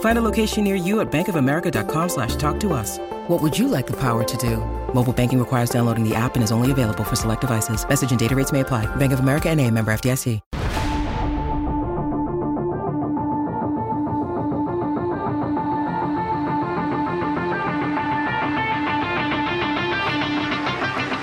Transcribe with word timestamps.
Find 0.00 0.18
a 0.18 0.22
location 0.22 0.64
near 0.64 0.74
you 0.74 1.00
at 1.00 1.10
bankofamerica.com 1.10 2.08
slash 2.10 2.36
talk 2.36 2.60
to 2.60 2.74
us. 2.74 2.98
What 3.28 3.40
would 3.40 3.58
you 3.58 3.68
like 3.68 3.86
the 3.86 3.96
power 3.96 4.24
to 4.24 4.36
do? 4.36 4.56
Mobile 4.92 5.14
banking 5.14 5.38
requires 5.38 5.70
downloading 5.70 6.06
the 6.06 6.14
app 6.14 6.34
and 6.34 6.44
is 6.44 6.52
only 6.52 6.70
available 6.70 7.04
for 7.04 7.16
select 7.16 7.40
devices. 7.40 7.88
Message 7.88 8.10
and 8.10 8.20
data 8.20 8.36
rates 8.36 8.52
may 8.52 8.60
apply. 8.60 8.84
Bank 8.96 9.12
of 9.14 9.20
America 9.20 9.48
and 9.48 9.58
a 9.58 9.70
member 9.70 9.90
FDIC. 9.90 10.40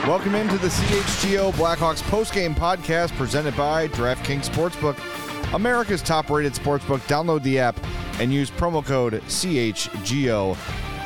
Welcome 0.08 0.36
into 0.36 0.58
the 0.58 0.70
CHGO 0.70 1.52
Blackhawks 1.52 2.02
postgame 2.04 2.56
podcast 2.56 3.12
presented 3.18 3.56
by 3.58 3.90
DraftKings 3.90 4.50
Sportsbook, 4.50 4.98
America's 5.54 6.02
top-rated 6.02 6.54
sportsbook. 6.54 7.00
Download 7.08 7.42
the 7.42 7.60
app 7.60 7.80
and 8.20 8.34
use 8.34 8.52
promo 8.52 8.86
code 8.86 9.14
CHGO 9.14 10.56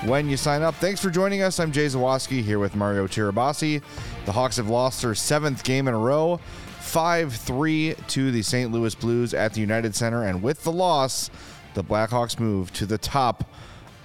when 0.08 0.28
you 0.28 0.36
sign 0.36 0.64
up. 0.64 0.74
Thanks 0.76 1.00
for 1.00 1.12
joining 1.12 1.44
us. 1.44 1.60
I'm 1.60 1.72
Jay 1.72 1.86
Zawaski 1.86 2.42
here 2.42 2.58
with 2.58 2.76
Mario 2.76 3.06
Tirabassi. 3.06 3.84
The 4.26 4.32
Hawks 4.32 4.58
have 4.58 4.68
lost 4.68 5.04
their 5.04 5.14
seventh 5.14 5.64
game 5.64 5.88
in 5.88 5.94
a 5.94 5.98
row, 5.98 6.40
5-3 6.80 8.08
to 8.08 8.32
the 8.32 8.42
St. 8.42 8.72
Louis 8.72 8.96
Blues 8.96 9.36
at 9.36 9.54
the 9.54 9.62
United 9.62 9.96
Center, 9.96 10.24
and 10.24 10.42
with 10.42 10.64
the 10.64 10.72
loss, 10.72 11.30
the 11.76 11.84
Blackhawks 11.84 12.40
move 12.40 12.74
to 12.74 12.88
the 12.88 12.98
top 12.98 13.44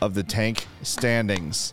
of 0.02 0.12
the 0.12 0.22
tank 0.22 0.66
standings. 0.82 1.72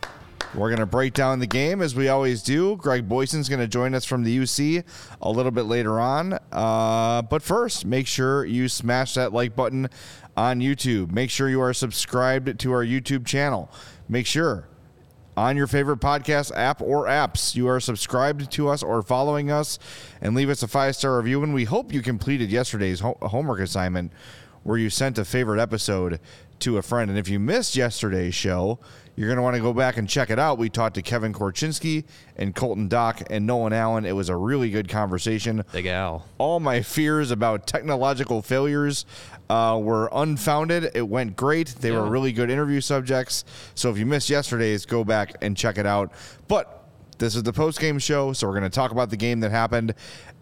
We're 0.54 0.68
going 0.68 0.78
to 0.78 0.86
break 0.86 1.14
down 1.14 1.40
the 1.40 1.48
game 1.48 1.82
as 1.82 1.96
we 1.96 2.08
always 2.08 2.40
do. 2.40 2.76
Greg 2.76 3.08
Boysen's 3.08 3.48
going 3.48 3.60
to 3.60 3.66
join 3.66 3.92
us 3.92 4.04
from 4.04 4.22
the 4.22 4.38
UC 4.38 4.84
a 5.20 5.30
little 5.30 5.50
bit 5.50 5.64
later 5.64 5.98
on. 5.98 6.38
Uh, 6.52 7.22
but 7.22 7.42
first, 7.42 7.84
make 7.84 8.06
sure 8.06 8.44
you 8.44 8.68
smash 8.68 9.14
that 9.14 9.32
like 9.32 9.56
button 9.56 9.88
on 10.36 10.60
YouTube. 10.60 11.10
Make 11.10 11.30
sure 11.30 11.48
you 11.48 11.60
are 11.60 11.74
subscribed 11.74 12.60
to 12.60 12.72
our 12.72 12.84
YouTube 12.84 13.26
channel. 13.26 13.68
Make 14.08 14.26
sure 14.26 14.68
on 15.36 15.56
your 15.56 15.66
favorite 15.66 15.98
podcast 15.98 16.52
app 16.54 16.80
or 16.80 17.06
apps 17.06 17.56
you 17.56 17.66
are 17.66 17.80
subscribed 17.80 18.48
to 18.52 18.68
us 18.68 18.84
or 18.84 19.02
following 19.02 19.50
us 19.50 19.80
and 20.20 20.36
leave 20.36 20.48
us 20.48 20.62
a 20.62 20.68
five 20.68 20.94
star 20.94 21.16
review. 21.16 21.42
And 21.42 21.52
we 21.52 21.64
hope 21.64 21.92
you 21.92 22.00
completed 22.00 22.50
yesterday's 22.52 23.00
ho- 23.00 23.18
homework 23.22 23.58
assignment 23.58 24.12
where 24.64 24.76
you 24.76 24.90
sent 24.90 25.16
a 25.18 25.24
favorite 25.24 25.60
episode 25.60 26.18
to 26.60 26.78
a 26.78 26.82
friend. 26.82 27.10
And 27.10 27.18
if 27.18 27.28
you 27.28 27.38
missed 27.38 27.76
yesterday's 27.76 28.34
show, 28.34 28.78
you're 29.16 29.28
going 29.28 29.36
to 29.36 29.42
want 29.42 29.54
to 29.54 29.62
go 29.62 29.72
back 29.72 29.96
and 29.96 30.08
check 30.08 30.30
it 30.30 30.38
out. 30.38 30.58
We 30.58 30.68
talked 30.68 30.96
to 30.96 31.02
Kevin 31.02 31.32
Korchinski 31.32 32.04
and 32.36 32.54
Colton 32.54 32.88
Dach 32.88 33.24
and 33.30 33.46
Nolan 33.46 33.72
Allan. 33.72 34.04
It 34.04 34.12
was 34.12 34.28
a 34.28 34.36
really 34.36 34.70
good 34.70 34.88
conversation. 34.88 35.64
Big 35.72 35.86
Al. 35.86 36.26
All 36.38 36.58
my 36.58 36.82
fears 36.82 37.30
about 37.30 37.66
technological 37.66 38.42
failures 38.42 39.06
uh, 39.48 39.78
were 39.80 40.08
unfounded. 40.12 40.90
It 40.94 41.08
went 41.08 41.36
great. 41.36 41.68
They 41.68 41.92
were 41.92 42.06
really 42.06 42.32
good 42.32 42.50
interview 42.50 42.80
subjects. 42.80 43.44
So 43.74 43.90
if 43.90 43.98
you 43.98 44.06
missed 44.06 44.30
yesterday's, 44.30 44.84
go 44.86 45.04
back 45.04 45.36
and 45.42 45.56
check 45.56 45.78
it 45.78 45.86
out. 45.86 46.12
But 46.48 46.88
this 47.18 47.36
is 47.36 47.44
the 47.44 47.52
post 47.52 47.78
game 47.78 47.98
show, 47.98 48.32
so 48.32 48.48
we're 48.48 48.58
going 48.58 48.64
to 48.64 48.74
talk 48.74 48.90
about 48.90 49.10
the 49.10 49.16
game 49.16 49.40
that 49.40 49.50
happened 49.50 49.94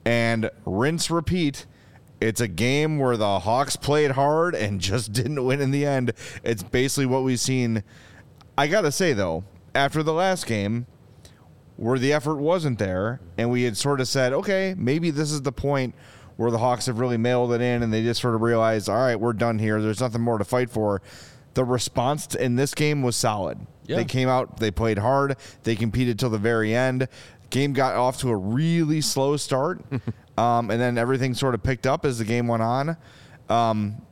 and 0.05 0.51
rinse 0.65 1.11
repeat. 1.11 1.67
It's 2.23 2.41
a 2.41 2.49
game 2.49 2.99
where 2.99 3.17
the 3.17 3.41
Hawks 3.41 3.77
played 3.77 4.13
hard 4.13 4.55
and 4.55 4.81
just 4.93 5.13
didn't 5.13 5.45
win 5.45 5.61
in 5.61 5.71
the 5.71 5.85
end. 5.85 6.13
It's 6.43 6.63
basically 6.63 7.07
what 7.07 7.25
we've 7.25 7.41
seen. 7.41 7.83
I 8.57 8.67
got 8.67 8.83
to 8.83 8.93
say, 8.93 9.13
though, 9.13 9.45
after 9.75 10.03
the 10.03 10.13
last 10.13 10.47
game, 10.47 10.87
where 11.77 11.99
the 11.99 12.13
effort 12.13 12.37
wasn't 12.37 12.79
there, 12.79 13.21
and 13.37 13.51
we 13.51 13.65
had 13.65 13.77
sort 13.77 14.01
of 14.01 14.07
said, 14.07 14.33
okay, 14.33 14.75
maybe 14.77 15.11
this 15.11 15.33
is 15.33 15.43
the 15.43 15.53
point 15.53 15.95
where 16.37 16.51
the 16.51 16.59
Hawks 16.59 16.87
have 16.87 16.99
really 16.99 17.17
mailed 17.17 17.53
it 17.53 17.61
in, 17.61 17.83
and 17.83 17.93
they 17.93 18.03
just 18.03 18.21
sort 18.21 18.35
of 18.35 18.43
realized, 18.43 18.89
all 18.89 18.97
right, 18.97 19.17
we're 19.17 19.33
done 19.33 19.59
here. 19.59 19.81
There's 19.81 20.01
nothing 20.01 20.21
more 20.21 20.39
to 20.39 20.45
fight 20.45 20.71
for. 20.71 21.03
The 21.55 21.65
response 21.65 22.35
in 22.35 22.57
this 22.57 22.73
game 22.75 23.03
was 23.03 23.17
solid. 23.17 23.59
Yeah. 23.87 23.97
They 23.97 24.05
came 24.05 24.29
out, 24.29 24.59
they 24.59 24.71
played 24.71 24.99
hard, 24.99 25.37
they 25.65 25.77
competed 25.77 26.19
till 26.19 26.31
the 26.31 26.39
very 26.39 26.75
end. 26.75 27.09
Game 27.51 27.73
got 27.73 27.95
off 27.95 28.19
to 28.21 28.31
a 28.31 28.37
really 28.37 29.01
slow 29.01 29.37
start, 29.37 29.83
um, 30.39 30.71
and 30.71 30.81
then 30.81 30.99
everything 30.99 31.35
sort 31.35 31.55
of 31.55 31.63
picked 31.63 31.87
up 31.87 32.05
as 32.05 32.19
the 32.19 32.25
game 32.25 32.47
went 32.49 32.63
on. 32.63 32.97
Um, 33.49 34.03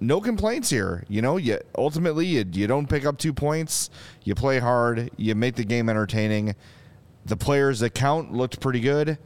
no 0.00 0.20
complaints 0.20 0.70
here. 0.70 1.04
You 1.08 1.22
know, 1.22 1.36
you 1.36 1.58
ultimately 1.76 2.26
you, 2.26 2.44
you 2.52 2.66
don't 2.66 2.88
pick 2.88 3.04
up 3.04 3.18
two 3.18 3.32
points. 3.32 3.90
You 4.24 4.34
play 4.34 4.58
hard. 4.58 5.10
You 5.16 5.34
make 5.34 5.56
the 5.56 5.64
game 5.64 5.88
entertaining. 5.88 6.54
The 7.26 7.36
players 7.36 7.80
that 7.80 7.90
count 7.90 8.32
looked 8.32 8.60
pretty 8.60 8.80
good, 8.80 9.18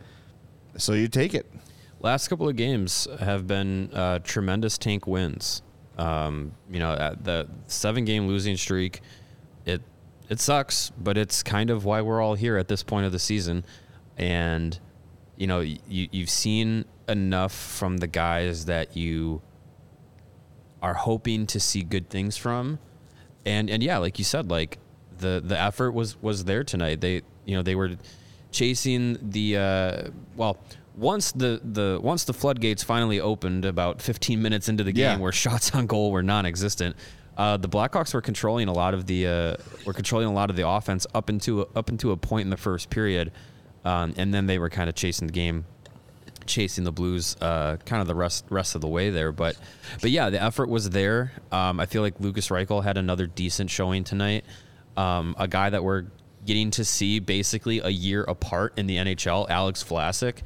so 0.76 0.92
you 0.92 1.06
take 1.06 1.32
it. 1.32 1.50
Last 2.00 2.28
couple 2.28 2.48
of 2.48 2.56
games 2.56 3.06
have 3.20 3.46
been 3.46 3.88
uh, 3.94 4.18
tremendous 4.18 4.76
tank 4.76 5.06
wins. 5.06 5.62
Um, 5.96 6.52
you 6.68 6.80
know, 6.80 6.96
the 7.22 7.48
seven 7.68 8.04
game 8.04 8.26
losing 8.26 8.56
streak, 8.56 9.00
it 9.64 9.80
it 10.28 10.40
sucks, 10.40 10.90
but 10.98 11.16
it's 11.16 11.42
kind 11.42 11.70
of 11.70 11.84
why 11.84 12.00
we're 12.00 12.20
all 12.20 12.34
here 12.34 12.56
at 12.56 12.66
this 12.66 12.82
point 12.82 13.06
of 13.06 13.12
the 13.12 13.18
season. 13.18 13.64
And 14.18 14.78
you 15.36 15.46
know, 15.46 15.60
you 15.60 15.78
you've 15.88 16.30
seen 16.30 16.84
enough 17.08 17.52
from 17.52 17.98
the 17.98 18.06
guys 18.06 18.64
that 18.66 18.96
you 18.96 19.42
are 20.82 20.94
hoping 20.94 21.46
to 21.46 21.60
see 21.60 21.82
good 21.82 22.08
things 22.10 22.36
from. 22.36 22.78
And 23.46 23.68
and 23.70 23.82
yeah, 23.82 23.98
like 23.98 24.18
you 24.18 24.24
said, 24.24 24.50
like 24.50 24.78
the 25.18 25.42
the 25.44 25.58
effort 25.60 25.92
was 25.92 26.20
was 26.22 26.44
there 26.44 26.64
tonight. 26.64 27.00
They 27.00 27.22
you 27.44 27.56
know 27.56 27.62
they 27.62 27.74
were 27.74 27.92
chasing 28.50 29.18
the 29.20 29.56
uh, 29.56 30.02
well 30.36 30.58
once 30.96 31.32
the 31.32 31.60
the 31.64 31.98
once 32.02 32.24
the 32.24 32.32
floodgates 32.32 32.82
finally 32.82 33.20
opened 33.20 33.64
about 33.64 34.00
15 34.00 34.40
minutes 34.40 34.68
into 34.68 34.84
the 34.84 34.92
game 34.92 35.02
Yeah. 35.02 35.18
where 35.18 35.32
shots 35.44 35.74
on 35.74 35.86
goal 35.86 36.10
were 36.12 36.22
non-existent. 36.22 36.96
Uh, 37.36 37.56
the 37.56 37.68
Blackhawks 37.68 38.14
were 38.14 38.20
controlling 38.20 38.68
a 38.68 38.72
lot 38.72 38.94
of 38.94 39.06
the 39.06 39.26
uh, 39.26 39.56
were 39.84 39.92
controlling 39.92 40.28
a 40.28 40.32
lot 40.32 40.50
of 40.50 40.56
the 40.56 40.66
offense 40.66 41.04
up 41.14 41.28
into 41.28 41.66
up 41.74 41.88
into 41.88 42.12
a 42.12 42.16
point 42.16 42.42
in 42.44 42.50
the 42.50 42.56
first 42.56 42.90
period, 42.90 43.32
um, 43.84 44.14
and 44.16 44.32
then 44.32 44.46
they 44.46 44.58
were 44.58 44.70
kind 44.70 44.88
of 44.88 44.94
chasing 44.94 45.26
the 45.26 45.32
game 45.32 45.64
chasing 46.46 46.84
the 46.84 46.92
Blues 46.92 47.36
uh, 47.40 47.76
kind 47.84 48.00
of 48.00 48.06
the 48.06 48.14
rest 48.14 48.44
rest 48.50 48.74
of 48.74 48.80
the 48.80 48.88
way 48.88 49.10
there. 49.10 49.32
But 49.32 49.56
but 50.00 50.10
yeah, 50.10 50.30
the 50.30 50.42
effort 50.42 50.68
was 50.68 50.90
there. 50.90 51.32
Um, 51.50 51.80
I 51.80 51.86
feel 51.86 52.02
like 52.02 52.20
Lukas 52.20 52.48
Reichel 52.48 52.82
had 52.84 52.96
another 52.96 53.26
decent 53.26 53.70
showing 53.70 54.04
tonight. 54.04 54.44
Um, 54.96 55.34
a 55.38 55.48
guy 55.48 55.70
that 55.70 55.82
we're 55.82 56.06
getting 56.44 56.70
to 56.72 56.84
see 56.84 57.18
basically 57.18 57.80
a 57.80 57.88
year 57.88 58.22
apart 58.24 58.74
in 58.76 58.86
the 58.86 58.96
NHL, 58.96 59.48
Alex 59.48 59.82
Vlasic. 59.82 60.38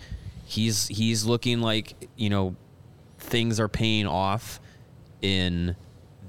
He's 0.44 0.88
he's 0.88 1.25
looking 1.25 1.60
like 1.60 1.94
you 2.16 2.31
know 2.31 2.56
things 3.19 3.60
are 3.60 3.69
paying 3.69 4.06
off 4.06 4.60
in 5.21 5.77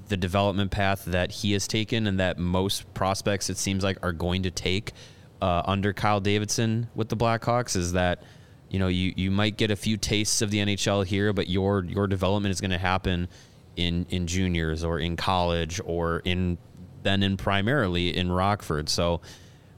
the 0.08 0.16
development 0.16 0.72
path 0.72 1.04
that 1.04 1.30
he 1.30 1.52
has 1.52 1.68
taken 1.68 2.08
and 2.08 2.18
that 2.18 2.36
most 2.36 2.92
prospects 2.94 3.48
it 3.48 3.56
seems 3.56 3.84
like 3.84 3.96
are 4.02 4.12
going 4.12 4.42
to 4.42 4.50
take 4.50 4.92
uh, 5.40 5.62
under 5.64 5.92
Kyle 5.92 6.20
Davidson 6.20 6.88
with 6.94 7.08
the 7.08 7.16
Blackhawks 7.16 7.76
is 7.76 7.92
that 7.92 8.22
you 8.68 8.78
know 8.78 8.88
you 8.88 9.12
you 9.16 9.30
might 9.30 9.56
get 9.56 9.70
a 9.70 9.76
few 9.76 9.96
tastes 9.96 10.42
of 10.42 10.50
the 10.50 10.58
NHL 10.58 11.04
here 11.04 11.32
but 11.32 11.48
your 11.48 11.84
your 11.84 12.06
development 12.06 12.52
is 12.52 12.60
going 12.60 12.70
to 12.70 12.78
happen 12.78 13.28
in 13.76 14.06
in 14.10 14.26
juniors 14.26 14.84
or 14.84 14.98
in 14.98 15.16
college 15.16 15.80
or 15.84 16.20
in 16.24 16.58
then 17.02 17.22
in 17.22 17.36
primarily 17.36 18.16
in 18.16 18.30
Rockford 18.30 18.88
so 18.88 19.20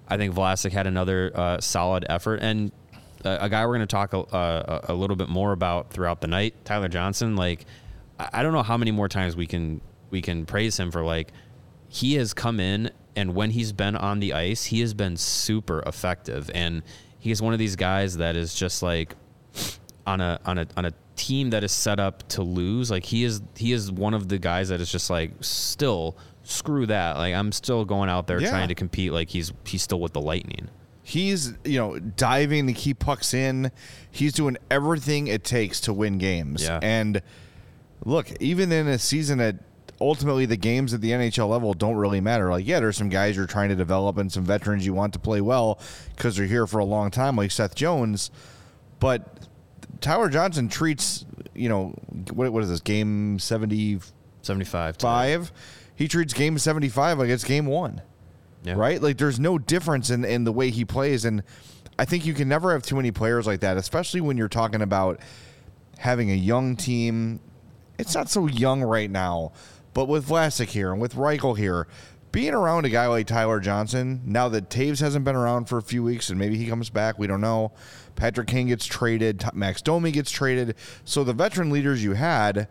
I 0.08 0.16
think 0.16 0.34
Vlasic 0.34 0.72
had 0.72 0.86
another 0.86 1.30
uh, 1.34 1.60
solid 1.60 2.04
effort 2.08 2.40
and 2.42 2.72
uh, 3.24 3.38
a 3.40 3.48
guy 3.48 3.64
we're 3.64 3.76
going 3.76 3.80
to 3.80 3.86
talk 3.86 4.12
a, 4.12 4.84
a 4.88 4.94
little 4.94 5.16
bit 5.16 5.28
more 5.28 5.52
about 5.52 5.90
throughout 5.90 6.20
the 6.20 6.26
night, 6.26 6.54
Tyler 6.64 6.88
Johnson. 6.88 7.36
Like, 7.36 7.66
I 8.18 8.42
don't 8.42 8.52
know 8.52 8.62
how 8.62 8.76
many 8.76 8.90
more 8.90 9.08
times 9.08 9.36
we 9.36 9.46
can 9.46 9.80
we 10.10 10.20
can 10.22 10.44
praise 10.44 10.78
him 10.78 10.90
for 10.90 11.02
like 11.02 11.32
he 11.88 12.14
has 12.14 12.34
come 12.34 12.60
in 12.60 12.90
and 13.16 13.34
when 13.34 13.50
he's 13.50 13.72
been 13.72 13.96
on 13.96 14.20
the 14.20 14.32
ice, 14.32 14.64
he 14.66 14.80
has 14.80 14.94
been 14.94 15.16
super 15.16 15.82
effective 15.86 16.50
and 16.54 16.82
he 17.18 17.30
is 17.30 17.40
one 17.42 17.52
of 17.52 17.58
these 17.58 17.76
guys 17.76 18.16
that 18.16 18.36
is 18.36 18.54
just 18.54 18.82
like 18.82 19.14
on 20.06 20.20
a 20.20 20.40
on 20.44 20.58
a 20.58 20.66
on 20.76 20.84
a 20.86 20.92
team 21.14 21.50
that 21.50 21.62
is 21.62 21.70
set 21.72 22.00
up 22.00 22.26
to 22.28 22.42
lose, 22.42 22.90
like 22.90 23.04
he 23.04 23.22
is 23.24 23.42
he 23.56 23.72
is 23.72 23.92
one 23.92 24.14
of 24.14 24.28
the 24.28 24.38
guys 24.38 24.70
that 24.70 24.80
is 24.80 24.90
just 24.90 25.10
like 25.10 25.30
still 25.40 26.16
screw 26.42 26.86
that. 26.86 27.16
Like 27.16 27.34
I'm 27.34 27.52
still 27.52 27.84
going 27.84 28.08
out 28.08 28.26
there 28.26 28.40
Yeah. 28.40 28.50
trying 28.50 28.68
to 28.68 28.74
compete. 28.74 29.12
Like 29.12 29.28
he's 29.28 29.52
he's 29.64 29.82
still 29.82 30.00
with 30.00 30.12
the 30.12 30.20
Lightning. 30.20 30.68
He's, 31.04 31.52
you 31.64 31.78
know, 31.78 31.98
diving 31.98 32.68
to 32.68 32.72
keep 32.72 33.00
pucks 33.00 33.34
in. 33.34 33.72
He's 34.10 34.32
doing 34.32 34.56
everything 34.70 35.26
it 35.26 35.42
takes 35.42 35.80
to 35.82 35.92
win 35.92 36.18
games. 36.18 36.62
Yeah. 36.62 36.78
And 36.80 37.20
look, 38.04 38.30
even 38.40 38.70
in 38.70 38.86
a 38.86 38.98
season 39.00 39.38
that 39.38 39.56
ultimately 40.02 40.46
the 40.46 40.56
games 40.56 40.92
at 40.92 41.00
the 41.00 41.10
NHL 41.12 41.48
level 41.48 41.72
don't 41.74 41.96
really 41.96 42.20
matter. 42.20 42.50
Like, 42.50 42.66
yeah, 42.66 42.80
there's 42.80 42.96
some 42.96 43.08
guys 43.08 43.36
you're 43.36 43.46
trying 43.46 43.68
to 43.70 43.74
develop 43.76 44.18
and 44.18 44.30
some 44.30 44.44
veterans 44.44 44.84
you 44.84 44.92
want 44.94 45.12
to 45.14 45.18
play 45.18 45.40
well 45.40 45.78
because 46.16 46.36
they're 46.36 46.46
here 46.46 46.66
for 46.66 46.78
a 46.78 46.84
long 46.84 47.10
time, 47.10 47.36
like 47.36 47.50
Seth 47.50 47.74
Jones. 47.74 48.30
But 49.00 49.48
Tyler 50.00 50.28
Johnson 50.28 50.68
treats, 50.68 51.24
you 51.54 51.68
know, 51.68 51.94
what, 52.32 52.52
what 52.52 52.62
is 52.62 52.68
this, 52.68 52.80
game 52.80 53.38
75? 53.38 54.12
75. 54.42 55.40
today. 55.46 55.54
He 55.94 56.08
treats 56.08 56.32
game 56.34 56.58
75 56.58 57.18
like 57.18 57.28
it's 57.28 57.44
game 57.44 57.66
one 57.66 58.02
Yeah. 58.64 58.74
right? 58.76 59.00
Like 59.00 59.18
there's 59.18 59.38
no 59.38 59.58
difference 59.58 60.10
in, 60.10 60.24
in 60.24 60.44
the 60.44 60.52
way 60.52 60.70
he 60.70 60.84
plays. 60.84 61.24
And 61.24 61.42
I 61.98 62.04
think 62.04 62.26
you 62.26 62.34
can 62.34 62.48
never 62.48 62.72
have 62.72 62.82
too 62.82 62.96
many 62.96 63.10
players 63.12 63.46
like 63.46 63.60
that, 63.60 63.76
especially 63.76 64.20
when 64.20 64.36
you're 64.36 64.48
talking 64.48 64.82
about 64.82 65.20
having 65.98 66.30
a 66.30 66.34
young 66.34 66.74
team. 66.74 67.38
It's 67.98 68.14
not 68.14 68.28
so 68.28 68.46
young 68.46 68.82
right 68.82 69.10
now, 69.10 69.52
but 69.94 70.06
with 70.06 70.28
Vlasic 70.28 70.68
here 70.68 70.92
and 70.92 71.00
with 71.00 71.14
Reichel 71.14 71.56
here, 71.56 71.86
being 72.30 72.54
around 72.54 72.86
a 72.86 72.88
guy 72.88 73.06
like 73.08 73.26
Tyler 73.26 73.60
Johnson, 73.60 74.22
now 74.24 74.48
that 74.48 74.70
Toews 74.70 75.00
hasn't 75.00 75.24
been 75.24 75.36
around 75.36 75.66
for 75.66 75.76
a 75.76 75.82
few 75.82 76.02
weeks 76.02 76.30
and 76.30 76.38
maybe 76.38 76.56
he 76.56 76.66
comes 76.66 76.88
back, 76.88 77.18
we 77.18 77.26
don't 77.26 77.42
know. 77.42 77.72
Patrick 78.16 78.46
Kane 78.48 78.68
gets 78.68 78.86
traded, 78.86 79.44
Max 79.52 79.82
Domi 79.82 80.10
gets 80.12 80.30
traded. 80.30 80.74
So 81.04 81.24
the 81.24 81.34
veteran 81.34 81.70
leaders 81.70 82.02
you 82.02 82.14
had, 82.14 82.68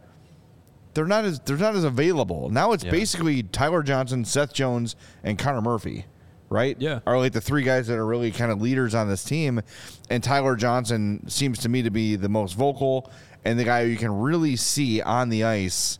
they're 0.93 1.05
not 1.05 1.25
as 1.25 1.39
they're 1.41 1.57
not 1.57 1.75
as 1.75 1.83
available. 1.83 2.49
Now 2.49 2.71
it's 2.73 2.83
Yeah. 2.83 2.91
basically 2.91 3.43
Tyler 3.43 3.83
Johnson, 3.83 4.25
Seth 4.25 4.51
Jones, 4.53 4.95
and 5.23 5.37
Connor 5.37 5.61
Murphy, 5.61 6.05
right? 6.49 6.75
Yeah. 6.79 6.99
Are 7.05 7.17
like 7.19 7.33
the 7.33 7.41
three 7.41 7.63
guys 7.63 7.85
that 7.87 7.97
are 7.97 8.05
really 8.05 8.31
kind 8.31 8.51
of 8.51 8.61
leaders 8.61 8.95
on 8.95 9.07
this 9.09 9.23
team. 9.23 9.61
And 10.09 10.23
Tyler 10.23 10.55
Johnson 10.55 11.23
seems 11.29 11.59
to 11.59 11.69
me 11.69 11.83
to 11.83 11.91
be 11.91 12.15
the 12.15 12.29
most 12.29 12.53
vocal 12.53 13.11
and 13.45 13.59
the 13.59 13.63
guy 13.63 13.81
you 13.83 13.95
can 13.97 14.11
really 14.19 14.55
see 14.55 15.01
on 15.01 15.29
the 15.29 15.43
ice 15.43 15.99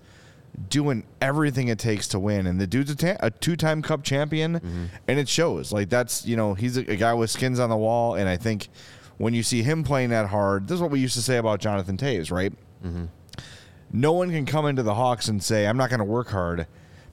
doing 0.70 1.04
everything 1.22 1.68
it 1.68 1.80
takes 1.80 2.08
to 2.10 2.20
win. 2.20 2.48
And 2.48 2.60
the 2.60 2.68
dude's 2.68 2.92
a, 2.92 2.96
ta- 2.96 3.18
a 3.20 3.32
two-time 3.32 3.82
Cup 3.82 4.04
champion, 4.04 4.56
mm-hmm. 4.56 4.86
and 5.08 5.20
it 5.20 5.28
shows. 5.28 5.72
Like 5.72 5.90
that's 5.90 6.26
you 6.26 6.36
know 6.36 6.54
he's 6.54 6.78
a, 6.78 6.92
a 6.92 6.96
guy 6.96 7.14
with 7.14 7.30
skins 7.30 7.60
on 7.60 7.70
the 7.70 7.78
wall, 7.78 8.16
and 8.16 8.28
I 8.28 8.38
think 8.38 8.70
when 9.18 9.34
you 9.34 9.44
see 9.44 9.62
him 9.62 9.84
playing 9.84 10.10
that 10.10 10.28
hard, 10.28 10.68
this 10.68 10.76
is 10.76 10.82
what 10.82 10.92
we 10.92 11.00
used 11.00 11.16
to 11.16 11.22
say 11.22 11.38
about 11.38 11.60
Jonathan 11.60 11.98
Toews, 11.98 12.32
right? 12.32 12.54
Mm-hmm. 12.84 13.06
no 13.94 14.12
one 14.14 14.32
can 14.32 14.48
come 14.48 14.66
into 14.66 14.82
the 14.82 14.96
Hawks 14.96 15.28
and 15.28 15.44
say, 15.44 15.68
I'm 15.68 15.78
not 15.78 15.92
going 15.92 16.00
to 16.00 16.04
work 16.04 16.30
hard 16.30 16.66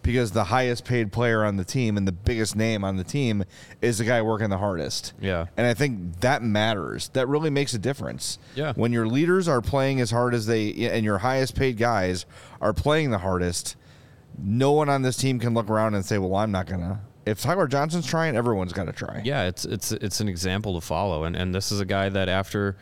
because 0.03 0.33
the 0.33 0.45
highest 0.45 0.85
paid 0.85 1.13
player 1.13 1.45
on 1.45 1.57
the 1.57 1.65
team 1.65 1.97
and 1.97 2.07
the 2.07 2.13
biggest 2.13 2.57
name 2.57 2.85
on 2.85 2.97
the 2.97 3.05
team 3.05 3.45
is 3.83 3.99
the 3.99 4.05
guy 4.05 4.23
working 4.23 4.51
the 4.51 4.59
hardest. 4.59 5.13
Yeah. 5.21 5.47
And 5.57 5.67
I 5.67 5.75
think 5.75 6.21
that 6.21 6.43
matters. 6.43 7.09
That 7.11 7.29
really 7.29 7.51
makes 7.51 7.75
a 7.75 7.79
difference. 7.79 8.39
Yeah. 8.55 8.73
When 8.75 8.93
your 8.93 9.07
leaders 9.07 9.49
are 9.49 9.61
playing 9.61 10.01
as 10.01 10.11
hard 10.11 10.35
as 10.35 10.47
they, 10.47 10.73
and 10.91 11.05
your 11.05 11.19
highest 11.19 11.55
paid 11.57 11.77
guys 11.77 12.27
are 12.61 12.73
playing 12.73 13.11
the 13.11 13.19
hardest, 13.19 13.77
no 14.39 14.73
one 14.73 14.89
on 14.89 15.03
this 15.03 15.17
team 15.17 15.39
can 15.39 15.55
look 15.55 15.69
around 15.69 15.95
and 15.95 16.05
say, 16.05 16.19
well, 16.19 16.37
I'm 16.37 16.53
not 16.53 16.67
going 16.67 16.81
to. 16.81 17.01
If 17.27 17.43
Tyler 17.43 17.67
Johnson's 17.67 18.07
trying, 18.07 18.37
everyone's 18.37 18.73
got 18.73 18.85
to 18.85 18.93
try. 18.93 19.21
Yeah, 19.23 19.45
it's 19.45 19.67
it's 19.67 19.93
it's 19.93 20.21
an 20.21 20.29
example 20.29 20.81
to 20.81 20.87
follow, 20.87 21.25
and 21.25 21.37
and 21.37 21.55
this 21.55 21.71
is 21.71 21.79
a 21.79 21.85
guy 21.85 22.09
that 22.09 22.31
after 22.31 22.79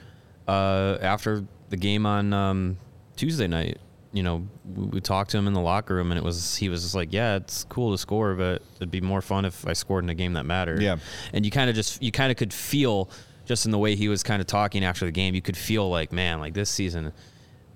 uh, 0.47 0.99
after 1.01 1.45
the 1.69 1.77
game 1.77 2.07
on 2.07 2.33
um, 2.33 2.79
Tuesday 3.17 3.49
night, 3.49 3.79
you 4.17 4.23
know, 4.23 4.49
we, 4.65 4.87
we 4.87 5.01
talked 5.01 5.31
to 5.33 5.39
him 5.39 5.47
in 5.47 5.53
the 5.53 5.61
locker 5.61 5.95
room, 5.95 6.11
and 6.11 6.19
it 6.19 6.25
was 6.25 6.57
he 6.57 6.71
was 6.71 6.83
just 6.83 6.95
like, 6.95 7.13
yeah, 7.13 7.37
it's 7.37 7.65
cool 7.65 7.93
to 7.93 7.99
score, 7.99 8.35
but 8.35 8.63
it'd 8.77 8.91
be 8.91 9.03
more 9.03 9.21
fun 9.21 9.45
if 9.45 9.67
I 9.67 9.75
scored 9.75 10.05
in 10.05 10.11
a 10.11 10.15
game 10.15 10.33
that 10.33 10.47
mattered. 10.47 10.81
Yeah. 10.81 10.97
and 11.35 11.45
you 11.45 11.51
kind 11.51 11.69
of 11.69 11.77
just 11.77 12.03
you 12.03 12.11
kind 12.11 12.31
of 12.31 12.39
could 12.39 12.53
feel 12.53 13.11
just 13.45 13.67
in 13.67 13.73
the 13.73 13.79
way 13.79 13.95
he 13.95 14.09
was 14.09 14.23
kind 14.23 14.41
of 14.41 14.47
talking 14.47 14.85
after 14.85 15.05
the 15.05 15.13
game, 15.13 15.35
you 15.35 15.43
could 15.43 15.57
feel 15.57 15.89
like, 15.91 16.13
man, 16.13 16.41
like 16.41 16.55
this 16.55 16.71
season. 16.71 17.13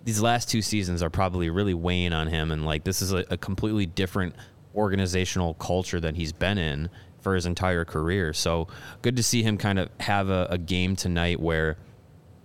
These 0.02 0.22
last 0.22 0.48
two 0.48 0.62
seasons 0.62 1.02
are 1.02 1.10
probably 1.10 1.50
really 1.50 1.74
weighing 1.74 2.14
on 2.14 2.26
him, 2.26 2.50
and 2.50 2.64
like 2.64 2.84
this 2.84 3.02
is 3.02 3.12
a, 3.12 3.24
a 3.28 3.36
completely 3.36 3.84
different 3.84 4.34
organizational 4.74 5.54
culture 5.54 6.00
that 6.00 6.16
he's 6.16 6.32
been 6.32 6.56
in 6.56 6.88
for 7.20 7.34
his 7.34 7.44
entire 7.44 7.84
career. 7.84 8.32
So 8.32 8.66
good 9.02 9.16
to 9.16 9.22
see 9.22 9.42
him 9.42 9.58
kind 9.58 9.78
of 9.78 9.90
have 10.00 10.30
a, 10.30 10.46
a 10.48 10.56
game 10.56 10.96
tonight 10.96 11.38
where, 11.38 11.76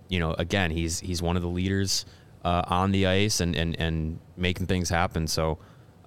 you 0.08 0.18
know, 0.20 0.34
again 0.34 0.70
he's 0.70 1.00
he's 1.00 1.22
one 1.22 1.36
of 1.36 1.42
the 1.42 1.48
leaders 1.48 2.04
uh, 2.46 2.62
on 2.66 2.92
the 2.92 3.06
ice 3.06 3.40
and 3.40 3.56
and 3.56 3.74
and 3.80 4.18
making 4.36 4.66
things 4.66 4.88
happen. 4.88 5.26
So 5.26 5.58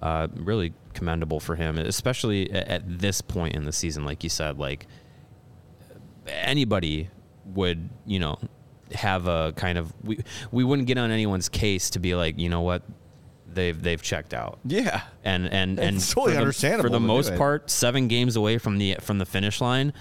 uh, 0.01 0.27
really 0.35 0.73
commendable 0.93 1.39
for 1.39 1.55
him, 1.55 1.77
especially 1.77 2.49
at, 2.51 2.67
at 2.67 2.99
this 2.99 3.21
point 3.21 3.55
in 3.55 3.65
the 3.65 3.71
season. 3.73 4.05
Like 4.05 4.23
you 4.23 4.29
said, 4.29 4.57
like 4.57 4.87
anybody 6.27 7.09
would 7.45 7.89
you 8.05 8.19
know 8.19 8.37
have 8.93 9.27
a 9.27 9.53
kind 9.55 9.77
of 9.77 9.93
we 10.03 10.19
we 10.51 10.63
wouldn't 10.63 10.87
get 10.87 10.97
on 10.97 11.11
anyone's 11.11 11.49
case 11.49 11.89
to 11.91 11.99
be 11.99 12.15
like 12.15 12.39
you 12.39 12.49
know 12.49 12.61
what 12.61 12.83
they've 13.51 13.81
they've 13.81 14.01
checked 14.01 14.33
out 14.33 14.59
Yeah. 14.65 15.01
and 15.23 15.47
and 15.51 15.79
and 15.79 15.97
It's 15.97 16.13
totally 16.13 16.31
for 16.33 16.35
the, 16.35 16.41
understandable 16.41 16.83
for 16.83 16.89
the 16.89 16.99
most 16.99 17.35
part 17.35 17.69
seven 17.69 18.07
games 18.07 18.35
away 18.35 18.57
from 18.59 18.77
the 18.77 18.97
from 19.01 19.17
the 19.17 19.25
finish 19.25 19.59
line 19.61 19.93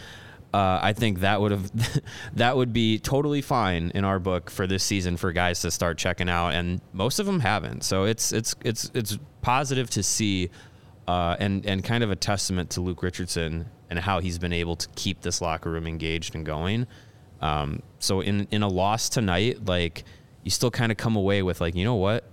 uh, 0.55 0.81
I 0.83 0.95
think 0.95 1.21
that 1.21 1.41
would 1.41 1.51
have 1.51 1.71
that 2.35 2.57
would 2.57 2.73
be 2.73 2.99
totally 2.99 3.43
fine 3.43 3.93
in 3.95 4.05
our 4.05 4.19
book 4.19 4.51
for 4.51 4.67
this 4.67 4.83
season 4.83 5.17
for 5.17 5.33
guys 5.33 5.61
to 5.61 5.71
start 5.71 5.99
checking 5.99 6.29
out, 6.29 6.51
and 6.51 6.81
most 6.93 7.19
of 7.19 7.27
them 7.27 7.41
haven't. 7.41 7.85
So 7.85 8.05
it's 8.05 8.33
it's 8.33 8.55
it's 8.65 8.91
it's 8.95 9.19
positive 9.43 9.91
to 9.91 10.03
see, 10.03 10.51
uh, 11.07 11.37
and 11.39 11.67
and 11.67 11.85
kind 11.85 12.03
of 12.03 12.11
a 12.11 12.17
testament 12.17 12.71
to 12.71 12.81
Luke 12.81 13.03
Richardson 13.03 13.67
and 13.91 13.99
how 13.99 14.21
he's 14.21 14.39
been 14.39 14.53
able 14.53 14.77
to 14.77 14.89
keep 14.97 15.21
this 15.21 15.41
locker 15.41 15.71
room 15.71 15.87
engaged 15.87 16.35
and 16.35 16.47
going. 16.47 16.87
Um, 17.41 17.83
so 17.99 18.21
in 18.23 18.49
in 18.51 18.63
a 18.63 18.69
loss 18.69 19.11
tonight, 19.11 19.67
like 19.67 20.05
you 20.45 20.51
still 20.51 20.71
kind 20.71 20.91
of 20.91 20.97
come 20.97 21.15
away 21.15 21.43
with 21.43 21.61
like 21.61 21.75
you 21.75 21.85
know 21.85 21.97
what, 21.97 22.25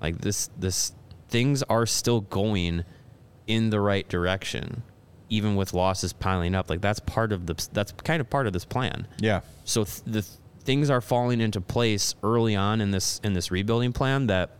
like 0.00 0.18
this 0.18 0.48
this 0.56 0.92
things 1.28 1.64
are 1.64 1.86
still 1.86 2.20
going 2.20 2.84
in 3.48 3.70
the 3.70 3.80
right 3.80 4.08
direction 4.08 4.82
even 5.28 5.56
with 5.56 5.74
losses 5.74 6.12
piling 6.12 6.54
up 6.54 6.70
like 6.70 6.80
that's 6.80 7.00
part 7.00 7.32
of 7.32 7.46
the 7.46 7.68
that's 7.72 7.92
kind 8.04 8.20
of 8.20 8.28
part 8.30 8.46
of 8.46 8.52
this 8.52 8.64
plan 8.64 9.06
Yeah. 9.18 9.40
so 9.64 9.84
th- 9.84 10.02
the 10.06 10.22
th- 10.22 10.24
things 10.64 10.90
are 10.90 11.00
falling 11.00 11.40
into 11.40 11.60
place 11.60 12.14
early 12.22 12.54
on 12.56 12.80
in 12.80 12.90
this 12.90 13.20
in 13.24 13.32
this 13.34 13.50
rebuilding 13.50 13.92
plan 13.92 14.26
that 14.28 14.50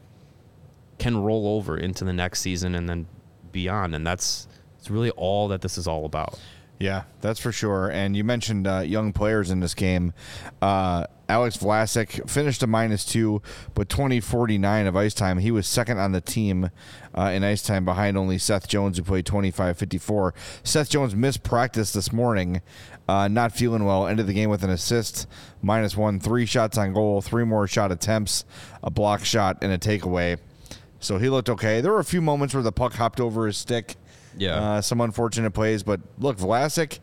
can 0.99 1.17
roll 1.23 1.57
over 1.57 1.77
into 1.77 2.05
the 2.05 2.13
next 2.13 2.41
season 2.41 2.75
and 2.75 2.89
then 2.89 3.07
beyond 3.53 3.95
and 3.95 4.07
that's 4.07 4.49
it's 4.79 4.91
really 4.91 5.11
all 5.11 5.49
that 5.49 5.61
this 5.63 5.79
is 5.79 5.87
all 5.87 6.05
about 6.05 6.39
Yeah, 6.79 7.05
that's 7.21 7.41
for 7.41 7.51
sure. 7.51 7.91
And 7.91 8.17
you 8.17 8.23
mentioned 8.23 8.67
uh, 8.67 8.81
young 8.81 9.13
players 9.13 9.51
in 9.51 9.59
this 9.61 9.75
game. 9.75 10.13
Uh, 10.63 11.07
Alex 11.29 11.57
Vlasic 11.57 12.31
finished 12.31 12.63
a 12.63 12.67
minus 12.67 13.05
two, 13.05 13.43
but 13.75 13.89
2049 13.89 14.87
of 14.87 14.97
ice 14.97 15.13
time. 15.13 15.39
He 15.39 15.51
was 15.51 15.67
second 15.67 15.99
on 15.99 16.13
the 16.13 16.21
team 16.21 16.71
uh, 17.17 17.23
in 17.35 17.43
ice 17.43 17.63
time 17.63 17.85
behind 17.85 18.17
only 18.17 18.39
Seth 18.39 18.69
Jones, 18.69 18.97
who 18.97 19.03
played 19.03 19.27
25 19.27 19.77
54. 19.77 20.35
Seth 20.63 20.89
Jones 20.89 21.17
missed 21.17 21.43
practice 21.43 21.93
this 21.93 22.13
morning, 22.13 22.63
uh, 23.09 23.27
not 23.27 23.53
feeling 23.53 23.85
well. 23.85 24.07
Ended 24.07 24.27
the 24.27 24.33
game 24.33 24.49
with 24.49 24.63
an 24.63 24.71
assist, 24.71 25.27
minus 25.61 25.97
one, 25.97 26.21
three 26.21 26.47
shots 26.47 26.79
on 26.79 26.95
goal, 26.95 27.21
three 27.21 27.45
more 27.45 27.67
shot 27.67 27.91
attempts, 27.91 28.45
a 28.83 28.91
block 28.91 29.25
shot, 29.25 29.59
and 29.63 29.73
a 29.73 29.79
takeaway. 29.79 30.39
So 31.01 31.19
he 31.19 31.29
looked 31.29 31.51
okay. 31.51 31.81
There 31.81 31.93
were 31.93 32.01
a 32.01 32.05
few 32.05 32.23
moments 32.23 32.55
where 32.55 32.63
the 32.63 32.73
puck 32.73 32.95
hopped 32.95 33.21
over 33.21 33.47
his 33.47 33.57
stick. 33.57 33.97
Yeah. 34.39 34.57
Uh, 34.57 34.81
some 34.81 35.01
unfortunate 35.01 35.51
plays, 35.53 35.83
but 35.83 36.01
look, 36.19 36.39
Vlasic, 36.39 36.99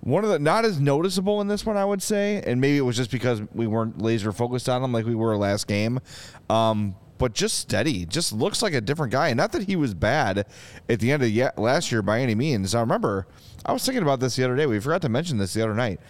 one 0.00 0.24
of 0.24 0.30
the 0.30 0.38
not 0.38 0.64
as 0.64 0.80
noticeable 0.80 1.40
in 1.40 1.48
this 1.48 1.66
one, 1.66 1.76
I 1.76 1.84
would 1.84 2.02
say, 2.02 2.42
and 2.46 2.60
maybe 2.60 2.76
it 2.76 2.82
was 2.82 2.96
just 2.96 3.10
because 3.10 3.42
we 3.52 3.66
weren't 3.66 4.00
laser 4.00 4.32
focused 4.32 4.68
on 4.68 4.82
him 4.82 4.92
like 4.92 5.04
we 5.06 5.14
were 5.14 5.36
last 5.36 5.66
game. 5.66 6.00
Um, 6.48 6.94
but 7.18 7.32
just 7.32 7.58
steady, 7.58 8.04
just 8.04 8.32
looks 8.32 8.62
like 8.62 8.74
a 8.74 8.80
different 8.80 9.12
guy. 9.12 9.28
And 9.28 9.36
not 9.36 9.52
that 9.52 9.64
he 9.64 9.74
was 9.76 9.94
bad 9.94 10.46
at 10.88 11.00
the 11.00 11.12
end 11.12 11.22
of 11.22 11.58
last 11.58 11.90
year 11.90 12.02
by 12.02 12.20
any 12.20 12.34
means. 12.34 12.74
I 12.74 12.80
remember 12.80 13.26
I 13.64 13.72
was 13.72 13.84
thinking 13.84 14.02
about 14.02 14.20
this 14.20 14.36
the 14.36 14.44
other 14.44 14.56
day. 14.56 14.66
We 14.66 14.78
forgot 14.80 15.02
to 15.02 15.08
mention 15.08 15.38
this 15.38 15.54
the 15.54 15.62
other 15.62 15.74
night. 15.74 16.00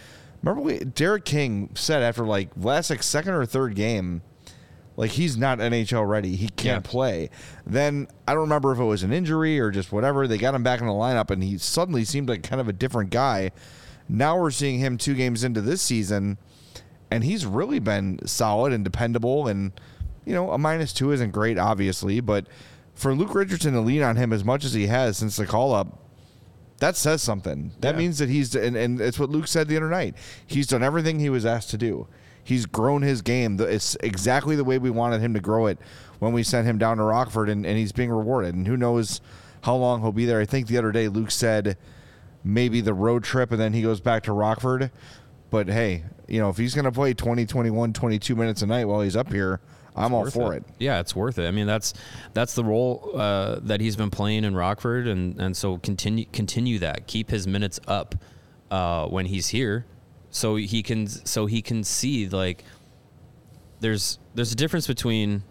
Remember, 0.43 0.61
we, 0.61 0.79
Derek 0.79 1.25
King 1.25 1.71
said 1.75 2.03
after 2.03 2.25
like 2.25 2.53
Vlasic's 2.55 3.05
second 3.05 3.33
or 3.33 3.45
third 3.45 3.75
game, 3.75 4.21
like 4.97 5.11
he's 5.11 5.37
not 5.37 5.59
NHL 5.59 6.05
ready. 6.07 6.35
He 6.35 6.49
can't 6.49 6.83
Yeah. 6.85 6.91
play. 6.91 7.29
Then 7.65 8.07
I 8.27 8.33
don't 8.33 8.41
remember 8.41 8.73
if 8.73 8.79
it 8.79 8.83
was 8.83 9.03
an 9.03 9.13
injury 9.13 9.57
or 9.59 9.71
just 9.71 9.91
whatever. 9.93 10.27
They 10.27 10.37
got 10.37 10.53
him 10.55 10.63
back 10.63 10.81
in 10.81 10.87
the 10.87 10.91
lineup, 10.93 11.31
and 11.31 11.41
he 11.43 11.57
suddenly 11.57 12.03
seemed 12.03 12.27
like 12.27 12.43
kind 12.43 12.59
of 12.59 12.67
a 12.67 12.73
different 12.73 13.11
guy. 13.11 13.51
Now 14.09 14.37
we're 14.37 14.51
seeing 14.51 14.79
him 14.79 14.97
two 14.97 15.13
games 15.15 15.43
into 15.45 15.61
this 15.61 15.81
season, 15.81 16.37
and 17.09 17.23
he's 17.23 17.45
really 17.45 17.79
been 17.79 18.19
solid 18.25 18.73
and 18.73 18.83
dependable. 18.83 19.47
And 19.47 19.71
you 20.25 20.33
know, 20.33 20.51
a 20.51 20.57
minus 20.57 20.91
two 20.91 21.11
isn't 21.13 21.31
great, 21.31 21.57
obviously, 21.57 22.19
but 22.19 22.47
for 22.95 23.13
Luke 23.13 23.33
Richardson 23.35 23.73
to 23.73 23.79
lean 23.81 24.01
on 24.01 24.15
him 24.17 24.33
as 24.33 24.43
much 24.43 24.65
as 24.65 24.73
he 24.73 24.87
has 24.87 25.17
since 25.17 25.37
the 25.37 25.45
call 25.45 25.73
up, 25.73 25.99
that 26.79 26.97
says 26.97 27.21
something. 27.21 27.71
That 27.81 27.93
Yeah. 27.95 27.99
means 27.99 28.17
that 28.17 28.27
he's 28.29 28.53
and, 28.55 28.75
and 28.75 28.99
it's 28.99 29.19
what 29.19 29.29
Luke 29.29 29.47
said 29.47 29.67
the 29.67 29.77
other 29.77 29.89
night. 29.89 30.15
He's 30.45 30.67
done 30.67 30.83
everything 30.83 31.19
he 31.19 31.29
was 31.29 31.45
asked 31.45 31.69
to 31.69 31.77
do. 31.77 32.07
He's 32.47 32.65
grown 32.65 33.01
his 33.01 33.21
game. 33.21 33.59
It's 33.59 33.97
exactly 33.99 34.55
the 34.55 34.63
way 34.63 34.77
we 34.77 34.89
wanted 34.89 35.19
him 35.19 35.33
to 35.33 35.41
grow 35.41 35.67
it 35.67 35.77
when 36.19 36.31
we 36.31 36.43
sent 36.43 36.65
him 36.65 36.77
down 36.77 36.95
to 36.95 37.03
Rockford, 37.03 37.49
and, 37.49 37.65
and 37.65 37.77
he's 37.77 37.91
being 37.91 38.09
rewarded. 38.09 38.55
And 38.55 38.65
who 38.65 38.77
knows 38.77 39.19
how 39.63 39.75
long 39.75 40.01
he'll 40.01 40.13
be 40.13 40.25
there. 40.25 40.39
I 40.39 40.45
think 40.45 40.67
the 40.67 40.77
other 40.77 40.93
day 40.93 41.09
Luke 41.09 41.29
said 41.29 41.75
maybe 42.45 42.79
the 42.79 42.93
road 42.93 43.25
trip, 43.25 43.51
and 43.51 43.59
then 43.59 43.73
he 43.73 43.81
goes 43.81 43.99
back 43.99 44.23
to 44.23 44.31
Rockford. 44.31 44.91
But 45.49 45.67
hey, 45.67 46.05
you 46.29 46.39
know, 46.39 46.49
if 46.49 46.55
he's 46.55 46.73
going 46.73 46.85
to 46.85 46.91
play 46.91 47.13
20, 47.13 47.45
21, 47.45 47.91
22 47.91 48.35
minutes 48.37 48.61
a 48.61 48.65
night 48.65 48.85
while 48.85 49.01
he's 49.01 49.17
up 49.17 49.29
here, 49.29 49.59
I'm 49.93 50.13
all 50.13 50.29
for 50.29 50.53
it. 50.53 50.63
Yeah, 50.79 51.01
it's 51.01 51.13
worth 51.13 51.39
it. 51.39 51.47
I 51.47 51.51
mean, 51.51 51.67
that's 51.67 51.93
that's 52.33 52.53
the 52.53 52.63
role 52.63 53.11
uh, 53.13 53.59
that 53.63 53.81
he's 53.81 53.97
been 53.97 54.11
playing 54.11 54.45
in 54.45 54.55
Rockford, 54.55 55.07
and 55.07 55.37
and 55.41 55.57
so 55.57 55.79
continue 55.79 56.25
continue 56.31 56.79
that. 56.79 57.07
Keep 57.07 57.29
his 57.29 57.45
minutes 57.45 57.79
up 57.87 58.15
uh, 58.69 59.07
when 59.07 59.25
he's 59.25 59.49
here, 59.49 59.85
so 60.29 60.55
he 60.55 60.83
can 60.83 61.07
so 61.07 61.45
he 61.45 61.61
can 61.61 61.83
see 61.83 62.27
like 62.29 62.63
there's 63.79 64.19
there's 64.35 64.51
a 64.51 64.55
difference 64.55 64.87
between 64.87 65.43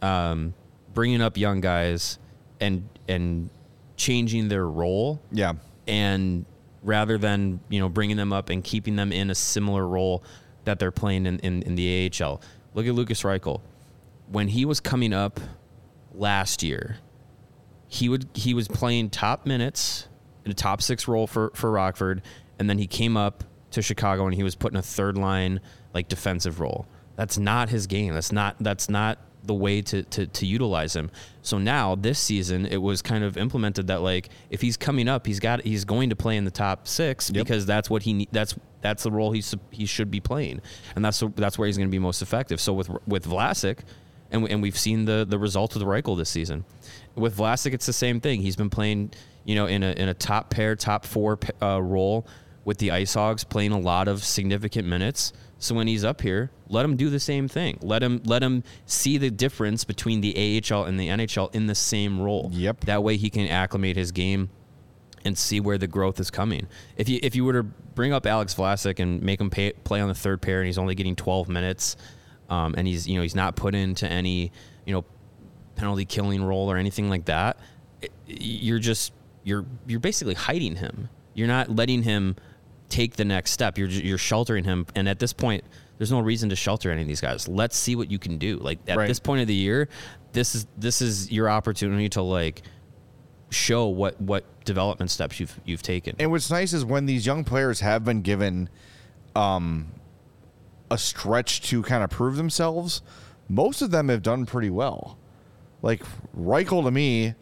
um, 0.00 0.54
bringing 0.94 1.20
up 1.20 1.36
young 1.36 1.60
guys 1.60 2.18
and 2.60 2.88
and 3.08 3.50
changing 3.96 4.48
their 4.48 4.66
role 4.66 5.20
Yeah. 5.32 5.52
and 5.86 6.44
rather 6.82 7.18
than 7.18 7.60
you 7.68 7.78
know 7.80 7.88
bringing 7.88 8.16
them 8.16 8.32
up 8.32 8.48
and 8.50 8.62
keeping 8.64 8.96
them 8.96 9.12
in 9.12 9.30
a 9.30 9.34
similar 9.34 9.86
role 9.86 10.24
that 10.64 10.78
they're 10.78 10.92
playing 10.92 11.26
in, 11.26 11.38
in, 11.40 11.62
in 11.62 11.74
the 11.74 12.10
AHL. 12.22 12.40
Look 12.74 12.86
at 12.86 12.94
Lukas 12.94 13.22
Reichel. 13.22 13.60
When 14.30 14.48
he 14.48 14.64
was 14.64 14.78
coming 14.80 15.12
up 15.12 15.40
last 16.14 16.62
year, 16.62 16.98
he 17.88 18.08
would 18.08 18.28
he 18.34 18.54
was 18.54 18.68
playing 18.68 19.10
top 19.10 19.44
minutes 19.44 20.08
in 20.44 20.50
a 20.50 20.54
top 20.54 20.80
six 20.82 21.06
role 21.06 21.26
for, 21.26 21.50
for 21.54 21.70
Rockford, 21.70 22.22
and 22.58 22.68
then 22.70 22.78
he 22.78 22.86
came 22.86 23.16
up 23.16 23.44
to 23.72 23.82
Chicago 23.82 24.26
and 24.26 24.34
he 24.34 24.42
was 24.42 24.54
put 24.54 24.72
in 24.72 24.78
a 24.78 24.82
third 24.82 25.16
line 25.16 25.60
like 25.94 26.08
defensive 26.08 26.60
role. 26.60 26.86
That's 27.16 27.38
not 27.38 27.68
his 27.68 27.86
game. 27.86 28.14
That's 28.14 28.32
not 28.32 28.56
that's 28.60 28.88
not 28.88 29.18
the 29.44 29.54
way 29.54 29.82
to, 29.82 30.04
to, 30.04 30.26
to 30.26 30.46
utilize 30.46 30.94
him. 30.94 31.10
So 31.42 31.58
now 31.58 31.96
this 31.96 32.18
season 32.18 32.64
it 32.64 32.76
was 32.76 33.02
kind 33.02 33.24
of 33.24 33.36
implemented 33.36 33.88
that 33.88 34.00
like 34.00 34.28
if 34.50 34.60
he's 34.60 34.76
coming 34.76 35.08
up, 35.08 35.26
he's 35.26 35.40
got 35.40 35.62
he's 35.62 35.84
going 35.84 36.10
to 36.10 36.16
play 36.16 36.36
in 36.36 36.44
the 36.44 36.50
top 36.50 36.86
six 36.86 37.30
Yep. 37.30 37.44
because 37.44 37.66
that's 37.66 37.90
what 37.90 38.02
he 38.02 38.28
that's 38.30 38.54
that's 38.80 39.02
the 39.02 39.10
role 39.10 39.32
he's 39.32 39.54
he 39.70 39.86
should 39.86 40.10
be 40.10 40.20
playing, 40.20 40.60
and 40.96 41.04
that's 41.04 41.22
that's 41.36 41.58
where 41.58 41.66
he's 41.66 41.76
going 41.76 41.88
to 41.88 41.92
be 41.92 41.98
most 41.98 42.22
effective. 42.22 42.60
So 42.60 42.72
with 42.72 42.88
with 43.06 43.26
Vlasic, 43.26 43.80
and 44.30 44.42
we, 44.44 44.50
and 44.50 44.62
we've 44.62 44.78
seen 44.78 45.04
the 45.04 45.26
the 45.28 45.38
result 45.38 45.74
with 45.74 45.82
Reichel 45.84 46.16
this 46.16 46.30
season. 46.30 46.64
With 47.14 47.36
Vlasic, 47.36 47.74
it's 47.74 47.86
the 47.86 47.92
same 47.92 48.20
thing. 48.20 48.42
He's 48.42 48.56
been 48.56 48.70
playing, 48.70 49.12
you 49.44 49.54
know, 49.54 49.66
in 49.66 49.82
a 49.82 49.92
in 49.92 50.08
a 50.08 50.14
top 50.14 50.50
pair, 50.50 50.74
top 50.76 51.04
four 51.04 51.38
uh, 51.60 51.80
role 51.82 52.26
with 52.64 52.78
the 52.78 52.90
Ice 52.90 53.14
Hogs, 53.14 53.44
playing 53.44 53.72
a 53.72 53.78
lot 53.78 54.08
of 54.08 54.24
significant 54.24 54.86
minutes. 54.86 55.32
So 55.58 55.74
when 55.74 55.86
he's 55.86 56.04
up 56.04 56.20
here, 56.22 56.50
let 56.68 56.84
him 56.84 56.96
do 56.96 57.08
the 57.08 57.20
same 57.20 57.46
thing. 57.48 57.78
Let 57.82 58.02
him 58.02 58.20
let 58.24 58.42
him 58.42 58.64
see 58.86 59.16
the 59.16 59.30
difference 59.30 59.84
between 59.84 60.20
the 60.20 60.34
AHL 60.34 60.84
and 60.84 60.98
the 60.98 61.08
NHL 61.08 61.54
in 61.54 61.66
the 61.66 61.74
same 61.74 62.20
role. 62.20 62.50
Yep. 62.52 62.86
That 62.86 63.02
way 63.02 63.16
he 63.16 63.30
can 63.30 63.46
acclimate 63.46 63.96
his 63.96 64.10
game 64.10 64.50
and 65.24 65.38
see 65.38 65.60
where 65.60 65.78
the 65.78 65.86
growth 65.86 66.18
is 66.18 66.30
coming. 66.30 66.66
If 66.96 67.08
you 67.08 67.20
if 67.22 67.36
you 67.36 67.44
were 67.44 67.52
to 67.52 67.62
bring 67.62 68.12
up 68.12 68.26
Alex 68.26 68.54
Vlasic 68.54 68.98
and 68.98 69.22
make 69.22 69.40
him 69.40 69.50
pay, 69.50 69.72
play 69.72 70.00
on 70.00 70.08
the 70.08 70.14
third 70.14 70.42
pair 70.42 70.60
and 70.60 70.66
he's 70.66 70.78
only 70.78 70.94
getting 70.94 71.14
12 71.14 71.48
minutes, 71.48 71.96
um, 72.50 72.74
and 72.76 72.86
he's 72.86 73.06
you 73.06 73.16
know 73.16 73.22
he's 73.22 73.36
not 73.36 73.54
put 73.54 73.74
into 73.74 74.08
any 74.08 74.50
you 74.84 74.92
know 74.92 75.04
penalty 75.76 76.04
killing 76.04 76.42
role 76.44 76.70
or 76.70 76.76
anything 76.76 77.08
like 77.08 77.26
that, 77.26 77.58
you're 78.26 78.78
just 78.78 79.12
you're 79.44 79.64
you're 79.86 80.00
basically 80.00 80.34
hiding 80.34 80.76
him. 80.76 81.08
You're 81.34 81.48
not 81.48 81.70
letting 81.70 82.02
him 82.02 82.36
take 82.92 83.16
the 83.16 83.24
next 83.24 83.50
step. 83.52 83.78
You're 83.78 83.88
you're 83.88 84.18
sheltering 84.18 84.64
him, 84.64 84.86
and 84.94 85.08
at 85.08 85.18
this 85.18 85.32
point, 85.32 85.64
there's 85.98 86.12
no 86.12 86.20
reason 86.20 86.48
to 86.50 86.56
shelter 86.56 86.90
any 86.90 87.02
of 87.02 87.08
these 87.08 87.20
guys. 87.20 87.48
Let's 87.48 87.76
see 87.76 87.96
what 87.96 88.10
you 88.10 88.18
can 88.18 88.38
do. 88.38 88.58
Like 88.58 88.78
at 88.86 88.96
Right. 88.98 89.08
this 89.08 89.18
point 89.18 89.40
of 89.40 89.46
the 89.48 89.54
year, 89.54 89.88
this 90.32 90.54
is 90.54 90.66
this 90.76 91.00
is 91.02 91.30
your 91.32 91.48
opportunity 91.48 92.08
to 92.10 92.22
like 92.22 92.62
show 93.50 93.86
what 93.86 94.20
what 94.20 94.44
development 94.64 95.10
steps 95.10 95.40
you've 95.40 95.58
you've 95.64 95.82
taken. 95.82 96.14
And 96.18 96.30
what's 96.30 96.50
nice 96.50 96.72
is 96.72 96.84
when 96.84 97.06
these 97.06 97.24
young 97.26 97.44
players 97.44 97.80
have 97.80 98.04
been 98.04 98.22
given 98.22 98.68
um, 99.34 99.92
a 100.90 100.98
stretch 100.98 101.62
to 101.70 101.82
kind 101.82 102.04
of 102.04 102.10
prove 102.10 102.36
themselves, 102.36 103.02
most 103.48 103.80
of 103.82 103.90
them 103.90 104.08
have 104.08 104.22
done 104.22 104.44
pretty 104.46 104.70
well. 104.70 105.18
Like 105.80 106.02
Reichel 106.38 106.84
to 106.84 106.90
me, 106.90 107.34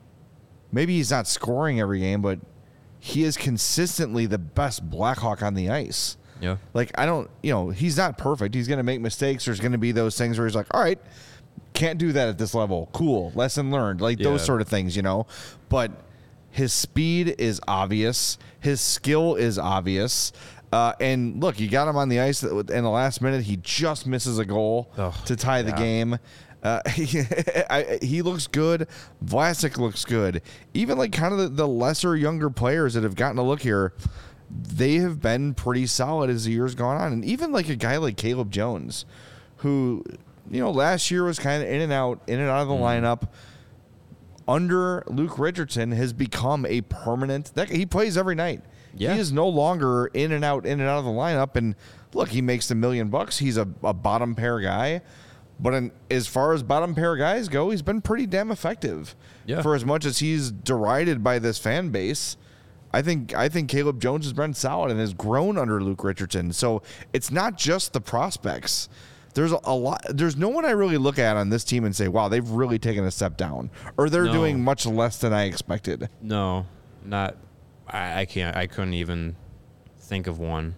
maybe 0.73 0.95
he's 0.97 1.11
not 1.11 1.26
scoring 1.26 1.80
every 1.80 1.99
game, 2.00 2.23
but 2.23 2.38
he 3.00 3.25
is 3.25 3.37
consistently 3.37 4.26
the 4.26 4.38
best 4.38 4.88
Blackhawk 4.88 5.42
on 5.42 5.54
the 5.54 5.71
ice. 5.71 6.16
yeah. 6.40 6.59
Like 6.75 6.92
I 6.97 7.07
don't, 7.07 7.28
you 7.42 7.52
know, 7.52 7.71
he's 7.71 7.97
not 7.97 8.19
perfect. 8.19 8.54
He's 8.54 8.69
going 8.69 8.78
to 8.78 8.85
make 8.85 9.00
mistakes. 9.00 9.47
There's 9.47 9.59
going 9.61 9.73
to 9.73 9.78
be 9.78 9.92
those 9.92 10.16
things 10.16 10.38
where 10.38 10.47
he's 10.47 10.54
like, 10.54 10.66
"All 10.73 10.83
right, 10.83 10.99
can't 11.73 11.99
do 11.99 12.12
that 12.12 12.28
at 12.28 12.38
this 12.38 12.54
level. 12.54 12.88
Cool, 12.92 13.33
lesson 13.35 13.71
learned." 13.71 14.00
Like 14.00 14.19
those 14.19 14.45
sort 14.45 14.61
of 14.61 14.69
things, 14.69 14.95
you 14.95 15.02
know. 15.02 15.26
But 15.71 15.92
his 16.50 16.73
speed 16.73 17.35
is 17.38 17.61
obvious. 17.66 18.38
His 18.61 18.80
skill 18.80 19.35
is 19.37 19.59
obvious. 19.59 20.33
Uh, 20.73 20.92
and 21.00 21.42
look, 21.42 21.59
you 21.59 21.69
got 21.69 21.88
him 21.88 21.97
on 21.97 22.09
the 22.09 22.21
ice 22.21 22.42
in 22.42 22.66
the 22.66 22.90
last 22.90 23.21
minute. 23.21 23.42
He 23.42 23.57
just 23.57 24.07
misses 24.07 24.38
a 24.38 24.45
goal 24.45 24.90
to 25.25 25.37
tie 25.37 25.62
the 25.62 25.71
yeah. 25.71 25.76
game. 25.78 26.19
Uh, 26.62 26.81
he, 26.90 27.21
I, 27.71 27.99
he 28.02 28.23
looks 28.23 28.47
good. 28.47 28.88
Vlasic 29.25 29.79
looks 29.79 30.05
good. 30.05 30.43
Even 30.75 30.99
like 30.99 31.12
kind 31.12 31.33
of 31.33 31.38
the, 31.38 31.49
the 31.49 31.69
lesser, 31.69 32.17
younger 32.17 32.50
players 32.50 32.95
that 32.95 33.02
have 33.02 33.14
gotten 33.14 33.38
a 33.38 33.43
look 33.43 33.62
here, 33.62 33.93
they 34.50 34.97
have 34.97 35.21
been 35.21 35.55
pretty 35.55 35.87
solid 35.87 36.31
as 36.31 36.45
the 36.45 36.52
years 36.52 36.75
gone 36.75 36.97
on. 36.97 37.12
And 37.12 37.25
even 37.25 37.52
like 37.52 37.69
a 37.69 37.76
guy 37.76 37.97
like 37.97 38.17
Caleb 38.17 38.50
Jones, 38.50 39.05
who 39.59 40.05
you 40.50 40.61
know 40.61 40.71
last 40.71 41.11
year 41.11 41.25
was 41.25 41.38
kind 41.38 41.62
of 41.62 41.69
in 41.69 41.81
and 41.81 41.93
out, 41.93 42.21
in 42.26 42.40
and 42.40 42.49
out 42.49 42.62
of 42.62 42.69
the 42.69 42.75
lineup. 42.75 43.29
Under 44.49 45.05
Luke 45.07 45.38
Richardson 45.38 45.93
has 45.93 46.12
become 46.12 46.67
a 46.67 46.81
permanent. 46.81 47.55
That 47.55 47.69
he 47.69 47.87
plays 47.87 48.17
every 48.17 48.35
night. 48.35 48.62
Yeah. 48.95 49.14
He 49.14 49.21
is 49.21 49.33
no 49.33 49.49
longer 49.49 50.07
in 50.07 50.33
and 50.33 50.45
out, 50.45 50.67
in 50.67 50.81
and 50.81 50.88
out 50.88 50.99
of 50.99 51.05
the 51.05 51.12
lineup. 51.12 51.55
And 51.55 51.76
look, 52.12 52.31
he 52.31 52.43
makes 52.43 52.69
a 52.71 52.75
million 52.75 53.09
bucks. 53.09 53.38
He's 53.38 53.57
a, 53.57 53.69
a 53.85 53.95
bottom 53.95 54.35
pair 54.35 54.59
guy. 54.59 55.02
But 55.62 55.75
in, 55.75 55.93
as 56.11 56.26
far 56.26 56.52
as 56.55 56.62
bottom 56.62 56.95
pair 56.95 57.17
guys 57.17 57.49
go, 57.49 57.69
he's 57.71 57.83
been 57.83 58.00
pretty 58.00 58.26
damn 58.26 58.50
effective. 58.50 59.14
Yeah. 59.45 59.61
For 59.62 59.75
as 59.75 59.85
much 59.85 60.05
as 60.07 60.19
he's 60.21 60.50
derided 60.50 61.23
by 61.23 61.38
this 61.38 61.59
fan 61.59 61.90
base, 61.90 62.37
I 62.93 63.02
think 63.02 63.35
I 63.35 63.49
think 63.49 63.69
Caleb 63.69 64.00
Jones 64.00 64.25
has 64.25 64.33
been 64.33 64.55
solid 64.55 64.90
and 64.90 64.99
has 64.99 65.12
grown 65.14 65.59
under 65.59 65.83
Luke 65.83 66.02
Richardson. 66.02 66.52
So 66.52 66.83
it's 67.12 67.31
not 67.31 67.59
just 67.59 67.93
the 67.93 68.00
prospects. 68.00 68.88
There's 69.35 69.52
a, 69.52 69.61
a 69.64 69.75
lot. 69.75 70.05
There's 70.09 70.37
no 70.37 70.49
one 70.49 70.64
I 70.64 70.71
really 70.71 70.97
look 70.97 71.19
at 71.19 71.37
on 71.37 71.50
this 71.50 71.62
team 71.62 71.85
and 71.85 71.95
say, 71.95 72.09
"Wow, 72.09 72.29
they've 72.29 72.49
really 72.49 72.79
taken 72.81 73.05
a 73.05 73.11
step 73.11 73.37
down," 73.37 73.71
or 73.97 74.09
they're 74.11 74.25
No. 74.25 74.33
doing 74.33 74.64
much 74.64 74.87
less 74.87 75.19
than 75.19 75.33
I 75.33 75.45
expected. 75.45 76.09
No, 76.21 76.67
not. 77.05 77.37
I, 77.87 78.23
I 78.23 78.25
can't. 78.25 78.57
I 78.57 78.67
couldn't 78.67 78.95
even 78.95 79.37
think 79.99 80.26
of 80.26 80.38
one 80.40 80.75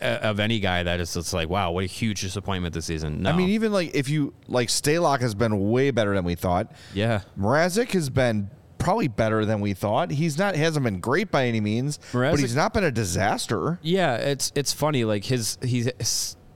of 0.00 0.40
any 0.40 0.60
guy 0.60 0.82
that 0.82 1.00
is 1.00 1.14
just 1.14 1.32
like, 1.32 1.48
wow, 1.48 1.70
what 1.70 1.84
a 1.84 1.86
huge 1.86 2.20
disappointment 2.20 2.74
this 2.74 2.86
season. 2.86 3.22
No. 3.22 3.30
I 3.30 3.32
mean, 3.36 3.50
even 3.50 3.72
like 3.72 3.94
if 3.94 4.08
you 4.08 4.34
like 4.48 4.68
Stalock 4.68 5.20
has 5.20 5.34
been 5.34 5.70
way 5.70 5.90
better 5.90 6.14
than 6.14 6.24
we 6.24 6.34
thought. 6.34 6.72
yeah, 6.94 7.22
Mrazek 7.38 7.90
has 7.92 8.10
been 8.10 8.50
probably 8.78 9.08
better 9.08 9.44
than 9.44 9.60
we 9.60 9.74
thought. 9.74 10.10
He's 10.10 10.38
not 10.38 10.56
hasn't 10.56 10.84
been 10.84 11.00
great 11.00 11.30
by 11.30 11.46
any 11.46 11.60
means, 11.60 11.98
but 12.12 12.38
he's 12.38 12.56
not 12.56 12.74
been 12.74 12.84
a 12.84 12.90
disaster. 12.90 13.78
yeah. 13.82 14.16
It's 14.16 14.52
it's 14.54 14.72
funny. 14.72 15.04
Like 15.04 15.24
his 15.24 15.58
he's 15.62 15.88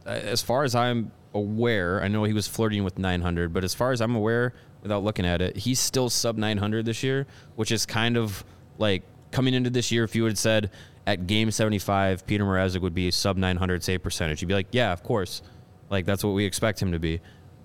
as 0.04 0.42
far 0.42 0.64
as 0.64 0.74
I'm 0.74 1.12
aware, 1.34 2.02
I 2.02 2.08
know 2.08 2.24
he 2.24 2.32
was 2.32 2.48
flirting 2.48 2.82
with 2.84 2.98
900, 2.98 3.52
but 3.52 3.64
as 3.64 3.74
far 3.74 3.92
as 3.92 4.00
I'm 4.00 4.14
aware, 4.14 4.54
without 4.82 5.02
looking 5.02 5.26
at 5.26 5.42
it, 5.42 5.56
he's 5.56 5.80
still 5.80 6.08
sub 6.08 6.36
900 6.36 6.84
this 6.86 7.02
year, 7.02 7.26
which 7.56 7.70
is 7.72 7.84
kind 7.86 8.16
of 8.16 8.44
like 8.78 9.02
coming 9.32 9.52
into 9.52 9.68
this 9.68 9.90
year. 9.92 10.04
If 10.04 10.14
you 10.14 10.24
had 10.24 10.38
said 10.38 10.70
at 11.06 11.26
game 11.26 11.50
75, 11.50 12.26
Peter 12.26 12.44
Mrazek 12.44 12.80
would 12.80 12.94
be 12.94 13.10
sub 13.10 13.36
900 13.36 13.82
save 13.82 14.02
percentage, 14.02 14.42
you'd 14.42 14.48
be 14.48 14.54
like, 14.54 14.68
yeah, 14.72 14.92
of 14.92 15.02
course, 15.02 15.42
like 15.90 16.04
that's 16.04 16.24
what 16.24 16.32
we 16.32 16.44
expect 16.44 16.80
him 16.80 16.92
to 16.92 16.98
be. 16.98 17.20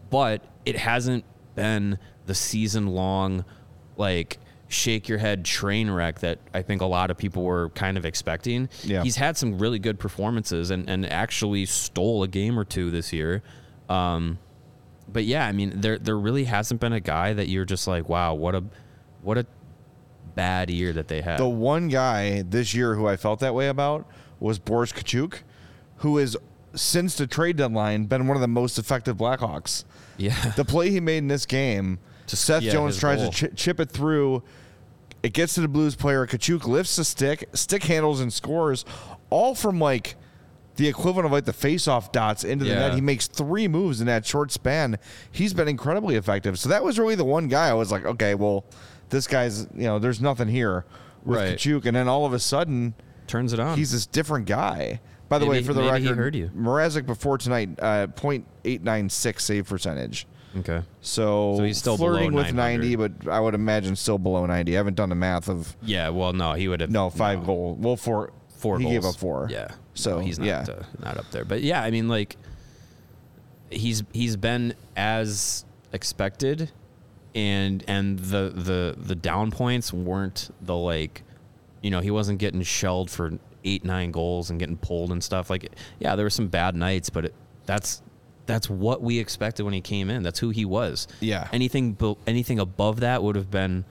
But 0.10 0.44
it 0.66 0.78
hasn't 0.78 1.26
been 1.56 1.98
the 2.26 2.36
season 2.36 2.88
long, 2.88 3.46
like 3.98 4.38
shake 4.68 5.10
your 5.10 5.18
head 5.18 5.44
train 5.44 5.90
wreck 5.90 6.20
that 6.20 6.40
I 6.54 6.62
think 6.62 6.82
a 6.82 6.86
lot 6.86 7.12
of 7.12 7.18
people 7.18 7.44
were 7.44 7.70
kind 7.70 7.98
of 7.98 8.06
expecting. 8.06 8.70
Yeah. 8.84 9.04
He's 9.04 9.18
had 9.18 9.38
some 9.38 9.58
really 9.58 9.80
good 9.80 10.00
performances 10.00 10.72
and, 10.72 10.90
and 10.90 11.06
actually 11.06 11.66
stole 11.66 12.24
a 12.24 12.28
game 12.28 12.58
or 12.58 12.64
two 12.64 12.90
this 12.92 13.12
year. 13.12 13.44
Um, 13.90 14.40
but 15.12 15.26
yeah, 15.26 15.46
I 15.46 15.52
mean, 15.52 15.82
there 15.82 15.98
there 15.98 16.18
really 16.18 16.46
hasn't 16.46 16.80
been 16.80 16.94
a 16.94 17.02
guy 17.02 17.34
that 17.34 17.50
you're 17.50 17.66
just 17.66 17.88
like, 17.88 18.08
wow, 18.08 18.34
what 18.34 18.56
a 18.56 18.64
what 19.22 19.38
a 19.38 19.46
bad 20.36 20.70
year 20.70 20.94
that 20.94 21.08
they 21.08 21.22
had. 21.22 21.38
The 21.40 21.48
one 21.48 21.88
guy 21.88 22.42
this 22.44 22.74
year 22.74 22.96
who 22.96 23.08
I 23.08 23.16
felt 23.18 23.40
that 23.42 23.54
way 23.56 23.68
about 23.68 24.08
was 24.40 24.60
Boris 24.60 24.92
Katchouk, 24.92 25.40
who 25.98 26.18
has 26.18 26.36
since 26.74 27.16
the 27.16 27.28
trade 27.28 27.58
deadline 27.58 28.06
been 28.06 28.28
one 28.28 28.38
of 28.38 28.42
the 28.42 28.48
most 28.48 28.78
effective 28.78 29.18
Blackhawks. 29.18 29.84
yeah, 30.18 30.52
The 30.56 30.66
play 30.66 30.90
he 30.90 31.00
made 31.00 31.18
in 31.20 31.28
this 31.28 31.46
game, 31.46 32.00
To- 32.28 32.36
Seth 32.38 32.64
yeah, 32.64 32.72
Jones 32.72 32.98
tries 33.00 33.22
goal. 33.22 33.32
to 33.32 33.50
chi- 33.50 33.56
chip 33.56 33.80
it 33.80 33.92
through. 33.92 34.42
It 35.24 35.34
gets 35.34 35.54
to 35.56 35.62
the 35.62 35.68
Blues 35.68 35.96
player. 35.96 36.26
Katchouk 36.26 36.66
lifts 36.66 36.96
the 36.96 37.04
stick, 37.04 37.48
stick 37.54 37.84
handles 37.84 38.22
and 38.22 38.32
scores, 38.34 38.86
all 39.30 39.54
from 39.54 39.80
like 39.80 40.16
the 40.78 40.88
equivalent 40.88 41.26
of 41.28 41.32
like 41.32 41.44
the 41.46 41.54
face-off 41.54 42.12
dots 42.12 42.44
into 42.44 42.64
the 42.66 42.72
Yeah. 42.72 42.80
net. 42.88 42.94
He 42.96 43.02
makes 43.02 43.28
three 43.28 43.68
moves 43.68 44.00
in 44.02 44.08
that 44.08 44.26
short 44.26 44.52
span. 44.52 44.98
He's 45.30 45.54
been 45.54 45.68
incredibly 45.68 46.16
effective. 46.16 46.58
So 46.58 46.70
that 46.70 46.84
was 46.84 46.98
really 46.98 47.14
the 47.16 47.26
one 47.26 47.50
guy 47.50 47.68
I 47.68 47.74
was 47.74 47.92
like, 47.92 48.06
okay, 48.06 48.34
well, 48.34 48.64
this 49.12 49.28
guy's 49.28 49.68
you 49.76 49.84
know, 49.84 50.00
there's 50.00 50.20
nothing 50.20 50.48
here 50.48 50.84
with 51.24 51.38
Right. 51.40 51.56
Katchouk, 51.58 51.86
and 51.86 51.96
then 51.96 52.08
all 52.08 52.26
of 52.26 52.34
a 52.34 52.40
sudden 52.40 52.96
Turns 53.28 53.54
it 53.54 53.60
on. 53.60 53.78
he's 53.78 53.92
this 53.92 54.06
different 54.08 54.48
guy. 54.48 55.00
By 55.30 55.38
the 55.38 55.46
way, 55.46 55.64
for 55.64 55.74
the 55.74 55.82
maybe 55.82 56.02
he 56.02 56.08
record, 56.10 56.18
heard 56.18 56.36
you. 56.36 56.50
Mrazek 56.58 57.06
before 57.06 57.38
tonight, 57.38 57.70
uh, 57.80 58.08
.896 58.66 59.40
save 59.40 59.68
percentage. 59.68 60.28
okay. 60.58 60.82
So, 61.00 61.56
So 61.58 61.64
he's 61.64 61.78
still 61.78 61.96
below 61.96 62.12
flirting 62.16 62.34
with 62.34 62.54
90, 62.54 62.96
but 62.98 63.12
I 63.30 63.40
would 63.40 63.54
imagine 63.56 63.96
still 63.96 64.18
below 64.18 64.46
90. 64.46 64.74
I 64.74 64.78
haven't 64.78 64.96
done 64.96 65.08
the 65.08 65.16
math 65.16 65.48
of 65.48 65.76
Yeah. 65.84 66.10
Well, 66.10 66.34
no, 66.34 66.52
he 66.54 66.68
would 66.68 66.82
have. 66.82 66.90
no 66.90 67.10
five 67.10 67.46
goal. 67.46 67.78
Well, 67.80 67.96
four. 67.96 68.34
four 68.58 68.78
He 68.80 68.84
goals. 68.84 68.94
gave 68.94 69.06
up 69.06 69.16
four. 69.16 69.48
Yeah. 69.50 69.70
So, 69.94 70.16
No, 70.18 70.20
he's 70.20 70.38
not 70.38 70.46
yeah. 70.48 70.66
uh, 70.68 70.84
not 71.00 71.18
up 71.18 71.32
there. 71.32 71.46
But 71.46 71.62
yeah, 71.62 71.82
I 71.82 71.92
mean 71.92 72.10
like 72.10 72.36
he's 73.70 74.04
he's 74.12 74.36
been 74.36 74.74
as 74.98 75.64
expected 75.94 76.72
and 77.34 77.84
and 77.88 78.20
the 78.20 78.52
the 78.54 78.96
the 78.98 79.16
down 79.16 79.52
points 79.52 79.94
weren't 79.94 80.50
the 80.62 80.76
like 80.76 81.24
you 81.82 81.90
know, 81.90 82.00
he 82.00 82.12
wasn't 82.12 82.40
getting 82.40 82.62
shelled 82.62 83.10
for 83.10 83.40
8 83.64 83.84
9 83.84 84.12
goals 84.12 84.50
and 84.50 84.60
getting 84.60 84.78
pulled 84.78 85.12
and 85.12 85.24
stuff 85.24 85.50
like 85.50 85.72
yeah, 86.00 86.16
there 86.16 86.26
were 86.26 86.30
some 86.30 86.48
bad 86.48 86.76
nights, 86.76 87.10
but 87.10 87.26
it, 87.26 87.34
that's 87.66 88.02
that's 88.46 88.70
what 88.70 89.02
we 89.02 89.20
expected 89.20 89.64
when 89.64 89.74
he 89.74 89.82
came 89.82 90.10
in. 90.10 90.24
That's 90.24 90.40
who 90.40 90.50
he 90.50 90.66
was. 90.66 91.08
Yeah. 91.20 91.48
Anything 91.54 91.98
anything 92.28 92.60
above 92.60 93.00
that 93.02 93.24
would 93.24 93.36
have 93.36 93.50
been 93.50 93.86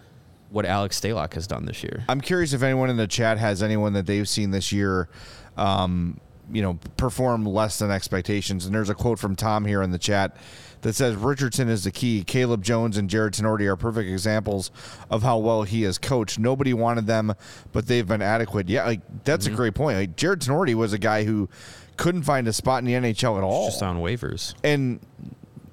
what 0.50 0.66
Alex 0.66 1.00
Stalock 1.00 1.34
has 1.34 1.46
done 1.46 1.64
this 1.64 1.82
year. 1.82 2.04
I'm 2.08 2.20
curious 2.20 2.52
if 2.52 2.62
anyone 2.62 2.90
in 2.90 2.96
the 2.96 3.06
chat 3.06 3.38
has 3.38 3.62
anyone 3.62 3.92
that 3.92 4.06
they've 4.06 4.28
seen 4.28 4.50
this 4.50 4.72
year, 4.72 5.08
um, 5.56 6.20
you 6.52 6.60
know, 6.60 6.78
perform 6.96 7.44
less 7.46 7.78
than 7.78 7.90
expectations. 7.90 8.66
And 8.66 8.74
there's 8.74 8.90
a 8.90 8.94
quote 8.94 9.18
from 9.20 9.36
Tom 9.36 9.64
here 9.64 9.82
in 9.82 9.92
the 9.92 9.98
chat 9.98 10.36
that 10.82 10.94
says 10.94 11.14
Richardson 11.16 11.68
is 11.68 11.84
the 11.84 11.90
key. 11.90 12.24
Caleb 12.24 12.62
Jones 12.64 12.96
and 12.96 13.10
Jarred 13.10 13.34
Tinordi 13.34 13.66
are 13.66 13.76
perfect 13.76 14.08
examples 14.10 14.70
of 15.10 15.22
how 15.22 15.38
well 15.38 15.62
he 15.64 15.82
has 15.82 15.98
coached. 15.98 16.38
Nobody 16.38 16.72
wanted 16.72 17.06
them, 17.06 17.34
but 17.72 17.86
they've 17.86 18.06
been 18.06 18.22
adequate. 18.22 18.68
Yeah, 18.68 18.86
like 18.86 19.00
that's 19.24 19.44
Mm-hmm. 19.46 19.54
a 19.54 19.56
great 19.56 19.74
point. 19.74 19.98
Like 19.98 20.16
Jarred 20.16 20.40
Tinordi 20.40 20.74
was 20.74 20.92
a 20.92 20.98
guy 20.98 21.24
who 21.24 21.48
couldn't 21.96 22.22
find 22.22 22.48
a 22.48 22.52
spot 22.52 22.78
in 22.78 22.86
the 22.86 22.94
NHL 22.94 23.36
at 23.36 23.44
all. 23.44 23.66
Just 23.68 23.82
on 23.82 23.98
waivers. 23.98 24.54
and 24.64 25.00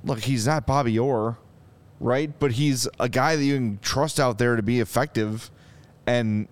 look, 0.03 0.19
he's 0.19 0.45
not 0.45 0.65
Bobby 0.67 0.97
Orr, 0.99 1.37
right? 1.99 2.37
But 2.39 2.51
he's 2.53 2.87
a 2.99 3.07
guy 3.09 3.35
that 3.37 3.43
you 3.43 3.55
can 3.55 3.79
trust 3.81 4.19
out 4.19 4.37
there 4.37 4.55
to 4.57 4.61
be 4.63 4.79
effective 4.79 5.49
and 6.05 6.47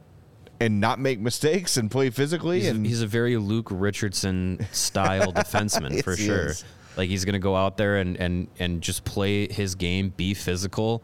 and 0.62 0.80
not 0.80 0.98
make 1.00 1.20
mistakes 1.20 1.76
and 1.76 1.92
play 1.92 2.10
physically 2.10 2.62
He's, 2.62 2.70
and 2.70 2.86
a, 2.86 2.88
he's 2.90 3.02
a 3.02 3.08
very 3.08 3.36
Luke 3.36 3.68
Richardson 3.70 4.66
style 4.72 5.34
defenseman 5.34 6.02
for 6.02 6.16
sure. 6.16 6.46
is. 6.52 6.64
Like 6.98 7.10
he's 7.10 7.26
gonna 7.26 7.40
go 7.40 7.56
out 7.56 7.78
there 7.78 7.98
and 7.98 8.16
and 8.18 8.48
and 8.60 8.82
just 8.82 9.04
play 9.06 9.48
his 9.52 9.76
game, 9.76 10.14
be 10.16 10.34
physical, 10.34 11.02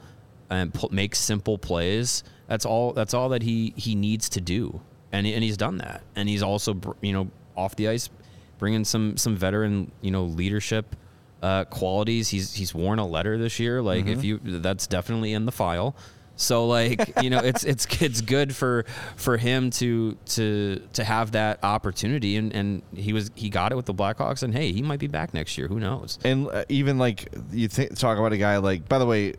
and 0.50 0.74
pu- 0.74 0.89
make 0.91 1.15
simple 1.15 1.57
plays. 1.57 2.24
That's 2.48 2.65
all. 2.65 2.93
That's 2.93 3.13
all 3.13 3.29
that 3.29 3.41
he 3.43 3.74
he 3.77 3.95
needs 3.95 4.29
to 4.29 4.41
do, 4.41 4.81
and 5.12 5.25
and 5.27 5.43
he's 5.43 5.57
done 5.57 5.77
that. 5.77 6.01
And 6.15 6.27
he's 6.29 6.43
also 6.43 6.74
br- 6.74 6.91
you 7.01 7.13
know 7.13 7.29
off 7.55 7.75
the 7.75 7.88
ice, 7.89 8.10
bringing 8.57 8.83
some 8.86 9.17
some 9.17 9.36
veteran 9.36 9.91
you 10.01 10.12
know 10.12 10.24
leadership 10.25 10.95
uh, 11.41 11.65
qualities. 11.65 12.29
He's 12.29 12.53
he's 12.53 12.74
worn 12.74 13.00
a 13.00 13.07
letter 13.07 13.38
this 13.38 13.60
year. 13.60 13.81
Like 13.81 14.05
Mm-hmm. 14.05 14.13
if 14.13 14.24
you 14.24 14.39
that's 14.43 14.88
definitely 14.88 15.33
in 15.33 15.45
the 15.45 15.51
file. 15.51 15.95
So 16.41 16.67
like 16.67 17.21
you 17.24 17.29
know 17.29 17.39
it's 17.39 17.63
it's 17.63 17.86
it's 18.01 18.21
good 18.21 18.55
for 18.55 18.86
for 19.15 19.38
him 19.38 19.69
to 19.71 20.17
to 20.27 20.81
to 20.93 21.03
have 21.03 21.31
that 21.33 21.63
opportunity. 21.63 22.38
And 22.38 22.53
and 22.53 22.81
he 22.95 23.13
was 23.13 23.31
he 23.36 23.50
got 23.50 23.71
it 23.71 23.75
with 23.75 23.86
the 23.86 23.93
Blackhawks 23.93 24.43
and 24.43 24.53
hey 24.53 24.71
he 24.71 24.81
might 24.81 25.00
be 25.00 25.07
back 25.07 25.33
next 25.33 25.57
year. 25.57 25.67
Who 25.67 25.79
knows? 25.79 26.19
And 26.24 26.48
uh, 26.48 26.65
even 26.69 26.98
like 26.98 27.27
you 27.51 27.67
think 27.67 27.98
talk 27.98 28.17
about 28.17 28.33
a 28.33 28.38
guy 28.38 28.57
like 28.57 28.88
by 28.89 28.98
the 29.00 29.05
way 29.05 29.33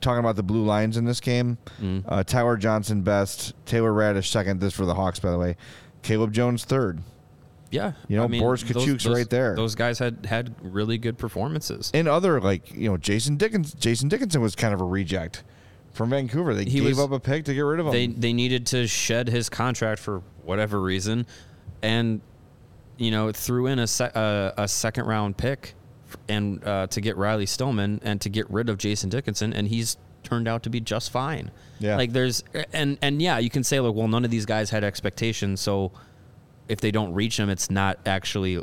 talking 0.00 0.18
about 0.20 0.36
the 0.36 0.42
blue 0.42 0.64
lines 0.64 0.96
in 0.96 1.04
this 1.04 1.20
game 1.20 1.56
Mm-hmm. 1.80 2.00
uh, 2.08 2.24
Tyler 2.24 2.56
Johnson 2.56 3.02
best 3.02 3.54
Taylor 3.64 3.92
Raddysh 3.92 4.26
second. 4.26 4.60
This 4.60 4.74
for 4.74 4.84
the 4.86 4.94
Hawks 4.94 5.18
by 5.20 5.30
the 5.30 5.38
way. 5.38 5.56
Caleb 6.02 6.32
Jones 6.32 6.64
third. 6.64 7.00
Yeah. 7.70 7.92
You 8.08 8.16
know, 8.18 8.28
Boris 8.28 8.62
those- 8.62 8.84
Katchouk's 8.84 9.06
right 9.06 9.28
there. 9.30 9.56
those 9.56 9.74
guys 9.74 9.98
had 9.98 10.26
had 10.26 10.54
really 10.62 10.96
good 10.98 11.18
performances. 11.18 11.90
And 11.94 12.06
other 12.08 12.40
like 12.40 12.72
you 12.74 12.88
know 12.90 12.96
Jason 12.96 13.36
Dickens 13.36 13.72
Jason 13.74 14.08
Dickinson 14.08 14.40
was 14.42 14.54
kind 14.54 14.74
of 14.74 14.80
a 14.80 14.84
reject 14.84 15.42
from 15.94 16.10
Vancouver 16.10 16.54
they 16.54 16.64
He 16.64 16.80
gave 16.80 16.84
was- 16.84 16.98
up 17.00 17.12
a 17.12 17.18
pick 17.20 17.46
to 17.46 17.54
get 17.54 17.62
rid 17.62 17.80
of 17.80 17.86
him 17.86 17.92
they 17.92 18.06
they 18.08 18.32
needed 18.34 18.66
to 18.66 18.86
shed 18.86 19.28
his 19.28 19.48
contract 19.48 20.00
for 20.00 20.22
whatever 20.42 20.80
reason, 20.80 21.26
and 21.82 22.20
you 22.98 23.10
know 23.10 23.32
threw 23.32 23.66
in 23.66 23.78
a 23.78 23.86
uh, 24.14 24.52
a 24.58 24.68
second 24.68 25.06
round 25.06 25.36
pick, 25.38 25.74
and 26.28 26.62
uh, 26.64 26.86
to 26.88 27.00
get 27.00 27.16
Riley 27.16 27.46
Stillman 27.46 28.00
and 28.04 28.20
to 28.20 28.28
get 28.28 28.48
rid 28.50 28.68
of 28.68 28.76
Jason 28.78 29.08
Dickinson, 29.08 29.52
and 29.52 29.66
he's 29.68 29.96
turned 30.22 30.46
out 30.48 30.62
to 30.64 30.70
be 30.70 30.80
just 30.80 31.10
fine. 31.10 31.50
Yeah. 31.80 31.96
like 31.96 32.12
there's 32.12 32.44
and 32.72 32.98
and 33.02 33.20
yeah, 33.22 33.38
you 33.38 33.50
can 33.50 33.62
say 33.64 33.80
like, 33.80 33.94
well, 33.94 34.08
none 34.08 34.24
of 34.24 34.30
these 34.30 34.46
guys 34.46 34.70
had 34.70 34.84
expectations, 34.84 35.60
so 35.60 35.92
if 36.68 36.80
they 36.80 36.90
don't 36.90 37.12
reach 37.14 37.36
them, 37.36 37.50
it's 37.50 37.70
not 37.70 37.98
actually 38.06 38.62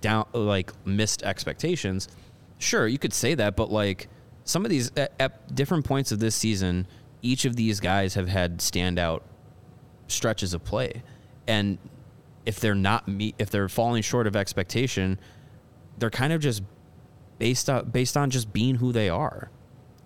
down 0.00 0.26
like 0.32 0.72
missed 0.86 1.22
expectations. 1.22 2.08
Sure, 2.58 2.86
you 2.86 2.98
could 2.98 3.12
say 3.12 3.34
that, 3.34 3.56
but 3.56 3.70
like 3.70 4.08
some 4.48 4.64
of 4.64 4.70
these 4.70 4.90
at, 4.96 5.12
at 5.20 5.54
different 5.54 5.84
points 5.84 6.10
of 6.10 6.20
this 6.20 6.34
season, 6.34 6.86
each 7.20 7.44
of 7.44 7.54
these 7.54 7.80
guys 7.80 8.14
have 8.14 8.28
had 8.28 8.58
standout 8.58 9.20
stretches 10.06 10.54
of 10.54 10.64
play, 10.64 11.02
and 11.46 11.76
if 12.46 12.58
they're 12.58 12.74
not 12.74 13.06
meet, 13.06 13.34
if 13.38 13.50
they're 13.50 13.68
falling 13.68 14.02
short 14.02 14.26
of 14.26 14.34
expectation, 14.34 15.20
they're 15.98 16.08
kind 16.08 16.32
of 16.32 16.40
just 16.40 16.62
based 17.38 17.68
on 17.68 17.90
based 17.90 18.16
on 18.16 18.30
just 18.30 18.50
being 18.50 18.76
who 18.76 18.90
they 18.90 19.10
are. 19.10 19.50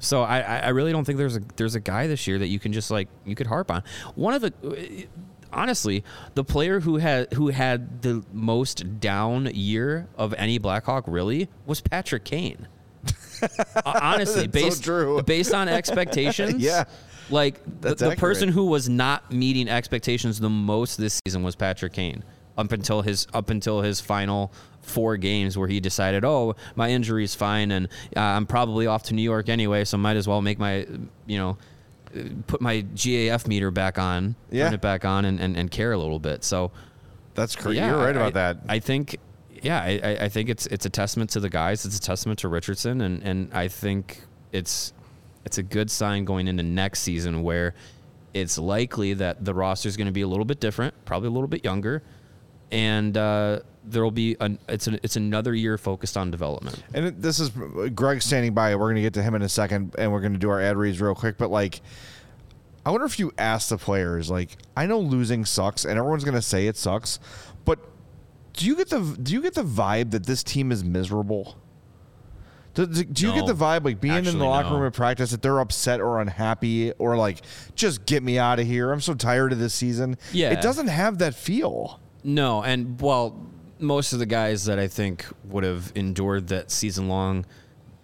So 0.00 0.22
I, 0.22 0.40
I 0.40 0.58
I 0.58 0.68
really 0.70 0.90
don't 0.90 1.04
think 1.04 1.18
there's 1.18 1.36
a 1.36 1.42
there's 1.54 1.76
a 1.76 1.80
guy 1.80 2.08
this 2.08 2.26
year 2.26 2.40
that 2.40 2.48
you 2.48 2.58
can 2.58 2.72
just 2.72 2.90
like 2.90 3.08
you 3.24 3.36
could 3.36 3.46
harp 3.46 3.70
on. 3.70 3.84
One 4.16 4.34
of 4.34 4.42
the 4.42 4.52
uh, 4.64 5.06
honestly, 5.52 6.02
the 6.34 6.42
player 6.42 6.80
who 6.80 6.96
had 6.96 7.32
who 7.34 7.48
had 7.48 8.02
the 8.02 8.24
most 8.32 8.98
down 8.98 9.46
year 9.54 10.08
of 10.18 10.34
any 10.34 10.58
Blackhawk 10.58 11.04
really 11.06 11.48
was 11.64 11.80
Patrick 11.80 12.24
Kane. 12.24 12.66
Honestly, 13.86 14.46
That's 14.46 14.76
so 14.84 15.16
based 15.16 15.26
based 15.26 15.54
on 15.54 15.68
expectations, 15.80 16.62
Yeah. 16.62 16.84
like 17.30 17.60
the, 17.80 17.94
the 17.94 18.16
person 18.16 18.48
who 18.48 18.66
was 18.66 18.88
not 18.88 19.32
meeting 19.32 19.68
expectations 19.68 20.38
the 20.40 20.50
most 20.50 20.96
this 20.96 21.20
season 21.26 21.42
was 21.42 21.56
Patrick 21.56 21.92
Kane. 21.92 22.22
Up 22.58 22.70
until 22.72 23.00
his 23.00 23.26
up 23.32 23.48
until 23.48 23.80
his 23.80 24.00
final 24.00 24.52
four 24.82 25.16
games, 25.16 25.56
where 25.56 25.68
he 25.68 25.80
decided, 25.80 26.22
"Oh, 26.22 26.54
my 26.76 26.90
injury 26.90 27.24
is 27.24 27.34
fine, 27.34 27.70
and 27.70 27.86
uh, 28.14 28.20
I'm 28.20 28.44
probably 28.44 28.86
off 28.86 29.04
to 29.04 29.14
New 29.14 29.22
York 29.22 29.48
anyway, 29.48 29.84
so 29.86 29.96
might 29.96 30.18
as 30.18 30.28
well 30.28 30.42
make 30.42 30.58
my, 30.58 30.86
you 31.26 31.38
know, 31.38 31.56
put 32.46 32.60
my 32.60 32.82
GAF 32.94 33.46
meter 33.46 33.70
back 33.70 33.98
on, 33.98 34.34
Yeah. 34.50 34.64
turn 34.64 34.74
it 34.74 34.80
back 34.82 35.06
on, 35.06 35.24
and, 35.24 35.40
and, 35.40 35.56
and 35.56 35.70
care 35.70 35.92
a 35.92 35.98
little 35.98 36.18
bit." 36.18 36.44
So, 36.44 36.72
that's 37.34 37.56
crazy 37.56 37.78
yeah, 37.78 37.88
you're 37.92 37.96
right 38.04 38.14
I- 38.16 38.20
about 38.28 38.34
that 38.34 38.58
I 38.68 38.80
think, 38.80 39.16
yeah, 39.62 39.80
I, 39.80 40.16
I- 40.24 40.28
think 40.28 40.48
it's 40.48 40.66
it's 40.66 40.84
a 40.86 40.90
testament 40.90 41.30
to 41.30 41.40
the 41.40 41.48
guys. 41.48 41.84
It's 41.84 41.96
a 41.96 42.00
testament 42.00 42.38
to 42.40 42.48
Richardson, 42.48 43.00
and 43.00 43.22
and 43.22 43.52
I 43.54 43.68
think 43.68 44.20
it's 44.52 44.92
it's 45.44 45.58
a 45.58 45.62
good 45.62 45.90
sign 45.90 46.24
going 46.24 46.48
into 46.48 46.62
next 46.62 47.00
season 47.00 47.42
where 47.42 47.74
it's 48.34 48.56
likely 48.58 49.14
that 49.14 49.44
the 49.44 49.52
roster 49.54 49.88
is 49.88 49.96
going 49.96 50.06
to 50.06 50.12
be 50.12 50.22
a 50.22 50.28
little 50.28 50.44
bit 50.44 50.60
different, 50.60 50.94
probably 51.04 51.28
a 51.28 51.32
little 51.32 51.48
bit 51.48 51.64
younger, 51.64 52.02
and 52.70 53.16
uh, 53.16 53.60
there 53.84 54.02
will 54.02 54.10
be 54.10 54.36
an 54.40 54.58
it's 54.68 54.86
an, 54.86 54.98
it's 55.02 55.16
another 55.16 55.54
year 55.54 55.76
focused 55.78 56.16
on 56.16 56.30
development. 56.30 56.82
And 56.94 57.20
this 57.22 57.40
is 57.40 57.50
Greg 57.94 58.22
standing 58.22 58.54
by. 58.54 58.74
We're 58.74 58.86
going 58.86 58.96
to 58.96 59.02
get 59.02 59.14
to 59.14 59.22
him 59.22 59.34
in 59.34 59.42
a 59.42 59.48
second, 59.48 59.94
and 59.98 60.12
we're 60.12 60.20
going 60.20 60.32
to 60.32 60.38
do 60.38 60.50
our 60.50 60.60
ad 60.60 60.76
reads 60.76 61.00
real 61.00 61.14
quick. 61.14 61.36
But 61.38 61.50
like, 61.50 61.80
I 62.86 62.90
wonder 62.90 63.06
if 63.06 63.18
you 63.18 63.32
ask 63.38 63.68
the 63.68 63.78
players, 63.78 64.30
like, 64.30 64.56
I 64.76 64.86
know 64.86 64.98
losing 65.00 65.44
sucks, 65.44 65.84
and 65.84 65.98
everyone's 65.98 66.24
going 66.24 66.34
to 66.34 66.42
say 66.42 66.66
it 66.66 66.76
sucks, 66.76 67.18
do 68.54 68.66
you 68.66 68.76
get 68.76 68.90
the 68.90 69.00
do 69.22 69.32
you 69.32 69.42
get 69.42 69.54
the 69.54 69.64
vibe 69.64 70.10
that 70.12 70.26
this 70.26 70.42
team 70.42 70.72
is 70.72 70.84
miserable? 70.84 71.56
Do, 72.74 72.86
do 72.86 73.04
do 73.04 73.26
you 73.26 73.34
get 73.34 73.46
the 73.46 73.54
vibe 73.54 73.84
like 73.84 74.00
being 74.00 74.24
in 74.24 74.38
the 74.38 74.44
locker 74.44 74.70
no. 74.70 74.76
room 74.76 74.86
at 74.86 74.94
practice 74.94 75.30
that 75.32 75.42
they're 75.42 75.60
upset 75.60 76.00
or 76.00 76.20
unhappy 76.20 76.92
or 76.92 77.16
like 77.16 77.42
just 77.74 78.06
get 78.06 78.22
me 78.22 78.38
out 78.38 78.58
of 78.58 78.66
here? 78.66 78.92
I'm 78.92 79.00
so 79.00 79.14
tired 79.14 79.52
of 79.52 79.58
this 79.58 79.74
season. 79.74 80.16
Yeah. 80.32 80.50
it 80.50 80.62
doesn't 80.62 80.88
have 80.88 81.18
that 81.18 81.34
feel. 81.34 82.00
No, 82.24 82.62
and 82.62 83.00
well, 83.00 83.46
most 83.78 84.12
of 84.12 84.20
the 84.20 84.26
guys 84.26 84.64
that 84.66 84.78
I 84.78 84.88
think 84.88 85.26
would 85.44 85.64
have 85.64 85.92
endured 85.94 86.48
that 86.48 86.70
season 86.70 87.08
long 87.08 87.44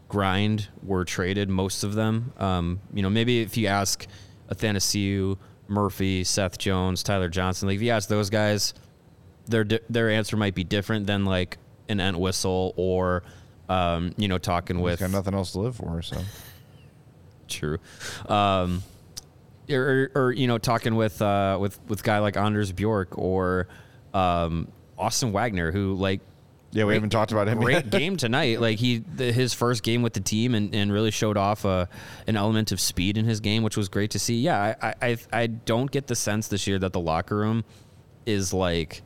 grind 0.09 0.69
were 0.83 1.05
traded. 1.05 1.49
Most 1.49 1.85
of 1.85 1.95
them, 1.95 2.33
um, 2.39 2.81
you 2.93 3.03
know, 3.03 3.11
maybe 3.11 3.41
if 3.41 3.57
you 3.57 3.69
ask 3.69 4.07
Athanasiu, 4.51 5.39
Murphy, 5.69 6.25
Seth 6.25 6.59
Jones, 6.59 7.03
Tyler 7.03 7.29
Johnson, 7.29 7.69
like 7.69 7.77
if 7.77 7.83
you 7.83 7.91
ask 7.91 8.09
those 8.09 8.29
guys, 8.29 8.75
their 9.49 9.65
their 9.91 10.11
answer 10.11 10.37
might 10.37 10.55
be 10.55 10.65
different 10.65 11.07
than 11.07 11.25
like 11.25 11.59
an 11.89 12.01
Entwistle 12.01 12.75
or, 12.77 13.23
um, 13.69 14.15
you 14.17 14.29
know, 14.29 14.39
talking 14.39 14.81
with 14.81 15.01
Got 15.01 15.11
nothing 15.11 15.35
else 15.35 15.53
to 15.53 15.61
live 15.61 15.77
for. 15.77 16.03
So 16.03 16.19
True. 17.49 17.79
Um, 18.29 18.83
or, 19.71 20.11
or, 20.15 20.23
or, 20.27 20.33
you 20.33 20.47
know, 20.47 20.59
talking 20.59 20.95
with 20.97 21.21
uh, 21.23 21.59
with 21.61 21.79
with 21.89 22.03
guy 22.03 22.19
like 22.19 22.37
Anders 22.37 22.73
Bjork 22.73 23.17
or 23.19 23.69
um, 24.15 24.69
Austin 24.99 25.33
Wagner, 25.33 25.73
who 25.73 25.95
like 25.95 26.21
Yeah, 26.73 26.85
we 26.85 26.95
haven't 26.95 27.11
talked 27.11 27.33
about 27.33 27.49
him 27.49 27.59
great 27.61 27.85
yet. 27.85 27.91
game 27.91 28.17
tonight. 28.17 28.61
Like 28.69 28.79
he, 28.79 28.99
the, 28.99 29.33
his 29.33 29.55
first 29.55 29.83
game 29.83 30.03
with 30.03 30.13
the 30.15 30.21
team, 30.21 30.55
and, 30.55 30.75
and 30.75 30.93
really 30.93 31.11
showed 31.11 31.37
off 31.37 31.65
uh, 31.65 31.87
an 32.27 32.37
element 32.37 32.73
of 32.73 32.81
speed 32.81 33.17
in 33.17 33.25
his 33.25 33.41
game, 33.41 33.63
which 33.63 33.77
was 33.77 33.89
great 33.89 34.11
to 34.13 34.19
see. 34.19 34.41
Yeah, 34.41 34.75
I, 34.83 34.95
I 35.03 35.17
I 35.33 35.47
don't 35.47 35.91
get 35.91 36.07
the 36.07 36.17
sense 36.17 36.49
this 36.49 36.67
year 36.67 36.79
that 36.79 36.93
the 36.93 37.01
locker 37.01 37.37
room 37.37 37.65
is 38.27 38.53
like, 38.53 39.03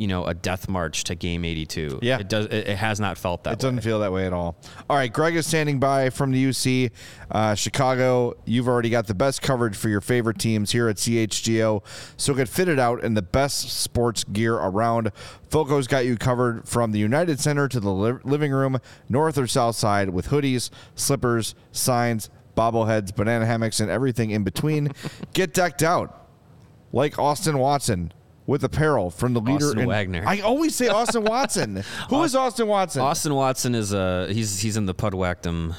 you 0.00 0.06
know, 0.06 0.24
a 0.24 0.32
death 0.32 0.66
march 0.66 1.04
to 1.04 1.14
game 1.14 1.44
eighty 1.44 1.66
two. 1.66 1.98
Yeah. 2.00 2.18
it 2.18 2.28
does. 2.30 2.46
It, 2.46 2.68
it 2.68 2.76
has 2.78 2.98
not 2.98 3.18
felt 3.18 3.44
that. 3.44 3.52
It 3.52 3.58
doesn't 3.58 3.82
feel 3.82 4.00
that 4.00 4.10
way 4.10 4.24
at 4.24 4.32
all. 4.32 4.56
All 4.88 4.96
right, 4.96 5.12
Greg 5.12 5.36
is 5.36 5.46
standing 5.46 5.78
by 5.78 6.08
from 6.08 6.30
the 6.30 6.42
UC. 6.42 6.90
Uh, 7.30 7.54
Chicago, 7.54 8.34
you've 8.46 8.66
already 8.66 8.88
got 8.88 9.06
the 9.06 9.14
best 9.14 9.42
coverage 9.42 9.76
for 9.76 9.90
your 9.90 10.00
favorite 10.00 10.38
teams 10.38 10.70
here 10.72 10.88
at 10.88 10.96
CHGO. 10.96 11.84
So 12.16 12.32
get 12.32 12.48
fitted 12.48 12.78
out 12.78 13.04
in 13.04 13.12
the 13.12 13.20
best 13.20 13.78
sports 13.78 14.24
gear 14.24 14.54
around. 14.54 15.12
Foco's 15.50 15.86
got 15.86 16.06
you 16.06 16.16
covered 16.16 16.66
from 16.66 16.92
the 16.92 16.98
United 16.98 17.38
Center 17.38 17.68
to 17.68 17.78
the 17.78 17.92
li- 17.92 18.20
living 18.24 18.52
room, 18.52 18.78
north 19.10 19.36
or 19.36 19.46
south 19.46 19.76
side, 19.76 20.08
with 20.08 20.28
hoodies, 20.28 20.70
slippers, 20.94 21.54
signs, 21.72 22.30
bobbleheads, 22.56 23.14
banana 23.14 23.44
hammocks, 23.44 23.80
and 23.80 23.90
everything 23.90 24.30
in 24.30 24.44
between. 24.44 24.92
get 25.34 25.52
decked 25.52 25.82
out 25.82 26.26
like 26.90 27.18
Austin 27.18 27.58
Watson. 27.58 28.14
With 28.50 28.64
apparel 28.64 29.12
from 29.12 29.32
the 29.32 29.40
leader 29.40 29.66
Austin 29.66 29.78
in 29.78 29.86
Wagner. 29.86 30.24
I 30.26 30.40
always 30.40 30.74
say 30.74 30.88
Austin 30.88 31.22
Watson. 31.22 31.84
Who 32.10 32.24
is 32.24 32.34
Austin 32.34 32.66
Watson? 32.66 33.00
Austin 33.00 33.32
Watson 33.32 33.76
is 33.76 33.94
uh 33.94 34.28
he's 34.28 34.58
he's 34.58 34.76
in 34.76 34.86
the 34.86 34.94
Pudwactum. 34.94 35.76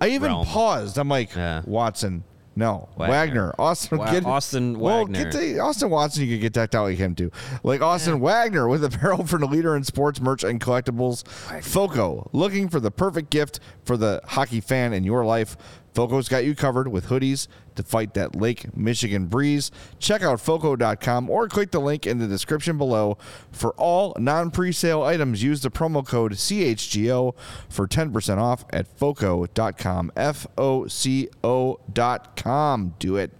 I 0.00 0.08
even 0.08 0.30
realm. 0.30 0.46
paused. 0.46 0.96
I'm 0.96 1.10
like, 1.10 1.34
Yeah. 1.34 1.60
Watson. 1.66 2.24
No, 2.56 2.88
Wagner. 2.96 3.12
Wagner. 3.12 3.54
Austin. 3.58 3.98
Wa- 3.98 4.10
get, 4.10 4.24
Austin 4.24 4.78
well, 4.78 5.00
Wagner. 5.00 5.24
Get 5.24 5.32
the, 5.32 5.58
Austin 5.58 5.90
Watson. 5.90 6.24
You 6.24 6.36
could 6.36 6.40
get 6.40 6.52
decked 6.54 6.74
out 6.74 6.84
like 6.84 6.96
him 6.96 7.14
too. 7.14 7.30
Like 7.62 7.82
Austin 7.82 8.20
Wagner 8.20 8.68
with 8.68 8.84
apparel 8.84 9.26
for 9.26 9.38
the 9.38 9.46
leader 9.46 9.76
in 9.76 9.84
sports 9.84 10.18
merch 10.18 10.44
and 10.44 10.58
collectibles. 10.58 11.26
Foco 11.62 12.30
looking 12.32 12.70
for 12.70 12.80
the 12.80 12.90
perfect 12.90 13.28
gift 13.28 13.60
for 13.84 13.98
the 13.98 14.22
hockey 14.24 14.60
fan 14.62 14.94
in 14.94 15.04
your 15.04 15.26
life. 15.26 15.58
Foco's 15.94 16.28
got 16.28 16.44
you 16.44 16.54
covered 16.54 16.88
with 16.88 17.06
hoodies 17.06 17.46
to 17.76 17.82
fight 17.82 18.14
that 18.14 18.34
Lake 18.34 18.76
Michigan 18.76 19.26
breeze. 19.26 19.70
Check 19.98 20.22
out 20.22 20.40
Foco.com 20.40 21.30
or 21.30 21.48
click 21.48 21.70
the 21.70 21.80
link 21.80 22.06
in 22.06 22.18
the 22.18 22.26
description 22.26 22.76
below. 22.76 23.16
For 23.52 23.72
all 23.74 24.14
non 24.18 24.50
presale 24.50 25.04
items, 25.06 25.42
use 25.42 25.62
the 25.62 25.70
promo 25.70 26.04
code 26.06 26.32
CHGO 26.32 27.34
for 27.68 27.86
10% 27.86 28.38
off 28.38 28.64
at 28.70 28.88
Foco.com. 28.98 30.12
F 30.16 30.46
O 30.58 30.86
C 30.88 31.28
O.com. 31.44 32.94
Do 32.98 33.16
it. 33.16 33.30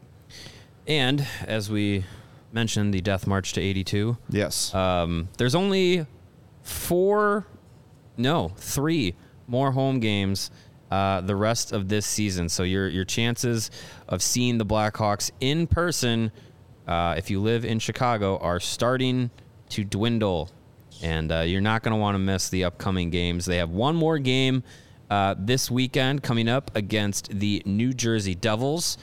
And 0.87 1.27
as 1.47 1.71
we 1.71 2.05
mentioned, 2.53 2.95
the 2.95 3.01
death 3.01 3.27
march 3.27 3.53
to 3.55 3.61
eighty 3.61 3.83
two. 3.83 4.19
Yes. 4.29 4.75
Um, 4.75 5.29
there's 5.39 5.55
only 5.55 6.07
four, 6.63 7.47
no, 8.17 8.53
three 8.57 9.15
more 9.47 9.73
home 9.73 9.99
games 10.01 10.51
uh, 10.91 11.21
the 11.21 11.37
rest 11.37 11.73
of 11.73 11.89
this 11.89 12.07
season. 12.07 12.49
So 12.49 12.63
your 12.63 12.89
your 12.89 13.05
chances 13.05 13.71
of 14.09 14.23
seeing 14.23 14.59
the 14.59 14.67
Blackhawks 14.67 15.31
in 15.41 15.67
person, 15.67 16.33
uh, 16.87 17.15
if 17.17 17.31
you 17.31 17.41
live 17.41 17.65
in 17.65 17.79
Chicago, 17.79 18.39
are 18.39 18.61
starting 18.61 19.31
to 19.71 19.85
dwindle, 19.85 20.51
and 21.03 21.33
uh, 21.33 21.41
you're 21.41 21.61
not 21.61 21.83
going 21.83 21.95
to 21.95 22.01
want 22.01 22.15
to 22.15 22.21
miss 22.21 22.49
the 22.49 22.65
upcoming 22.65 23.11
games. 23.11 23.45
They 23.47 23.59
have 23.59 23.71
one 23.71 23.97
more 23.97 24.19
game 24.19 24.63
uh, 25.11 25.35
this 25.39 25.71
weekend 25.71 26.23
coming 26.23 26.49
up 26.49 26.71
against 26.77 27.29
the 27.39 27.63
New 27.65 27.93
Jersey 27.93 28.35
Devils 28.35 28.99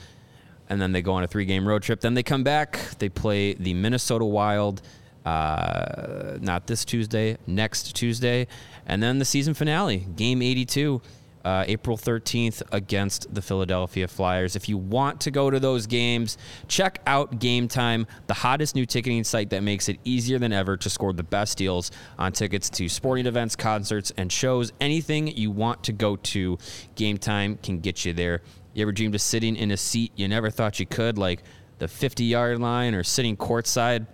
and 0.72 0.82
then 0.82 0.94
they 0.94 1.02
go 1.02 1.12
on 1.12 1.24
a 1.24 1.28
three 1.28 1.44
game 1.44 1.68
road 1.68 1.84
trip. 1.84 2.00
Then 2.00 2.14
they 2.14 2.24
come 2.24 2.44
back. 2.44 2.80
They 2.98 3.10
play 3.10 3.54
the 3.56 3.74
Minnesota 3.74 4.24
Wild, 4.24 4.82
uh, 5.26 6.38
not 6.40 6.66
this 6.66 6.86
Tuesday, 6.86 7.38
next 7.46 7.94
Tuesday. 7.94 8.48
And 8.86 9.04
then 9.04 9.20
the 9.20 9.26
season 9.26 9.54
finale, 9.54 10.08
game 10.16 10.42
82, 10.42 11.02
uh, 11.44 11.66
April 11.68 11.98
13th 11.98 12.62
against 12.72 13.34
the 13.34 13.42
Philadelphia 13.42 14.08
Flyers. 14.08 14.56
If 14.56 14.70
you 14.70 14.78
want 14.78 15.22
to 15.22 15.32
go 15.32 15.50
to 15.50 15.60
those 15.60 15.88
games, 15.88 16.38
check 16.68 17.02
out 17.08 17.40
Game 17.40 17.68
Time, 17.68 18.08
the 18.28 18.34
hottest 18.34 18.76
new 18.76 18.86
ticketing 18.86 19.24
site 19.24 19.50
that 19.50 19.64
makes 19.64 19.90
it 19.90 20.00
easier 20.04 20.40
than 20.40 20.54
ever 20.54 20.78
to 20.78 20.90
score 20.90 21.14
the 21.14 21.24
best 21.24 21.58
deals 21.58 21.92
on 22.18 22.32
tickets 22.32 22.70
to 22.72 22.88
sporting 22.90 23.26
events, 23.26 23.56
concerts, 23.56 24.12
and 24.18 24.32
shows. 24.32 24.72
Anything 24.80 25.28
you 25.28 25.52
want 25.52 25.84
to 25.84 25.94
go 25.94 26.16
to, 26.16 26.58
Game 26.96 27.18
Time 27.18 27.58
can 27.64 27.80
get 27.80 28.06
you 28.06 28.14
there. 28.14 28.42
You 28.74 28.84
ever 28.84 28.92
dreamed 28.92 29.16
of 29.16 29.22
sitting 29.22 29.56
in 29.56 29.72
a 29.72 29.78
seat 29.78 30.12
you 30.16 30.28
never 30.28 30.50
thought 30.50 30.80
you 30.80 30.86
could, 30.86 31.18
like 31.18 31.44
the 31.80 31.88
50 31.88 32.24
yard 32.24 32.60
line 32.60 32.96
or 32.96 33.04
sitting 33.04 33.36
courtside? 33.36 34.08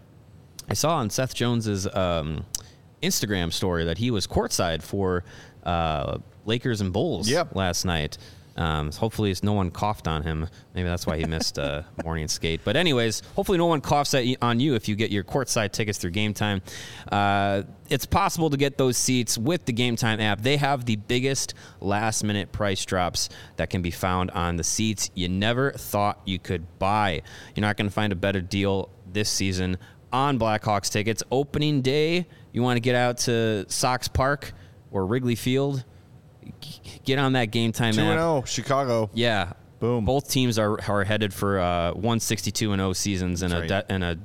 I 0.70 0.74
saw 0.74 0.98
on 0.98 1.10
Seth 1.10 1.34
Jones's 1.34 1.88
um, 1.96 2.46
Instagram 3.02 3.54
story 3.54 3.86
that 3.86 3.98
he 3.98 4.12
was 4.12 4.28
courtside 4.28 4.82
for 4.82 5.24
uh, 5.64 6.18
Lakers 6.48 6.82
and 6.82 6.92
Bulls 6.92 7.30
Yep. 7.30 7.56
last 7.56 7.86
night. 7.86 8.18
Um, 8.56 8.92
so 8.92 9.02
hopefully, 9.02 9.36
no 9.44 9.54
one 9.54 9.70
coughed 9.70 10.08
on 10.08 10.24
him. 10.24 10.48
Maybe 10.74 10.88
that's 10.88 11.06
why 11.06 11.18
he 11.18 11.26
missed 11.26 11.60
uh, 11.60 11.84
morning 12.04 12.28
skate. 12.28 12.62
But 12.64 12.76
anyways, 12.76 13.22
hopefully, 13.36 13.60
no 13.60 13.68
one 13.68 13.82
coughs 13.82 14.16
at 14.16 14.26
on 14.42 14.60
you 14.60 14.74
if 14.74 14.88
you 14.88 14.96
get 14.96 15.12
your 15.12 15.24
courtside 15.24 15.74
tickets 15.74 16.00
through 16.00 16.10
Game 16.10 16.34
Time. 16.34 16.64
Uh, 17.12 17.62
it's 17.88 18.08
possible 18.08 18.50
to 18.50 18.58
get 18.58 18.80
those 18.80 18.98
seats 18.98 19.38
with 19.38 19.66
the 19.66 19.74
Game 19.74 19.96
Time 19.96 20.20
app. 20.20 20.42
They 20.42 20.58
have 20.58 20.86
the 20.86 20.96
biggest 20.96 21.54
last 21.82 22.24
minute 22.24 22.52
price 22.52 22.84
drops 22.84 23.30
that 23.58 23.70
can 23.70 23.84
be 23.84 23.92
found 23.92 24.32
on 24.32 24.56
the 24.56 24.64
seats 24.64 25.12
you 25.14 25.30
never 25.30 25.72
thought 25.74 26.20
you 26.26 26.40
could 26.40 26.66
buy. 26.80 27.22
You're 27.56 27.62
not 27.62 27.78
going 27.78 27.88
to 27.90 27.94
find 27.94 28.12
a 28.12 28.16
better 28.16 28.42
deal 28.42 28.90
this 29.14 29.30
season 29.30 29.78
on 30.12 30.40
Blackhawks 30.40 30.92
tickets. 30.92 31.22
Opening 31.32 31.84
day, 31.84 32.26
you 32.54 32.64
want 32.64 32.78
to 32.78 32.82
get 32.82 32.96
out 32.96 33.20
to 33.20 33.66
Sox 33.70 34.08
Park 34.08 34.54
or 34.90 35.06
Wrigley 35.06 35.36
Field, 35.36 35.84
get 37.06 37.20
on 37.20 37.34
that 37.34 37.46
Game 37.46 37.72
Time 37.72 37.94
2 37.94 38.02
app. 38.02 38.08
0, 38.20 38.44
Chicago. 38.46 39.10
Yeah. 39.14 39.54
Boom. 39.80 40.06
Both 40.06 40.30
teams 40.30 40.58
are, 40.58 40.80
are 40.90 41.04
headed 41.04 41.34
for 41.34 41.60
uh, 41.60 41.92
162 41.92 42.72
and 42.72 42.80
0 42.80 42.94
seasons 42.94 43.44
and 43.44 43.54
a 43.54 43.68
That's 43.68 43.88
de- 43.88 43.94
and 43.94 44.04
a 44.04 44.18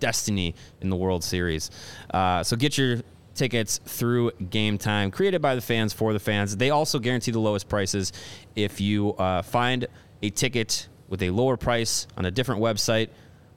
destiny 0.00 0.54
in 0.80 0.90
the 0.90 0.96
World 0.96 1.22
Series. 1.22 1.70
Uh, 2.12 2.42
so 2.42 2.56
get 2.56 2.76
your 2.76 3.02
tickets 3.34 3.78
through 3.84 4.32
Game 4.50 4.76
Time, 4.76 5.10
created 5.10 5.40
by 5.40 5.54
the 5.54 5.60
fans 5.60 5.92
for 5.92 6.12
the 6.12 6.18
fans. 6.18 6.56
They 6.56 6.70
also 6.70 6.98
guarantee 6.98 7.30
the 7.30 7.38
lowest 7.38 7.68
prices. 7.68 8.12
If 8.56 8.80
you 8.80 9.14
uh, 9.14 9.42
find 9.42 9.86
a 10.22 10.30
ticket 10.30 10.88
with 11.08 11.22
a 11.22 11.30
lower 11.30 11.56
price 11.56 12.06
on 12.16 12.24
a 12.24 12.30
different 12.30 12.60
website, 12.60 13.08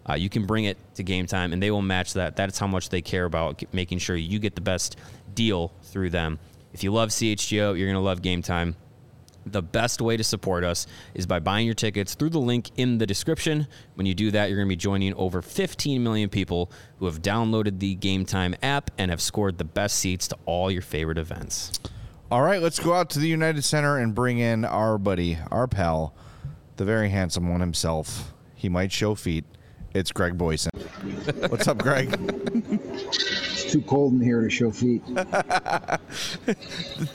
uh, 0.08 0.13
you 0.13 0.30
can 0.30 0.45
bring 0.45 0.65
it 0.65 0.78
to 0.95 1.04
Game 1.04 1.26
Time, 1.26 1.54
and 1.54 1.62
they 1.62 1.71
will 1.71 1.82
match 1.82 2.13
that. 2.13 2.36
That 2.38 2.50
is 2.50 2.58
how 2.58 2.67
much 2.67 2.89
they 2.89 3.02
care 3.02 3.26
about 3.26 3.63
making 3.74 4.00
sure 4.00 4.15
you 4.15 4.39
get 4.39 4.56
the 4.56 4.62
best 4.62 4.97
deal 5.34 5.74
through 5.84 6.12
them. 6.12 6.39
If 6.73 6.84
you 6.84 6.91
love 6.91 7.10
CHGO, 7.10 7.77
you're 7.77 7.88
going 7.88 7.93
to 7.93 7.99
love 7.99 8.21
Game 8.21 8.41
Time. 8.41 8.75
The 9.45 9.62
best 9.62 10.01
way 10.01 10.17
to 10.17 10.23
support 10.23 10.63
us 10.63 10.86
is 11.15 11.25
by 11.25 11.39
buying 11.39 11.65
your 11.65 11.73
tickets 11.73 12.13
through 12.13 12.29
the 12.29 12.39
link 12.39 12.69
in 12.77 12.99
the 12.99 13.07
description. 13.07 13.67
When 13.95 14.05
you 14.05 14.13
do 14.13 14.29
that, 14.31 14.49
you're 14.49 14.57
going 14.57 14.67
to 14.67 14.71
be 14.71 14.75
joining 14.75 15.13
over 15.15 15.41
15 15.41 16.03
million 16.03 16.29
people 16.29 16.71
who 16.99 17.05
have 17.07 17.21
downloaded 17.21 17.79
the 17.79 17.95
Game 17.95 18.23
Time 18.23 18.55
app 18.62 18.91
and 18.97 19.10
have 19.10 19.21
scored 19.21 19.57
the 19.57 19.63
best 19.63 19.97
seats 19.97 20.27
to 20.27 20.38
all 20.45 20.69
your 20.69 20.84
favorite 20.84 21.17
events. 21.17 21.79
All 22.29 22.43
right, 22.43 22.62
let's 22.62 22.79
go 22.79 22.93
out 22.93 23.10
to 23.12 23.19
the 23.19 23.27
United 23.27 23.63
Center 23.63 23.97
and 23.97 24.13
bring 24.13 24.38
in 24.38 24.63
our 24.63 24.97
buddy, 24.97 25.38
our 25.49 25.67
pal, 25.67 26.13
the 26.77 26.86
very 26.86 27.10
handsome 27.10 27.49
one 27.49 27.62
himself. 27.62 28.34
He 28.55 28.69
might 28.69 28.91
show 28.91 29.15
feet. 29.15 29.43
It's 29.93 30.12
Greg 30.12 30.38
Boysen. 30.38 30.69
What's 31.51 31.67
up, 31.67 31.79
Greg? 31.79 32.12
Too 33.71 33.81
cold 33.81 34.13
in 34.13 34.21
here 34.21 34.41
to 34.41 34.49
show 34.49 34.69
feet. 34.69 35.01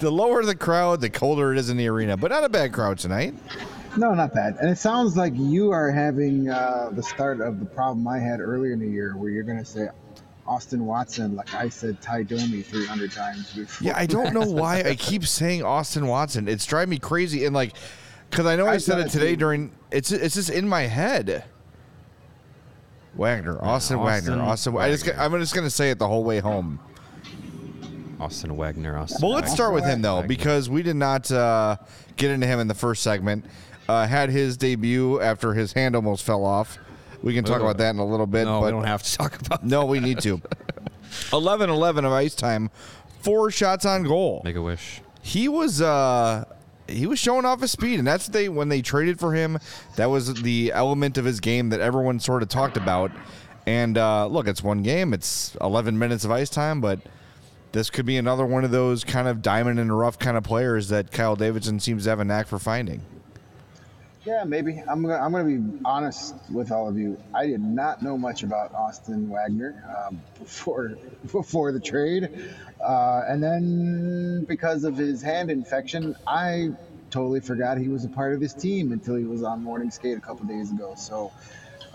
The 0.01 0.11
lower 0.11 0.43
the 0.43 0.55
crowd, 0.55 1.03
the 1.03 1.11
colder 1.11 1.53
it 1.53 1.59
is 1.59 1.69
in 1.69 1.77
the 1.77 1.87
arena, 1.87 2.17
but 2.17 2.31
not 2.31 2.45
a 2.45 2.49
bad 2.49 2.73
crowd 2.73 2.99
tonight. 2.99 3.35
No, 3.97 4.15
not 4.15 4.33
bad. 4.33 4.57
And 4.61 4.71
it 4.71 4.79
sounds 4.79 5.17
like 5.17 5.33
you 5.37 5.71
are 5.71 5.91
having 5.91 6.49
uh, 6.49 6.91
the 6.93 7.03
start 7.03 7.41
of 7.41 7.61
the 7.61 7.67
problem 7.67 8.09
I 8.09 8.19
had 8.19 8.41
earlier 8.41 8.73
in 8.73 8.81
the 8.81 8.89
year, 8.89 9.17
where 9.17 9.31
you're 9.31 9.43
going 9.43 9.59
to 9.59 9.65
say 9.65 9.89
Austin 10.47 10.87
Watson, 10.87 11.37
like 11.37 11.55
I 11.55 11.69
said 11.69 12.01
Ty 12.01 12.25
Domi 12.25 12.63
300 12.63 13.13
times 13.13 13.53
before. 13.53 13.87
Yeah, 13.87 13.95
I 13.97 14.07
don't 14.07 14.33
know 14.33 14.47
why 14.47 14.81
I 14.81 14.95
keep 14.95 15.27
saying 15.27 15.63
Austin 15.63 16.07
Watson. 16.07 16.49
It's 16.49 16.65
driving 16.65 16.91
me 16.91 16.99
crazy, 16.99 17.45
and 17.45 17.55
like, 17.55 17.75
because 18.31 18.47
I 18.47 18.57
know 18.57 18.67
I, 18.67 18.75
I 18.75 18.79
said 18.79 18.99
it 18.99 19.11
today 19.11 19.37
during. 19.37 19.73
It's 19.91 20.11
it's 20.11 20.35
just 20.35 20.51
in 20.51 20.69
my 20.69 20.83
head. 20.83 21.45
Wagner, 23.17 23.63
Austin, 23.63 23.99
Wagner, 24.01 24.41
Austin 24.43 24.75
Austin. 24.75 24.77
I 24.77 24.91
just, 24.91 25.07
Wagner. 25.07 25.23
I'm 25.23 25.41
just 25.41 25.55
gonna 25.55 25.71
say 25.71 25.91
it 25.91 25.99
the 25.99 26.09
whole 26.09 26.25
way 26.25 26.39
home. 26.41 26.79
Austin 28.21 28.57
Wagner. 28.57 28.97
Austin 28.99 29.19
Well, 29.23 29.33
let's 29.33 29.45
Wagner. 29.47 29.55
start 29.57 29.75
with 29.75 29.85
him 29.85 30.03
though, 30.03 30.17
Wagner. 30.17 30.29
because 30.29 30.71
we 30.71 30.83
did 30.83 30.97
not 30.97 31.31
uh, 31.31 31.77
get 32.17 32.31
into 32.31 32.47
him 32.47 32.59
in 32.61 32.69
the 32.69 32.75
first 32.75 33.03
segment. 33.03 33.45
Uh, 33.89 34.07
had 34.07 34.31
his 34.31 34.57
debut 34.57 35.21
after 35.21 35.55
his 35.55 35.73
hand 35.73 35.95
almost 35.95 36.25
fell 36.25 36.45
off. 36.45 36.79
We 37.23 37.35
can 37.35 37.45
talk 37.45 37.61
about 37.61 37.79
that 37.79 37.91
in 37.91 37.99
a 37.99 38.05
little 38.07 38.27
bit. 38.27 38.45
No, 38.45 38.61
but 38.61 38.67
we 38.67 38.71
don't 38.73 38.85
have 38.85 39.03
to 39.03 39.17
talk 39.17 39.41
about 39.41 39.65
no, 39.65 39.85
we 39.85 40.01
need 40.01 40.21
to. 40.21 40.39
11-11 41.31 41.99
of 42.05 42.13
ice 42.13 42.35
time, 42.35 42.71
four 43.21 43.51
shots 43.51 43.85
on 43.85 44.03
goal. 44.03 44.43
Make 44.45 44.57
a 44.57 44.63
wish. 44.63 45.01
He 45.23 45.49
was 45.49 45.81
uh, 45.81 46.45
he 46.89 47.07
was 47.07 47.19
showing 47.19 47.45
off 47.45 47.61
his 47.61 47.73
speed, 47.73 47.99
and 47.99 48.07
that's 48.07 48.27
they 48.29 48.49
when 48.49 48.69
they 48.69 48.83
traded 48.83 49.19
for 49.19 49.35
him. 49.35 49.59
That 49.97 50.07
was 50.07 50.43
the 50.43 50.73
element 50.73 51.19
of 51.19 51.25
his 51.25 51.41
game 51.41 51.71
that 51.71 51.81
everyone 51.81 52.21
sort 52.21 52.43
of 52.43 52.49
talked 52.49 52.77
about. 52.77 53.11
And 53.67 53.99
uh, 53.99 54.27
look, 54.29 54.47
it's 54.47 54.63
one 54.63 54.83
game. 54.83 55.13
It's 55.13 55.57
11 55.61 55.99
minutes 55.99 56.25
of 56.25 56.31
ice 56.31 56.49
time, 56.49 56.81
but 56.81 57.01
this 57.73 57.91
could 57.91 58.07
be 58.07 58.17
another 58.17 58.47
one 58.47 58.65
of 58.65 58.71
those 58.71 59.03
kind 59.05 59.27
of 59.27 59.43
diamond 59.43 59.81
in 59.81 59.89
the 59.89 59.95
rough 59.95 60.19
kind 60.19 60.37
of 60.37 60.45
players 60.45 60.89
that 60.89 61.11
Kyle 61.11 61.37
Davidson 61.37 61.81
seems 61.81 62.05
to 62.05 62.11
have 62.11 62.21
a 62.21 62.25
knack 62.25 62.47
for 62.47 62.59
finding. 62.59 63.03
Yeah, 64.25 64.43
maybe. 64.43 64.83
I'm 64.89 65.03
gonna 65.03 65.15
I'm 65.15 65.31
gonna 65.31 65.45
be 65.45 65.79
honest 65.85 66.35
with 66.51 66.73
all 66.73 66.89
of 66.89 66.99
you. 66.99 67.17
I 67.33 67.47
did 67.47 67.61
not 67.61 68.03
know 68.03 68.19
much 68.19 68.43
about 68.43 68.75
Austin 68.75 69.29
Wagner 69.29 69.85
um, 70.09 70.21
before 70.41 70.97
before 71.31 71.71
the 71.71 71.79
trade, 71.79 72.31
uh, 72.81 73.23
and 73.29 73.43
then 73.43 74.45
because 74.49 74.85
of 74.85 74.97
his 74.97 75.23
hand 75.23 75.51
infection, 75.51 76.17
I 76.27 76.71
totally 77.11 77.41
forgot 77.41 77.79
he 77.79 77.89
was 77.89 78.05
a 78.05 78.09
part 78.09 78.35
of 78.35 78.41
his 78.41 78.55
team 78.55 78.93
until 78.93 79.17
he 79.17 79.25
was 79.25 79.43
on 79.43 79.63
morning 79.63 79.91
skate 79.91 80.19
a 80.19 80.21
couple 80.21 80.47
days 80.47 80.71
ago. 80.71 80.95
So. 80.97 81.33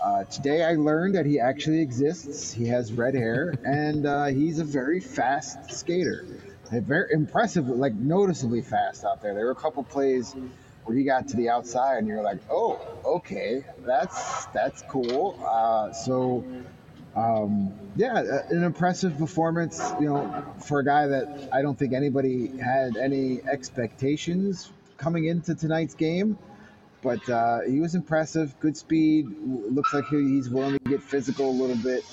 Uh, 0.00 0.24
today 0.24 0.64
I 0.64 0.74
learned 0.74 1.14
that 1.14 1.26
he 1.26 1.38
actually 1.38 1.80
exists. 1.80 2.52
He 2.52 2.66
has 2.66 2.92
red 2.92 3.14
hair, 3.14 3.54
and 3.64 4.04
uh, 4.04 4.24
he's 4.26 4.58
a 4.58 4.64
very 4.64 4.98
fast 4.98 5.70
skater. 5.70 6.26
Very 6.72 7.12
impressive, 7.12 7.68
like 7.68 7.94
noticeably 7.94 8.62
fast 8.62 9.04
out 9.04 9.22
there. 9.22 9.32
There 9.32 9.44
were 9.44 9.52
a 9.52 9.54
couple 9.54 9.84
plays 9.84 10.34
where 10.84 10.96
he 10.96 11.04
got 11.04 11.28
to 11.28 11.36
the 11.36 11.48
outside 11.48 11.98
and 11.98 12.08
you're 12.08 12.22
like, 12.22 12.38
oh, 12.50 12.80
okay, 13.04 13.64
that's 13.84 14.46
that's 14.46 14.82
cool. 14.82 15.38
Uh, 15.46 15.92
so, 15.92 16.44
um, 17.14 17.72
yeah, 17.96 18.42
an 18.48 18.62
impressive 18.62 19.18
performance. 19.18 19.80
You 20.00 20.08
know, 20.08 20.44
for 20.66 20.80
a 20.80 20.84
guy 20.84 21.06
that 21.08 21.48
I 21.52 21.62
don't 21.62 21.78
think 21.78 21.92
anybody 21.92 22.46
had 22.58 22.96
any 22.96 23.40
expectations 23.42 24.70
coming 24.96 25.26
into 25.26 25.54
tonight's 25.54 25.94
game. 25.94 26.38
But 27.02 27.28
uh, 27.28 27.62
he 27.68 27.80
was 27.80 27.96
impressive, 27.96 28.58
good 28.60 28.76
speed. 28.76 29.26
Looks 29.44 29.92
like 29.92 30.06
he's 30.06 30.48
willing 30.48 30.78
to 30.78 30.88
get 30.88 31.02
physical 31.02 31.50
a 31.50 31.50
little 31.50 31.76
bit. 31.76 32.04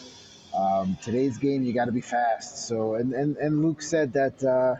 Um, 0.53 0.97
today's 1.03 1.37
game, 1.37 1.61
you 1.61 1.73
got 1.73 1.85
to 1.85 1.91
be 1.91 2.01
fast. 2.01 2.67
So, 2.67 2.95
and, 2.95 3.13
and, 3.13 3.37
and 3.37 3.63
Luke 3.63 3.83
said 3.83 4.13
that 4.13 4.43
uh, 4.43 4.75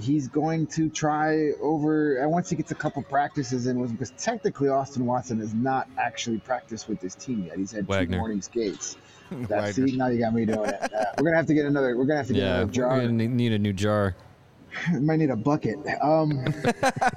he's 0.00 0.28
going 0.28 0.68
to 0.68 0.88
try 0.88 1.50
over 1.60 2.18
and 2.18 2.30
once 2.30 2.50
he 2.50 2.56
gets 2.56 2.70
a 2.70 2.76
couple 2.76 3.02
practices 3.02 3.66
in 3.66 3.80
was 3.80 3.90
because 3.90 4.12
technically 4.12 4.68
Austin 4.68 5.06
Watson 5.06 5.40
has 5.40 5.52
not 5.52 5.88
actually 5.98 6.38
practiced 6.38 6.88
with 6.88 7.00
this 7.00 7.14
team 7.14 7.46
yet. 7.46 7.58
He's 7.58 7.72
had 7.72 7.86
Wagner. 7.86 8.14
two 8.14 8.18
morning 8.18 8.42
skates. 8.42 8.96
That's 9.48 9.76
see, 9.76 9.96
now 9.96 10.08
you 10.08 10.18
got 10.18 10.34
me 10.34 10.44
doing 10.44 10.70
it. 10.70 10.82
Uh, 10.82 11.04
we're 11.18 11.24
gonna 11.24 11.36
have 11.36 11.46
to 11.46 11.54
get 11.54 11.66
another. 11.66 11.96
We're 11.96 12.04
gonna 12.04 12.18
have 12.18 12.26
to 12.28 12.32
get 12.32 12.42
yeah, 12.42 12.56
another 12.56 12.72
jar. 12.72 12.88
We're 12.88 13.06
gonna 13.06 13.28
need 13.28 13.52
a 13.52 13.58
new 13.58 13.72
jar. 13.72 14.16
Might 14.92 15.16
need 15.16 15.30
a 15.30 15.36
bucket. 15.36 15.78
Um, 16.00 16.44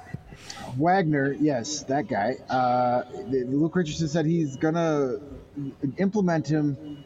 Wagner, 0.76 1.32
yes, 1.32 1.82
that 1.84 2.08
guy. 2.08 2.36
Uh, 2.48 3.02
Luke 3.28 3.74
Richardson 3.74 4.08
said 4.08 4.26
he's 4.26 4.56
gonna 4.56 5.16
implement 5.98 6.46
him 6.46 7.04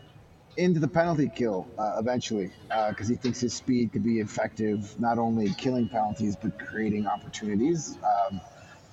into 0.58 0.80
the 0.80 0.88
penalty 0.88 1.30
kill 1.34 1.68
uh, 1.78 1.96
eventually 1.98 2.50
because 2.88 3.08
uh, 3.08 3.10
he 3.10 3.14
thinks 3.14 3.40
his 3.40 3.54
speed 3.54 3.92
could 3.92 4.02
be 4.02 4.18
effective 4.18 4.98
not 4.98 5.16
only 5.16 5.54
killing 5.54 5.88
penalties 5.88 6.34
but 6.34 6.58
creating 6.58 7.06
opportunities 7.06 7.96
um, 8.02 8.40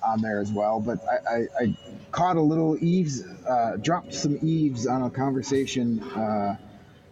on 0.06 0.22
there 0.22 0.40
as 0.40 0.52
well. 0.52 0.80
But 0.80 0.98
I, 1.08 1.34
I, 1.34 1.64
I 1.64 1.74
caught 2.12 2.36
a 2.36 2.42
little 2.42 2.76
eaves, 2.80 3.22
uh, 3.48 3.76
dropped 3.76 4.14
some 4.14 4.38
eaves 4.42 4.86
on 4.86 5.02
a 5.02 5.10
conversation 5.10 6.00
uh, 6.00 6.56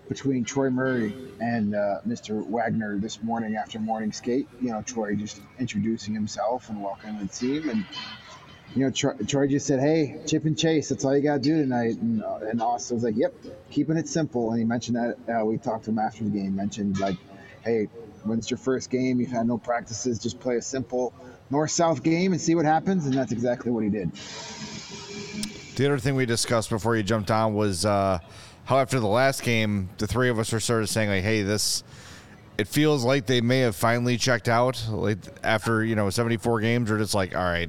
between 0.09 0.45
Troy 0.45 0.71
Murray 0.71 1.15
and 1.41 1.75
uh, 1.75 1.99
Mr. 2.07 2.47
Wagner 2.47 2.99
this 2.99 3.23
morning 3.23 3.57
after 3.57 3.79
morning 3.79 4.13
skate. 4.13 4.49
You 4.61 4.73
know, 4.73 4.83
Troy 4.83 5.17
just 5.17 5.41
introducing 5.59 6.15
himself 6.15 6.69
and 6.69 6.83
welcoming 6.83 7.19
the 7.19 7.29
team 7.29 7.69
and 7.69 7.85
you 8.75 8.85
know, 8.85 8.91
Troy, 8.91 9.13
Troy, 9.27 9.47
just 9.47 9.67
said, 9.67 9.81
"Hey, 9.81 10.19
chip 10.27 10.45
and 10.45 10.59
chase. 10.59 10.89
That's 10.89 11.05
all 11.05 11.17
you 11.17 11.23
got 11.23 11.35
to 11.35 11.41
do 11.41 11.57
tonight." 11.57 11.97
And, 12.01 12.23
uh, 12.23 12.39
and 12.51 12.61
Austin 12.61 12.97
was 12.97 13.05
like, 13.05 13.17
"Yep, 13.17 13.35
keeping 13.71 13.97
it 13.97 14.09
simple." 14.09 14.51
And 14.51 14.59
he 14.59 14.65
mentioned 14.65 14.97
that 14.97 15.43
uh, 15.43 15.45
we 15.45 15.59
talked 15.59 15.85
to 15.85 15.91
him 15.91 15.99
after 15.99 16.25
the 16.25 16.31
game. 16.31 16.57
Mentioned 16.57 16.99
like, 16.99 17.17
"Hey, 17.63 17.89
when 18.25 18.39
it's 18.39 18.51
your 18.51 18.59
first 18.59 18.91
game, 18.91 19.21
you've 19.21 19.31
had 19.31 19.47
no 19.47 19.59
practices. 19.59 20.19
Just 20.19 20.41
play 20.41 20.57
a 20.57 20.63
simple 20.63 21.13
north-south 21.51 22.03
game 22.03 22.33
and 22.33 22.41
see 22.41 22.55
what 22.55 22.65
happens." 22.65 23.07
And 23.07 23.15
that's 23.15 23.33
exactly 23.33 23.71
what 23.71 23.85
he 23.85 23.91
did. 23.91 24.11
The 25.77 25.87
other 25.87 25.99
thing 25.99 26.15
we 26.15 26.27
discussed 26.27 26.71
before 26.71 26.97
you 26.97 27.03
jumped 27.03 27.31
on 27.31 27.55
was 27.55 27.85
uh, 27.85 28.19
how 28.65 28.79
after 28.79 29.01
the 29.01 29.09
last 29.09 29.43
game, 29.43 29.89
the 29.99 30.07
three 30.07 30.29
of 30.29 30.39
us 30.39 30.53
were 30.53 30.61
sort 30.61 30.83
of 30.83 30.89
saying 30.89 31.11
like, 31.11 31.25
"Hey, 31.25 31.43
this." 31.43 31.83
It 32.57 32.69
feels 32.69 33.05
like 33.05 33.27
they 33.27 33.41
may 33.41 33.61
have 33.61 33.75
finally 33.75 34.17
checked 34.17 34.49
out, 34.49 34.81
like 34.89 35.19
after 35.43 35.85
you 35.85 35.97
know 35.97 36.09
74 36.09 36.61
games. 36.61 36.89
Or 36.89 36.99
just 36.99 37.13
like, 37.13 37.35
all 37.35 37.43
right, 37.43 37.69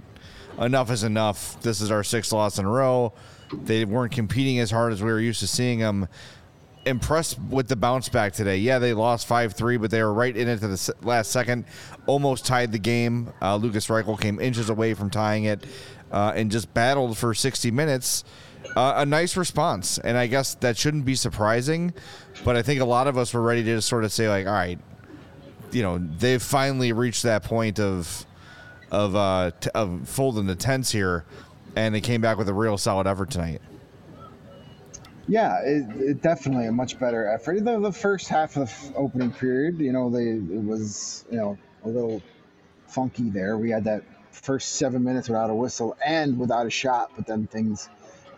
enough 0.59 0.91
is 0.91 1.03
enough. 1.03 1.59
This 1.61 1.81
is 1.81 1.89
our 1.89 2.03
sixth 2.03 2.31
loss 2.31 2.59
in 2.59 2.65
a 2.65 2.69
row. 2.69 3.11
They 3.63 3.85
weren't 3.85 4.11
competing 4.11 4.59
as 4.59 4.71
hard 4.71 4.93
as 4.93 5.01
we 5.01 5.11
were 5.11 5.19
used 5.19 5.39
to 5.39 5.47
seeing 5.47 5.79
them. 5.79 6.07
Impressed 6.85 7.39
with 7.49 7.67
the 7.67 7.75
bounce 7.75 8.09
back 8.09 8.33
today. 8.33 8.57
Yeah, 8.57 8.79
they 8.79 8.93
lost 8.93 9.27
5 9.27 9.53
3, 9.53 9.77
but 9.77 9.89
they 9.89 10.03
were 10.03 10.13
right 10.13 10.35
in 10.35 10.47
it 10.47 10.59
to 10.59 10.67
the 10.67 10.95
last 11.01 11.31
second. 11.31 11.65
Almost 12.05 12.45
tied 12.45 12.71
the 12.71 12.79
game. 12.79 13.33
Uh, 13.41 13.55
Lukas 13.55 13.87
Reichel 13.87 14.19
came 14.19 14.39
inches 14.39 14.69
away 14.69 14.93
from 14.93 15.09
tying 15.09 15.45
it 15.45 15.65
uh, 16.11 16.33
and 16.35 16.51
just 16.51 16.73
battled 16.73 17.17
for 17.17 17.33
60 17.33 17.71
minutes. 17.71 18.23
Uh, 18.75 18.93
a 18.97 19.05
nice 19.05 19.37
response. 19.37 19.97
And 19.99 20.17
I 20.17 20.27
guess 20.27 20.55
that 20.55 20.77
shouldn't 20.77 21.05
be 21.05 21.15
surprising, 21.15 21.93
but 22.43 22.55
I 22.55 22.61
think 22.61 22.81
a 22.81 22.85
lot 22.85 23.07
of 23.07 23.17
us 23.17 23.33
were 23.33 23.41
ready 23.41 23.63
to 23.63 23.75
just 23.75 23.87
sort 23.87 24.03
of 24.03 24.11
say, 24.11 24.27
like, 24.27 24.45
all 24.45 24.53
right, 24.53 24.79
you 25.71 25.81
know, 25.81 25.97
they've 25.97 26.41
finally 26.41 26.93
reached 26.93 27.23
that 27.23 27.43
point 27.43 27.79
of 27.79 28.25
of 28.91 29.15
uh, 29.15 29.51
t- 29.59 29.69
of 29.73 30.07
folding 30.07 30.45
the 30.45 30.55
tents 30.55 30.91
here, 30.91 31.25
and 31.75 31.93
they 31.93 32.01
came 32.01 32.21
back 32.21 32.37
with 32.37 32.47
a 32.47 32.53
real 32.53 32.77
solid 32.77 33.07
effort 33.07 33.31
tonight. 33.31 33.61
Yeah, 35.27 35.61
it, 35.63 36.01
it 36.01 36.21
definitely 36.21 36.67
a 36.67 36.71
much 36.71 36.99
better 36.99 37.27
effort. 37.27 37.63
The, 37.63 37.79
the 37.79 37.91
first 37.91 38.27
half 38.27 38.57
of 38.57 38.69
the 38.69 38.95
opening 38.95 39.31
period, 39.31 39.79
you 39.79 39.91
know, 39.91 40.09
they 40.09 40.29
it 40.29 40.63
was 40.63 41.25
you 41.31 41.38
know 41.38 41.57
a 41.83 41.89
little 41.89 42.21
funky 42.88 43.29
there. 43.29 43.57
We 43.57 43.71
had 43.71 43.85
that 43.85 44.03
first 44.31 44.73
seven 44.75 45.03
minutes 45.03 45.29
without 45.29 45.49
a 45.49 45.55
whistle 45.55 45.97
and 46.05 46.38
without 46.38 46.67
a 46.67 46.69
shot, 46.69 47.11
but 47.15 47.25
then 47.25 47.47
things 47.47 47.89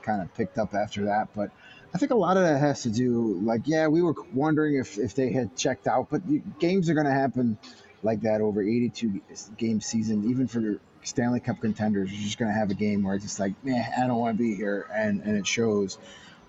kind 0.01 0.21
of 0.21 0.33
picked 0.35 0.57
up 0.57 0.73
after 0.73 1.05
that. 1.05 1.29
But 1.35 1.51
I 1.93 1.97
think 1.97 2.11
a 2.11 2.15
lot 2.15 2.37
of 2.37 2.43
that 2.43 2.59
has 2.59 2.83
to 2.83 2.89
do, 2.89 3.39
like, 3.43 3.61
yeah, 3.65 3.87
we 3.87 4.01
were 4.01 4.15
wondering 4.33 4.75
if, 4.75 4.97
if 4.97 5.15
they 5.15 5.31
had 5.31 5.55
checked 5.57 5.87
out, 5.87 6.07
but 6.09 6.21
games 6.59 6.89
are 6.89 6.93
going 6.93 7.07
to 7.07 7.11
happen 7.11 7.57
like 8.03 8.21
that 8.21 8.41
over 8.41 8.61
82 8.61 9.21
game 9.57 9.81
season, 9.81 10.29
even 10.29 10.47
for 10.47 10.79
Stanley 11.03 11.39
Cup 11.39 11.61
contenders, 11.61 12.11
you're 12.11 12.21
just 12.21 12.37
going 12.37 12.51
to 12.51 12.57
have 12.57 12.69
a 12.69 12.75
game 12.75 13.03
where 13.03 13.15
it's 13.15 13.23
just 13.23 13.39
like, 13.39 13.53
man, 13.63 13.89
I 13.97 14.07
don't 14.07 14.19
want 14.19 14.37
to 14.37 14.43
be 14.43 14.55
here, 14.55 14.87
and 14.93 15.21
and 15.21 15.37
it 15.37 15.47
shows. 15.47 15.97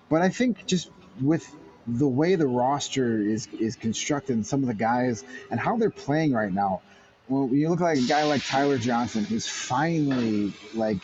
But 0.09 0.21
I 0.21 0.29
think 0.29 0.65
just 0.65 0.89
with 1.21 1.47
the 1.87 2.07
way 2.07 2.35
the 2.35 2.47
roster 2.47 3.21
is 3.21 3.47
is 3.59 3.75
constructed, 3.75 4.35
and 4.35 4.45
some 4.45 4.61
of 4.61 4.67
the 4.67 4.73
guys 4.73 5.23
and 5.49 5.59
how 5.59 5.77
they're 5.77 5.89
playing 5.89 6.33
right 6.33 6.51
now, 6.51 6.81
when 7.27 7.53
you 7.53 7.69
look 7.69 7.79
like 7.79 7.97
a 7.97 8.07
guy 8.07 8.23
like 8.23 8.45
Tyler 8.45 8.77
Johnson, 8.77 9.23
who's 9.23 9.47
finally 9.47 10.53
like 10.73 11.01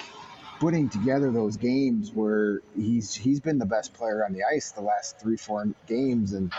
putting 0.60 0.90
together 0.90 1.32
those 1.32 1.58
games 1.58 2.12
where 2.12 2.62
he's 2.76 3.14
he's 3.14 3.40
been 3.40 3.60
the 3.60 3.66
best 3.66 3.94
player 3.94 4.26
on 4.26 4.34
the 4.34 4.44
ice 4.44 4.72
the 4.72 4.82
last 4.82 5.20
three 5.20 5.38
four 5.38 5.68
games, 5.88 6.34
and 6.34 6.52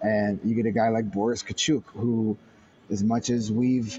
and 0.00 0.40
you 0.44 0.54
get 0.54 0.66
a 0.66 0.72
guy 0.72 0.88
like 0.88 1.10
Boris 1.10 1.42
Katchouk 1.42 1.84
who 1.94 2.36
as 2.90 3.02
much 3.02 3.30
as 3.30 3.50
we've 3.50 3.98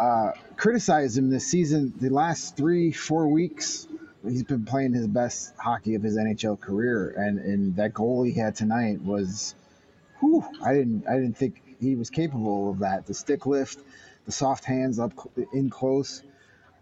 uh, 0.00 0.32
criticized 0.56 1.16
him 1.16 1.30
this 1.30 1.46
season, 1.46 1.92
the 2.00 2.08
last 2.08 2.56
three, 2.56 2.90
four 2.90 3.28
weeks, 3.28 3.86
he's 4.24 4.44
been 4.44 4.64
playing 4.64 4.92
his 4.92 5.06
best 5.06 5.54
hockey 5.58 5.94
of 5.94 6.02
his 6.02 6.16
NHL 6.16 6.60
career, 6.60 7.14
and 7.16 7.38
and 7.38 7.76
that 7.76 7.94
goal 7.94 8.22
he 8.22 8.32
had 8.32 8.54
tonight 8.54 9.00
was, 9.02 9.54
whew, 10.20 10.44
I 10.64 10.74
didn't 10.74 11.06
I 11.08 11.14
didn't 11.14 11.36
think 11.36 11.62
he 11.80 11.94
was 11.94 12.10
capable 12.10 12.70
of 12.70 12.80
that. 12.80 13.06
The 13.06 13.14
stick 13.14 13.46
lift, 13.46 13.80
the 14.26 14.32
soft 14.32 14.64
hands 14.64 14.98
up 14.98 15.12
in 15.52 15.70
close. 15.70 16.22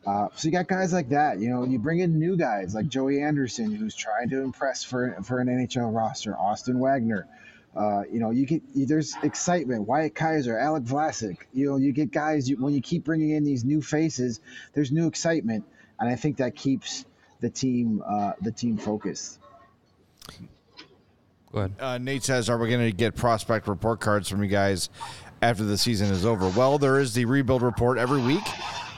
Uh, 0.06 0.28
so 0.34 0.48
you 0.48 0.52
got 0.52 0.66
guys 0.66 0.92
like 0.92 1.10
that. 1.10 1.40
You 1.40 1.50
know, 1.50 1.64
you 1.64 1.78
bring 1.78 1.98
in 1.98 2.18
new 2.18 2.36
guys 2.36 2.74
like 2.74 2.88
Joey 2.88 3.20
Anderson, 3.22 3.74
who's 3.74 3.94
trying 3.94 4.30
to 4.30 4.42
impress 4.42 4.82
for 4.82 5.16
for 5.24 5.40
an 5.40 5.48
NHL 5.48 5.94
roster. 5.94 6.36
Austin 6.36 6.78
Wagner, 6.78 7.26
uh, 7.76 8.02
you 8.10 8.18
know, 8.18 8.30
you 8.30 8.46
get 8.46 8.62
there's 8.74 9.14
excitement. 9.22 9.86
Wyatt 9.86 10.14
Kaiser, 10.14 10.58
Alec 10.58 10.84
Vlasic. 10.84 11.38
You 11.52 11.70
know, 11.70 11.76
you 11.76 11.92
get 11.92 12.10
guys 12.10 12.48
you, 12.48 12.56
when 12.56 12.74
you 12.74 12.80
keep 12.80 13.04
bringing 13.04 13.30
in 13.30 13.44
these 13.44 13.64
new 13.64 13.82
faces. 13.82 14.40
There's 14.72 14.90
new 14.90 15.06
excitement, 15.06 15.64
and 15.98 16.08
I 16.08 16.16
think 16.16 16.38
that 16.38 16.56
keeps 16.56 17.04
the 17.40 17.50
team 17.50 18.02
uh, 18.06 18.32
the 18.40 18.52
team 18.52 18.76
focused. 18.76 19.38
Go 21.52 21.58
ahead. 21.58 21.72
Uh, 21.80 21.98
Nate 21.98 22.22
says, 22.22 22.48
"Are 22.48 22.58
we 22.58 22.68
going 22.68 22.88
to 22.88 22.92
get 22.96 23.16
prospect 23.16 23.66
report 23.66 24.00
cards 24.00 24.28
from 24.28 24.42
you 24.42 24.48
guys 24.48 24.88
after 25.42 25.64
the 25.64 25.78
season 25.78 26.10
is 26.10 26.24
over?" 26.24 26.48
Well, 26.48 26.78
there 26.78 26.98
is 26.98 27.14
the 27.14 27.24
rebuild 27.24 27.62
report 27.62 27.98
every 27.98 28.20
week 28.20 28.44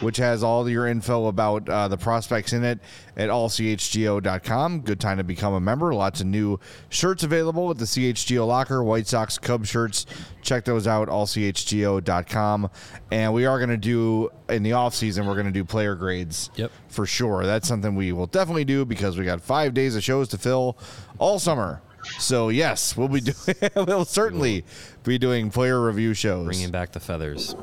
which 0.02 0.16
has 0.16 0.42
all 0.42 0.68
your 0.68 0.86
info 0.86 1.26
about 1.26 1.68
uh, 1.68 1.88
the 1.88 1.96
prospects 1.96 2.52
in 2.52 2.64
it 2.64 2.80
at 3.16 3.30
allchgo.com. 3.30 4.80
Good 4.80 5.00
time 5.00 5.18
to 5.18 5.24
become 5.24 5.54
a 5.54 5.60
member. 5.60 5.94
Lots 5.94 6.20
of 6.20 6.26
new 6.26 6.58
shirts 6.88 7.22
available 7.22 7.70
at 7.70 7.78
the 7.78 7.84
CHGO 7.84 8.46
locker, 8.46 8.82
White 8.82 9.06
Sox, 9.06 9.38
Cub 9.38 9.64
shirts. 9.64 10.06
Check 10.42 10.64
those 10.64 10.86
out, 10.86 11.08
allchgo.com. 11.08 12.70
And 13.10 13.32
we 13.32 13.46
are 13.46 13.58
going 13.58 13.70
to 13.70 13.76
do, 13.76 14.30
in 14.48 14.62
the 14.62 14.70
offseason, 14.70 15.26
we're 15.26 15.34
going 15.34 15.46
to 15.46 15.52
do 15.52 15.64
player 15.64 15.94
grades. 15.94 16.50
Yep. 16.56 16.72
For 16.88 17.06
sure. 17.06 17.46
That's 17.46 17.68
something 17.68 17.94
we 17.94 18.12
will 18.12 18.26
definitely 18.26 18.64
do 18.64 18.84
because 18.84 19.16
we 19.16 19.24
got 19.24 19.40
five 19.40 19.72
days 19.72 19.96
of 19.96 20.02
shows 20.02 20.28
to 20.28 20.38
fill 20.38 20.76
all 21.18 21.38
summer. 21.38 21.80
So 22.18 22.48
yes, 22.48 22.96
we'll 22.96 23.08
be 23.08 23.20
doing. 23.32 23.56
we'll 23.74 24.04
certainly 24.04 24.64
be 25.04 25.18
doing 25.18 25.50
player 25.50 25.84
review 25.84 26.14
shows. 26.14 26.44
bringing 26.46 26.70
back 26.70 26.92
the 26.92 27.00
feathers. 27.00 27.54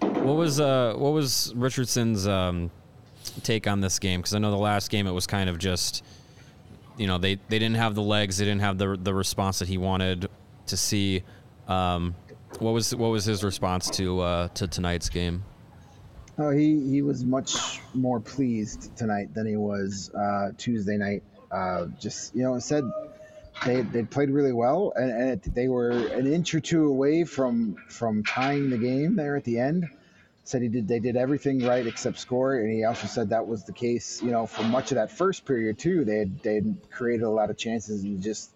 What 0.00 0.36
was 0.36 0.60
uh 0.60 0.94
what 0.96 1.12
was 1.12 1.52
Richardson's 1.56 2.26
um, 2.26 2.70
take 3.42 3.66
on 3.66 3.80
this 3.80 3.98
game? 3.98 4.20
Because 4.20 4.34
I 4.34 4.38
know 4.38 4.50
the 4.50 4.56
last 4.56 4.90
game 4.90 5.06
it 5.06 5.12
was 5.12 5.26
kind 5.26 5.48
of 5.48 5.58
just, 5.58 6.04
you 6.96 7.06
know, 7.06 7.18
they 7.18 7.36
they 7.48 7.58
didn't 7.58 7.76
have 7.76 7.94
the 7.94 8.02
legs, 8.02 8.38
they 8.38 8.44
didn't 8.44 8.60
have 8.60 8.78
the 8.78 8.96
the 9.00 9.14
response 9.14 9.58
that 9.58 9.68
he 9.68 9.78
wanted 9.78 10.28
to 10.66 10.76
see. 10.76 11.22
Um, 11.68 12.14
what 12.58 12.72
was 12.72 12.94
what 12.94 13.08
was 13.08 13.24
his 13.24 13.42
response 13.42 13.90
to 13.90 14.20
uh, 14.20 14.48
to 14.48 14.68
tonight's 14.68 15.08
game? 15.08 15.44
Oh, 16.38 16.50
he, 16.50 16.88
he 16.88 17.02
was 17.02 17.24
much 17.24 17.80
more 17.94 18.18
pleased 18.18 18.96
tonight 18.96 19.34
than 19.34 19.46
he 19.46 19.56
was 19.56 20.10
uh, 20.14 20.52
Tuesday 20.56 20.96
night. 20.96 21.22
Uh, 21.50 21.86
just 22.00 22.34
you 22.34 22.42
know, 22.42 22.58
said 22.58 22.84
they 23.64 23.82
they 23.82 24.02
played 24.02 24.30
really 24.30 24.52
well, 24.52 24.92
and, 24.96 25.10
and 25.10 25.30
it, 25.30 25.54
they 25.54 25.68
were 25.68 26.06
an 26.08 26.26
inch 26.26 26.54
or 26.54 26.60
two 26.60 26.86
away 26.86 27.24
from 27.24 27.76
from 27.88 28.24
tying 28.24 28.70
the 28.70 28.78
game 28.78 29.16
there 29.16 29.36
at 29.36 29.44
the 29.44 29.58
end. 29.58 29.88
Said 30.44 30.62
he 30.62 30.68
did 30.68 30.88
they 30.88 30.98
did 30.98 31.16
everything 31.16 31.64
right 31.64 31.86
except 31.86 32.18
score, 32.18 32.54
and 32.54 32.72
he 32.72 32.84
also 32.84 33.06
said 33.06 33.30
that 33.30 33.46
was 33.46 33.64
the 33.64 33.72
case. 33.72 34.22
You 34.22 34.32
know, 34.32 34.46
for 34.46 34.64
much 34.64 34.90
of 34.90 34.96
that 34.96 35.10
first 35.10 35.44
period 35.44 35.78
too, 35.78 36.04
they 36.04 36.18
had, 36.18 36.42
they 36.42 36.54
had 36.56 36.76
created 36.90 37.22
a 37.24 37.30
lot 37.30 37.50
of 37.50 37.56
chances 37.56 38.02
and 38.02 38.20
just 38.22 38.50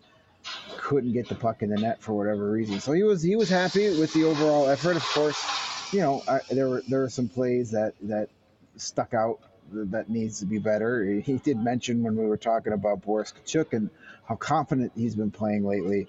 couldn't 0.76 1.12
get 1.12 1.28
the 1.28 1.34
puck 1.34 1.62
in 1.62 1.70
the 1.70 1.78
net 1.78 2.00
for 2.02 2.12
whatever 2.12 2.50
reason. 2.50 2.80
So 2.80 2.92
he 2.92 3.02
was 3.02 3.22
he 3.22 3.36
was 3.36 3.48
happy 3.48 3.88
with 3.98 4.12
the 4.12 4.24
overall 4.24 4.68
effort. 4.68 4.96
Of 4.96 5.04
course, 5.04 5.92
you 5.92 6.00
know 6.00 6.22
I, 6.26 6.40
there 6.50 6.68
were 6.68 6.82
there 6.88 7.00
were 7.00 7.10
some 7.10 7.28
plays 7.28 7.70
that 7.70 7.94
that 8.02 8.28
stuck 8.76 9.14
out 9.14 9.38
that 9.72 10.08
needs 10.08 10.40
to 10.40 10.46
be 10.46 10.58
better. 10.58 11.04
He 11.04 11.38
did 11.38 11.58
mention 11.58 12.02
when 12.02 12.16
we 12.16 12.26
were 12.26 12.36
talking 12.36 12.72
about 12.72 13.02
Boris 13.02 13.32
Katchouk 13.32 13.72
and 13.72 13.90
how 14.26 14.36
confident 14.36 14.92
he's 14.94 15.14
been 15.14 15.30
playing 15.30 15.64
lately. 15.64 16.06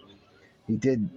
He 0.67 0.75
did 0.75 1.09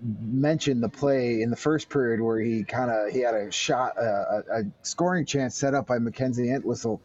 mention 0.00 0.80
the 0.80 0.88
play 0.88 1.42
in 1.42 1.50
the 1.50 1.56
first 1.56 1.88
period 1.88 2.20
where 2.20 2.38
he 2.38 2.62
kind 2.62 2.90
of 2.90 3.10
he 3.12 3.20
had 3.20 3.34
a 3.34 3.50
shot 3.50 3.96
a, 3.98 4.44
a, 4.52 4.62
scoring 4.82 5.24
chance 5.24 5.56
set 5.56 5.74
up 5.74 5.88
by 5.88 5.98
Mackenzie 5.98 6.50
Entwistle 6.50 7.00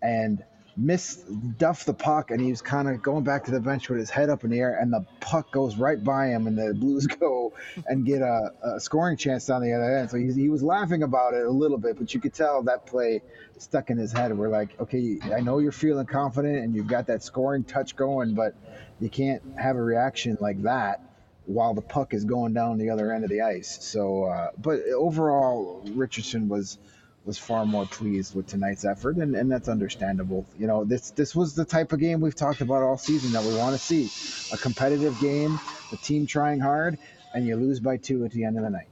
and 0.00 0.42
missed 0.78 1.24
duff 1.58 1.84
the 1.84 1.92
puck 1.92 2.30
and 2.30 2.40
he 2.40 2.50
was 2.50 2.62
kind 2.62 2.88
of 2.88 3.02
going 3.02 3.24
back 3.24 3.44
to 3.44 3.50
the 3.50 3.60
bench 3.60 3.88
with 3.88 3.98
his 3.98 4.10
head 4.10 4.30
up 4.30 4.44
in 4.44 4.50
the 4.50 4.60
air 4.60 4.78
and 4.80 4.92
the 4.92 5.04
puck 5.18 5.50
goes 5.50 5.76
right 5.76 6.02
by 6.04 6.28
him 6.28 6.46
and 6.46 6.56
the 6.56 6.72
blues 6.72 7.06
go 7.20 7.52
and 7.86 8.06
get 8.06 8.22
a, 8.22 8.52
a 8.62 8.80
scoring 8.80 9.16
chance 9.16 9.46
down 9.46 9.60
the 9.60 9.72
other 9.72 9.98
end. 9.98 10.10
So 10.10 10.16
he, 10.16 10.32
he 10.32 10.48
was 10.48 10.62
laughing 10.62 11.02
about 11.02 11.34
it 11.34 11.44
a 11.44 11.50
little 11.50 11.78
bit 11.78 11.98
but 11.98 12.14
you 12.14 12.20
could 12.20 12.32
tell 12.32 12.62
that 12.62 12.86
play 12.86 13.22
stuck 13.58 13.90
in 13.90 13.98
his 13.98 14.12
head. 14.12 14.36
We're 14.36 14.48
like 14.48 14.78
okay 14.80 15.18
i 15.34 15.40
know 15.40 15.58
you're 15.58 15.72
feeling 15.72 16.06
confident 16.06 16.58
and 16.58 16.74
you've 16.74 16.86
got 16.86 17.08
that 17.08 17.22
scoring 17.22 17.64
touch 17.64 17.96
going 17.96 18.34
but 18.34 18.54
you 19.00 19.10
can't 19.10 19.42
have 19.58 19.74
a 19.76 19.82
reaction 19.82 20.38
like 20.40 20.62
that 20.62 21.00
while 21.46 21.74
the 21.74 21.82
puck 21.82 22.14
is 22.14 22.24
going 22.24 22.52
down 22.52 22.78
the 22.78 22.90
other 22.90 23.10
end 23.12 23.24
of 23.24 23.30
the 23.30 23.40
ice. 23.40 23.78
So 23.80 24.24
uh, 24.24 24.50
but 24.56 24.80
overall 24.94 25.82
richardson 25.94 26.48
was 26.48 26.78
was 27.24 27.38
far 27.38 27.66
more 27.66 27.86
pleased 27.86 28.34
with 28.34 28.46
tonight's 28.46 28.84
effort, 28.84 29.16
and, 29.16 29.34
and 29.36 29.50
that's 29.50 29.68
understandable. 29.68 30.46
You 30.58 30.66
know, 30.66 30.84
this 30.84 31.10
this 31.10 31.34
was 31.34 31.54
the 31.54 31.64
type 31.64 31.92
of 31.92 32.00
game 32.00 32.20
we've 32.20 32.34
talked 32.34 32.60
about 32.60 32.82
all 32.82 32.96
season 32.96 33.32
that 33.32 33.44
we 33.44 33.56
want 33.56 33.78
to 33.78 33.78
see: 33.78 34.10
a 34.54 34.58
competitive 34.58 35.18
game, 35.20 35.60
the 35.90 35.96
team 35.98 36.26
trying 36.26 36.60
hard, 36.60 36.98
and 37.34 37.46
you 37.46 37.56
lose 37.56 37.80
by 37.80 37.96
two 37.96 38.24
at 38.24 38.32
the 38.32 38.44
end 38.44 38.56
of 38.56 38.62
the 38.62 38.70
night. 38.70 38.88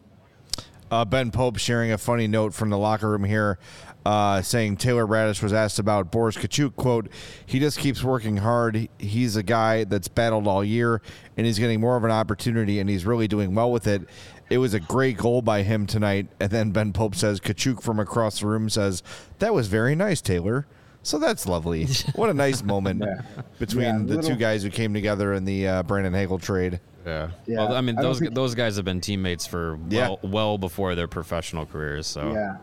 Uh, 0.91 1.05
ben 1.05 1.31
Pope 1.31 1.57
sharing 1.57 1.91
a 1.91 1.99
funny 1.99 2.29
note 2.29 2.55
from 2.55 2.71
the 2.71 2.79
locker 2.79 3.11
room 3.11 3.25
here, 3.25 3.59
uh, 4.05 4.41
saying 4.41 4.77
Taylor 4.77 5.05
Raddysh 5.05 5.43
was 5.43 5.53
asked 5.53 5.81
about 5.81 6.12
Boris 6.12 6.37
Katchouk. 6.37 6.77
Quote: 6.77 7.09
He 7.45 7.59
just 7.59 7.79
keeps 7.79 8.05
working 8.05 8.37
hard. 8.37 8.89
He's 8.99 9.35
a 9.35 9.43
guy 9.43 9.85
that's 9.85 10.07
battled 10.07 10.47
all 10.47 10.62
year, 10.62 11.03
and 11.37 11.45
he's 11.45 11.59
getting 11.59 11.81
more 11.81 11.97
of 11.97 12.05
an 12.05 12.12
opportunity, 12.12 12.79
and 12.79 12.89
he's 12.89 13.05
really 13.05 13.27
doing 13.27 13.55
well 13.55 13.73
with 13.73 13.87
it. 13.87 14.03
It 14.48 14.59
was 14.59 14.74
a 14.74 14.80
great 14.80 15.16
goal 15.16 15.42
by 15.42 15.62
him 15.62 15.87
tonight. 15.87 16.28
And 16.38 16.50
then 16.50 16.70
Ben 16.70 16.92
Pope 16.92 17.14
says, 17.14 17.40
Katchouk 17.40 17.82
from 17.82 17.98
across 17.98 18.40
the 18.40 18.46
room 18.46 18.68
says, 18.68 19.02
That 19.40 19.52
was 19.54 19.66
very 19.66 19.94
nice, 19.94 20.20
Taylor. 20.20 20.66
So 21.02 21.18
that's 21.18 21.46
lovely. 21.46 21.87
What 22.14 22.30
a 22.30 22.35
nice 22.35 22.62
moment 22.62 23.02
Yeah. 23.04 23.22
between 23.59 23.82
Yeah, 23.85 23.98
the 23.98 24.04
little- 24.16 24.30
two 24.30 24.37
guys 24.37 24.62
who 24.62 24.70
came 24.70 24.94
together 24.94 25.35
in 25.35 25.44
the 25.44 25.66
uh, 25.68 25.82
Brandon 25.82 26.12
Hagel 26.12 26.38
trade. 26.38 26.80
Yeah. 27.04 27.30
Yeah, 27.46 27.59
Well, 27.59 27.74
I 27.74 27.80
mean, 27.80 27.96
I 27.98 28.02
those 28.02 28.18
think- 28.18 28.35
those 28.35 28.54
guys 28.54 28.76
have 28.76 28.85
been 28.85 29.00
teammates 29.00 29.46
for 29.46 29.78
Yeah. 29.88 30.09
well, 30.09 30.18
well 30.22 30.59
before 30.59 30.94
their 30.94 31.06
professional 31.09 31.64
careers. 31.66 32.06
So 32.06 32.32
Yeah, 32.32 32.56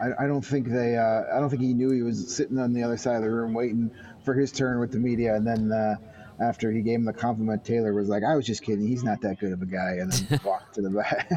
I, 0.00 0.24
I 0.24 0.26
don't 0.26 0.44
think 0.44 0.68
they. 0.68 0.96
Uh, 0.96 1.24
I 1.34 1.38
don't 1.40 1.50
think 1.50 1.60
he 1.62 1.74
knew 1.74 1.90
he 1.90 2.02
was 2.02 2.34
sitting 2.34 2.58
on 2.58 2.72
the 2.72 2.82
other 2.82 2.96
side 2.96 3.16
of 3.16 3.22
the 3.22 3.30
room 3.30 3.52
waiting 3.52 3.90
for 4.24 4.32
his 4.34 4.50
turn 4.52 4.78
with 4.80 4.92
the 4.92 4.98
media, 4.98 5.34
and 5.36 5.46
then. 5.46 5.72
Uh, 5.72 5.96
after 6.40 6.70
he 6.72 6.80
gave 6.80 6.96
him 6.96 7.04
the 7.04 7.12
compliment, 7.12 7.64
Taylor 7.64 7.92
was 7.92 8.08
like, 8.08 8.22
"I 8.24 8.34
was 8.34 8.46
just 8.46 8.62
kidding. 8.62 8.86
He's 8.86 9.04
not 9.04 9.20
that 9.22 9.38
good 9.38 9.52
of 9.52 9.62
a 9.62 9.66
guy," 9.66 9.96
and 10.00 10.12
then 10.12 10.40
walked 10.44 10.74
to 10.74 10.82
the 10.82 10.90
back. 10.90 11.30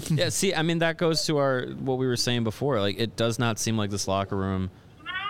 yeah. 0.10 0.30
See, 0.30 0.54
I 0.54 0.62
mean, 0.62 0.80
that 0.80 0.98
goes 0.98 1.26
to 1.26 1.38
our 1.38 1.66
what 1.80 1.98
we 1.98 2.08
were 2.08 2.16
saying 2.16 2.44
before. 2.44 2.80
Like, 2.80 3.00
it 3.00 3.16
does 3.16 3.40
not 3.40 3.60
seem 3.60 3.78
like 3.78 3.90
this 3.90 4.08
locker 4.08 4.36
room 4.36 4.70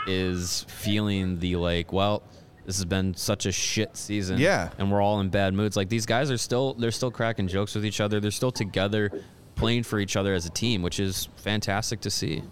is 0.07 0.65
feeling 0.69 1.39
the 1.39 1.55
like, 1.57 1.91
well, 1.91 2.23
this 2.65 2.75
has 2.77 2.85
been 2.85 3.13
such 3.15 3.45
a 3.45 3.51
shit 3.51 3.95
season. 3.95 4.39
Yeah. 4.39 4.69
and 4.77 4.91
we're 4.91 5.01
all 5.01 5.19
in 5.21 5.29
bad 5.29 5.53
moods. 5.53 5.77
Like 5.77 5.89
these 5.89 6.05
guys 6.05 6.29
are 6.29 6.37
still 6.37 6.73
they're 6.73 6.91
still 6.91 7.11
cracking 7.11 7.47
jokes 7.47 7.73
with 7.75 7.85
each 7.85 8.01
other. 8.01 8.19
They're 8.19 8.29
still 8.29 8.51
together, 8.51 9.11
playing 9.55 9.83
for 9.83 9.99
each 9.99 10.15
other 10.17 10.33
as 10.33 10.45
a 10.45 10.49
team, 10.49 10.81
which 10.81 10.99
is 10.99 11.29
fantastic 11.37 12.01
to 12.01 12.09
see. 12.09 12.43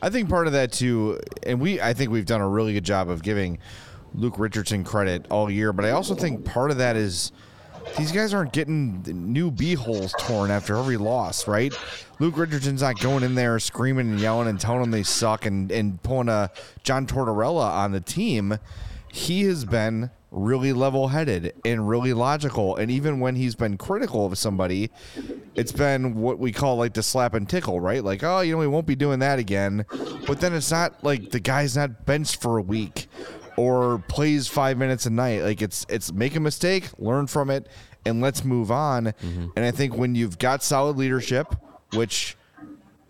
I 0.00 0.10
think 0.10 0.28
part 0.28 0.46
of 0.46 0.52
that 0.52 0.72
too, 0.72 1.18
and 1.42 1.60
we 1.60 1.80
I 1.80 1.92
think 1.92 2.10
we've 2.10 2.26
done 2.26 2.40
a 2.40 2.48
really 2.48 2.72
good 2.72 2.84
job 2.84 3.08
of 3.08 3.22
giving 3.22 3.58
Luke 4.16 4.38
Richardson 4.38 4.82
credit 4.82 5.26
all 5.30 5.50
year, 5.50 5.72
but 5.72 5.84
I 5.84 5.90
also 5.90 6.14
think 6.14 6.44
part 6.44 6.70
of 6.70 6.78
that 6.78 6.96
is 6.96 7.32
these 7.98 8.12
guys 8.12 8.34
aren't 8.34 8.52
getting 8.52 9.02
new 9.32 9.50
b 9.50 9.74
holes 9.74 10.14
torn 10.20 10.50
after 10.50 10.76
every 10.76 10.96
loss, 10.96 11.46
right? 11.46 11.72
Luke 12.18 12.36
Richardson's 12.36 12.82
not 12.82 12.98
going 13.00 13.22
in 13.22 13.34
there 13.34 13.58
screaming 13.58 14.10
and 14.10 14.20
yelling 14.20 14.48
and 14.48 14.60
telling 14.60 14.80
them 14.80 14.90
they 14.90 15.02
suck 15.02 15.46
and, 15.46 15.70
and 15.70 16.02
pulling 16.02 16.28
a 16.28 16.50
John 16.82 17.06
Tortorella 17.06 17.70
on 17.70 17.92
the 17.92 18.00
team. 18.00 18.58
He 19.12 19.42
has 19.44 19.64
been 19.64 20.10
really 20.30 20.72
level 20.72 21.08
headed 21.08 21.54
and 21.64 21.88
really 21.88 22.12
logical. 22.12 22.76
And 22.76 22.90
even 22.90 23.20
when 23.20 23.36
he's 23.36 23.54
been 23.54 23.78
critical 23.78 24.26
of 24.26 24.36
somebody, 24.36 24.90
it's 25.54 25.72
been 25.72 26.16
what 26.16 26.38
we 26.38 26.52
call 26.52 26.76
like 26.76 26.92
the 26.92 27.02
slap 27.02 27.32
and 27.34 27.48
tickle, 27.48 27.80
right? 27.80 28.04
Like, 28.04 28.22
oh, 28.22 28.40
you 28.40 28.52
know, 28.52 28.58
we 28.58 28.66
won't 28.66 28.86
be 28.86 28.96
doing 28.96 29.20
that 29.20 29.38
again. 29.38 29.86
But 30.26 30.40
then 30.40 30.52
it's 30.52 30.70
not 30.70 31.02
like 31.02 31.30
the 31.30 31.40
guy's 31.40 31.76
not 31.76 32.04
benched 32.04 32.42
for 32.42 32.58
a 32.58 32.62
week 32.62 33.08
or 33.56 33.98
plays 34.08 34.48
five 34.48 34.78
minutes 34.78 35.06
a 35.06 35.10
night. 35.10 35.42
Like 35.42 35.62
it's 35.62 35.86
it's 35.88 36.12
make 36.12 36.36
a 36.36 36.40
mistake, 36.40 36.88
learn 36.98 37.26
from 37.26 37.50
it, 37.50 37.68
and 38.04 38.20
let's 38.20 38.44
move 38.44 38.70
on. 38.70 39.06
Mm-hmm. 39.06 39.48
And 39.56 39.64
I 39.64 39.70
think 39.70 39.96
when 39.96 40.14
you've 40.14 40.38
got 40.38 40.62
solid 40.62 40.96
leadership, 40.96 41.54
which 41.92 42.36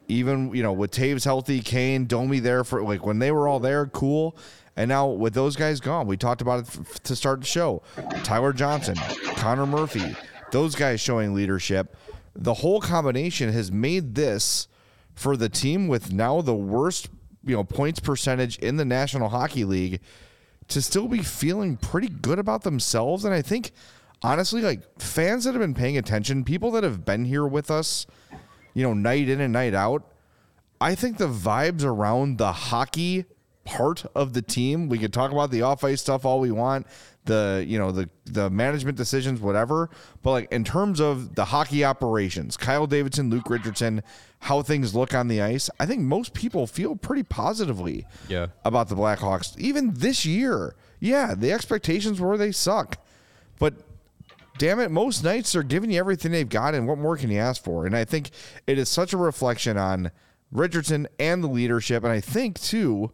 even 0.08 0.54
you 0.54 0.62
know 0.62 0.72
with 0.72 0.92
Toews 0.92 1.24
healthy, 1.24 1.60
Kane, 1.60 2.06
Domi 2.06 2.40
there 2.40 2.64
for 2.64 2.82
like 2.82 3.04
when 3.04 3.18
they 3.18 3.32
were 3.32 3.48
all 3.48 3.60
there, 3.60 3.86
cool. 3.86 4.36
And 4.76 4.90
now 4.90 5.08
with 5.08 5.32
those 5.32 5.56
guys 5.56 5.80
gone, 5.80 6.06
we 6.06 6.18
talked 6.18 6.42
about 6.42 6.60
it 6.60 6.66
f- 6.68 7.02
to 7.04 7.16
start 7.16 7.40
the 7.40 7.46
show. 7.46 7.82
Tyler 8.22 8.52
Johnson, 8.52 8.96
Connor 9.36 9.64
Murphy, 9.64 10.14
those 10.52 10.74
guys 10.74 11.00
showing 11.00 11.32
leadership. 11.32 11.96
The 12.34 12.52
whole 12.52 12.82
combination 12.82 13.50
has 13.52 13.72
made 13.72 14.14
this 14.14 14.68
for 15.14 15.34
the 15.34 15.48
team 15.48 15.88
with 15.88 16.12
now 16.12 16.42
the 16.42 16.54
worst, 16.54 17.08
you 17.42 17.56
know, 17.56 17.64
points 17.64 18.00
percentage 18.00 18.58
in 18.58 18.76
the 18.76 18.84
National 18.84 19.30
Hockey 19.30 19.64
League 19.64 20.00
to 20.68 20.82
still 20.82 21.08
be 21.08 21.22
feeling 21.22 21.76
pretty 21.76 22.08
good 22.08 22.38
about 22.38 22.62
themselves. 22.62 23.24
And 23.24 23.34
I 23.34 23.42
think 23.42 23.72
honestly, 24.22 24.62
like 24.62 25.00
fans 25.00 25.44
that 25.44 25.52
have 25.52 25.60
been 25.60 25.74
paying 25.74 25.96
attention, 25.96 26.44
people 26.44 26.70
that 26.72 26.84
have 26.84 27.04
been 27.04 27.24
here 27.24 27.46
with 27.46 27.70
us, 27.70 28.06
you 28.74 28.82
know, 28.82 28.94
night 28.94 29.28
in 29.28 29.40
and 29.40 29.52
night 29.52 29.74
out, 29.74 30.02
I 30.80 30.94
think 30.94 31.18
the 31.18 31.28
vibes 31.28 31.84
around 31.84 32.38
the 32.38 32.52
hockey 32.52 33.24
part 33.64 34.04
of 34.14 34.32
the 34.32 34.42
team, 34.42 34.88
we 34.88 34.98
could 34.98 35.12
talk 35.12 35.32
about 35.32 35.50
the 35.50 35.62
off 35.62 35.84
ice 35.84 36.00
stuff 36.00 36.24
all 36.24 36.40
we 36.40 36.50
want, 36.50 36.86
the 37.26 37.64
you 37.66 37.78
know, 37.78 37.92
the 37.92 38.08
the 38.24 38.48
management 38.50 38.96
decisions, 38.96 39.40
whatever. 39.40 39.90
But 40.22 40.30
like 40.32 40.52
in 40.52 40.64
terms 40.64 41.00
of 41.00 41.34
the 41.34 41.44
hockey 41.46 41.84
operations, 41.84 42.56
Kyle 42.56 42.86
Davidson, 42.86 43.30
Luke 43.30 43.48
Richardson, 43.50 44.02
how 44.40 44.62
things 44.62 44.94
look 44.94 45.14
on 45.14 45.28
the 45.28 45.42
ice, 45.42 45.68
I 45.78 45.86
think 45.86 46.00
most 46.02 46.32
people 46.34 46.66
feel 46.66 46.96
pretty 46.96 47.22
positively 47.22 48.06
Yeah. 48.28 48.46
about 48.64 48.88
the 48.88 48.96
Blackhawks. 48.96 49.56
Even 49.58 49.94
this 49.94 50.24
year. 50.24 50.74
Yeah, 50.98 51.34
the 51.36 51.52
expectations 51.52 52.20
were 52.20 52.38
they 52.38 52.52
suck. 52.52 52.96
But 53.58 53.74
damn 54.58 54.80
it, 54.80 54.90
most 54.90 55.22
nights 55.22 55.52
they're 55.52 55.62
giving 55.62 55.90
you 55.90 55.98
everything 55.98 56.32
they've 56.32 56.48
got, 56.48 56.74
and 56.74 56.88
what 56.88 56.96
more 56.98 57.16
can 57.16 57.30
you 57.30 57.38
ask 57.38 57.62
for? 57.62 57.84
And 57.86 57.94
I 57.96 58.04
think 58.04 58.30
it 58.66 58.78
is 58.78 58.88
such 58.88 59.12
a 59.12 59.16
reflection 59.18 59.76
on 59.76 60.10
Richardson 60.52 61.06
and 61.18 61.42
the 61.44 61.48
leadership, 61.48 62.02
and 62.04 62.12
I 62.12 62.20
think 62.20 62.60
too. 62.60 63.10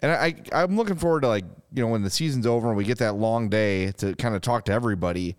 And 0.00 0.12
I, 0.12 0.34
I'm 0.52 0.76
looking 0.76 0.96
forward 0.96 1.22
to 1.22 1.28
like 1.28 1.44
you 1.72 1.82
know 1.82 1.88
when 1.88 2.02
the 2.02 2.10
season's 2.10 2.46
over 2.46 2.68
and 2.68 2.76
we 2.76 2.84
get 2.84 2.98
that 2.98 3.14
long 3.14 3.48
day 3.48 3.92
to 3.92 4.14
kind 4.16 4.34
of 4.34 4.42
talk 4.42 4.64
to 4.66 4.72
everybody. 4.72 5.36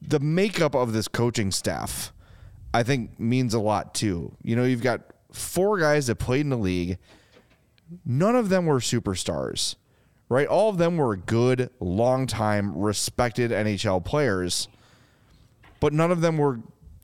The 0.00 0.20
makeup 0.20 0.74
of 0.74 0.92
this 0.92 1.08
coaching 1.08 1.50
staff, 1.50 2.12
I 2.74 2.82
think, 2.82 3.18
means 3.18 3.54
a 3.54 3.60
lot 3.60 3.94
too. 3.94 4.36
You 4.42 4.56
know, 4.56 4.64
you've 4.64 4.82
got 4.82 5.00
four 5.32 5.78
guys 5.78 6.08
that 6.08 6.16
played 6.16 6.40
in 6.40 6.50
the 6.50 6.58
league. 6.58 6.98
None 8.04 8.34
of 8.34 8.48
them 8.48 8.66
were 8.66 8.80
superstars 8.80 9.76
right? 10.32 10.48
All 10.48 10.70
of 10.70 10.78
them 10.78 10.96
were 10.96 11.14
good, 11.14 11.68
long-time, 11.78 12.74
respected 12.74 13.50
NHL 13.50 14.02
players, 14.02 14.66
but 15.78 15.92
none 15.92 16.10
of 16.10 16.22
them 16.22 16.38
were 16.38 16.60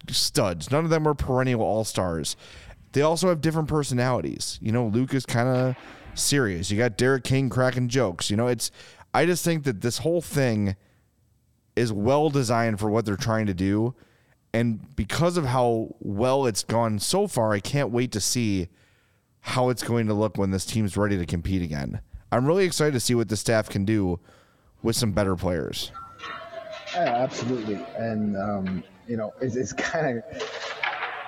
studs. 0.08 0.70
None 0.70 0.84
of 0.84 0.90
them 0.90 1.04
were 1.04 1.14
perennial 1.14 1.60
all-stars. 1.60 2.36
They 2.92 3.02
also 3.02 3.28
have 3.28 3.42
different 3.42 3.68
personalities. 3.68 4.58
You 4.62 4.72
know, 4.72 4.86
Luke 4.86 5.12
is 5.12 5.26
kind 5.26 5.46
of 5.46 5.76
serious. 6.18 6.70
You 6.70 6.78
got 6.78 6.96
Derek 6.96 7.24
King 7.24 7.48
cracking 7.48 7.88
jokes. 7.88 8.30
You 8.30 8.36
know, 8.36 8.46
it's 8.46 8.70
I 9.14 9.26
just 9.26 9.44
think 9.44 9.64
that 9.64 9.80
this 9.80 9.98
whole 9.98 10.20
thing 10.20 10.76
is 11.76 11.92
well 11.92 12.30
designed 12.30 12.80
for 12.80 12.90
what 12.90 13.04
they're 13.04 13.16
trying 13.16 13.46
to 13.46 13.54
do. 13.54 13.94
And 14.52 14.94
because 14.96 15.36
of 15.36 15.44
how 15.44 15.94
well 16.00 16.46
it's 16.46 16.64
gone 16.64 16.98
so 16.98 17.26
far, 17.26 17.52
I 17.52 17.60
can't 17.60 17.90
wait 17.90 18.12
to 18.12 18.20
see 18.20 18.68
how 19.40 19.68
it's 19.68 19.82
going 19.82 20.06
to 20.06 20.14
look 20.14 20.36
when 20.36 20.50
this 20.50 20.64
team's 20.66 20.96
ready 20.96 21.16
to 21.18 21.26
compete 21.26 21.62
again. 21.62 22.00
I'm 22.32 22.46
really 22.46 22.64
excited 22.64 22.92
to 22.92 23.00
see 23.00 23.14
what 23.14 23.28
the 23.28 23.36
staff 23.36 23.68
can 23.68 23.84
do 23.84 24.20
with 24.82 24.96
some 24.96 25.12
better 25.12 25.36
players. 25.36 25.92
Yeah, 26.94 27.16
absolutely. 27.16 27.84
And, 27.96 28.36
um, 28.36 28.84
you 29.06 29.16
know, 29.16 29.32
it's, 29.40 29.56
it's 29.56 29.72
kind 29.74 30.18
of 30.18 30.24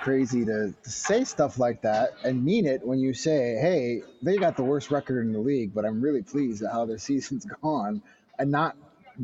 crazy 0.01 0.43
to, 0.45 0.73
to 0.83 0.89
say 0.89 1.23
stuff 1.23 1.57
like 1.59 1.83
that 1.83 2.09
and 2.23 2.43
mean 2.43 2.65
it 2.65 2.85
when 2.85 2.99
you 2.99 3.13
say, 3.13 3.55
hey, 3.61 4.01
they 4.21 4.37
got 4.37 4.57
the 4.57 4.63
worst 4.63 4.91
record 4.91 5.25
in 5.25 5.31
the 5.31 5.39
league, 5.39 5.73
but 5.73 5.85
I'm 5.85 6.01
really 6.01 6.23
pleased 6.23 6.63
at 6.63 6.71
how 6.71 6.85
their 6.85 6.97
season's 6.97 7.45
gone 7.61 8.01
and 8.37 8.51
not 8.51 8.75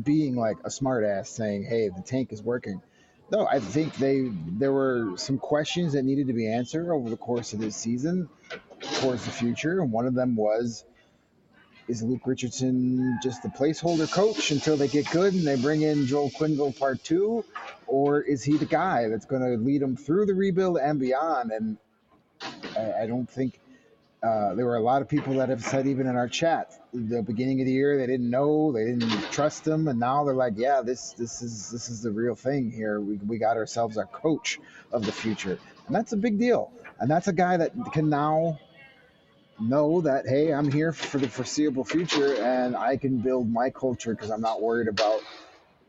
being 0.02 0.36
like 0.36 0.56
a 0.64 0.68
smartass 0.68 1.26
saying, 1.26 1.64
hey, 1.64 1.88
the 1.88 2.02
tank 2.02 2.32
is 2.32 2.42
working. 2.42 2.80
No, 3.30 3.46
I 3.46 3.60
think 3.60 3.94
they 3.96 4.30
there 4.32 4.72
were 4.72 5.12
some 5.16 5.38
questions 5.38 5.92
that 5.92 6.02
needed 6.02 6.28
to 6.28 6.32
be 6.32 6.50
answered 6.50 6.90
over 6.90 7.10
the 7.10 7.16
course 7.16 7.52
of 7.52 7.58
this 7.58 7.76
season 7.76 8.28
towards 9.00 9.24
the 9.26 9.30
future, 9.30 9.80
and 9.80 9.92
one 9.92 10.06
of 10.06 10.14
them 10.14 10.34
was 10.34 10.84
is 11.88 12.02
Luke 12.02 12.26
Richardson 12.26 13.18
just 13.22 13.42
the 13.42 13.48
placeholder 13.48 14.10
coach 14.10 14.50
until 14.50 14.76
they 14.76 14.88
get 14.88 15.10
good 15.10 15.32
and 15.34 15.46
they 15.46 15.56
bring 15.56 15.82
in 15.82 16.06
Joel 16.06 16.30
Quenneville 16.30 16.78
part 16.78 17.02
two, 17.02 17.44
or 17.86 18.20
is 18.20 18.44
he 18.44 18.58
the 18.58 18.66
guy 18.66 19.08
that's 19.08 19.24
going 19.24 19.42
to 19.42 19.56
lead 19.56 19.80
them 19.80 19.96
through 19.96 20.26
the 20.26 20.34
rebuild 20.34 20.78
and 20.78 21.00
beyond? 21.00 21.50
And 21.50 21.78
I, 22.76 23.02
I 23.02 23.06
don't 23.06 23.28
think 23.28 23.58
uh, 24.22 24.54
there 24.54 24.66
were 24.66 24.76
a 24.76 24.82
lot 24.82 25.00
of 25.00 25.08
people 25.08 25.34
that 25.34 25.48
have 25.48 25.62
said 25.62 25.86
even 25.86 26.06
in 26.06 26.16
our 26.16 26.28
chat 26.28 26.72
the 26.92 27.22
beginning 27.22 27.60
of 27.60 27.66
the 27.66 27.72
year 27.72 27.96
they 27.98 28.06
didn't 28.06 28.28
know 28.28 28.72
they 28.72 28.84
didn't 28.84 29.08
trust 29.30 29.64
him 29.64 29.86
and 29.86 30.00
now 30.00 30.24
they're 30.24 30.34
like 30.34 30.54
yeah 30.56 30.82
this 30.82 31.12
this 31.12 31.40
is 31.40 31.70
this 31.70 31.88
is 31.88 32.02
the 32.02 32.10
real 32.10 32.34
thing 32.34 32.70
here. 32.70 33.00
We, 33.00 33.16
we 33.16 33.38
got 33.38 33.56
ourselves 33.56 33.96
our 33.96 34.06
coach 34.06 34.58
of 34.92 35.04
the 35.06 35.12
future. 35.12 35.58
And 35.86 35.94
that's 35.94 36.12
a 36.12 36.16
big 36.16 36.38
deal. 36.38 36.72
And 36.98 37.10
that's 37.10 37.28
a 37.28 37.32
guy 37.32 37.56
that 37.58 37.72
can 37.92 38.10
now 38.10 38.58
know 39.60 40.00
that 40.00 40.26
hey 40.26 40.52
i'm 40.52 40.70
here 40.70 40.92
for 40.92 41.18
the 41.18 41.28
foreseeable 41.28 41.84
future 41.84 42.34
and 42.42 42.76
i 42.76 42.96
can 42.96 43.18
build 43.18 43.50
my 43.50 43.70
culture 43.70 44.14
because 44.14 44.30
i'm 44.30 44.40
not 44.40 44.62
worried 44.62 44.88
about 44.88 45.20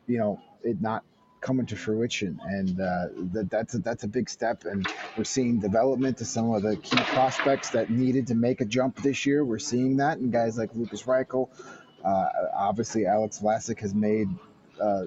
you 0.07 0.17
know 0.17 0.41
it 0.63 0.81
not 0.81 1.03
coming 1.41 1.65
to 1.67 1.75
fruition. 1.75 2.39
And 2.43 2.79
uh, 2.79 3.07
that 3.33 3.49
that's 3.49 3.73
a, 3.75 3.79
that's 3.79 4.03
a 4.03 4.07
big 4.07 4.29
step 4.29 4.65
and 4.65 4.87
we're 5.17 5.23
seeing 5.23 5.59
development 5.59 6.17
to 6.17 6.25
some 6.25 6.51
of 6.51 6.63
the 6.63 6.75
key 6.77 6.97
prospects 6.97 7.71
that 7.71 7.89
needed 7.89 8.27
to 8.27 8.35
make 8.35 8.61
a 8.61 8.65
jump 8.65 9.01
this 9.01 9.25
year. 9.25 9.43
We're 9.43 9.59
seeing 9.59 9.97
that 9.97 10.17
and 10.17 10.31
guys 10.31 10.57
like 10.57 10.71
Lukas 10.75 11.03
Reichel. 11.03 11.49
Uh, 12.03 12.29
obviously 12.55 13.05
Alex 13.05 13.39
Vlasic 13.39 13.79
has 13.79 13.93
made 13.93 14.29
uh, 14.81 15.05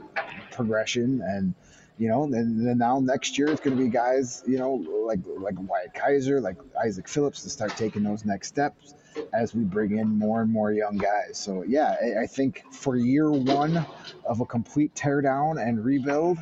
progression 0.51 1.23
and 1.23 1.55
you 1.99 2.09
know 2.09 2.25
and 2.25 2.67
then 2.67 2.79
now 2.79 3.01
next 3.01 3.39
year 3.39 3.51
it's 3.51 3.61
going 3.61 3.77
to 3.77 3.83
be 3.83 3.91
guys 3.91 4.43
you 4.47 4.59
know 4.59 4.75
like 5.07 5.21
like 5.39 5.55
Wyatt 5.59 5.95
Kaiser 5.95 6.41
like 6.41 6.57
Isaac 6.83 7.09
Phillips 7.09 7.43
to 7.43 7.51
start 7.51 7.77
taking 7.77 8.03
those 8.03 8.25
next 8.25 8.49
steps 8.49 8.95
as 9.33 9.55
we 9.55 9.65
bring 9.65 9.97
in 9.97 10.19
more 10.19 10.43
and 10.43 10.53
more 10.53 10.73
young 10.73 10.99
guys. 10.99 11.39
So 11.39 11.65
yeah, 11.67 11.97
I, 12.01 12.23
I 12.23 12.27
think 12.27 12.65
for 12.73 12.97
year 12.97 13.31
one 13.31 13.87
of 14.27 14.41
a 14.41 14.45
complete 14.45 14.95
teardown 14.95 15.61
and 15.61 15.83
rebuild, 15.83 16.39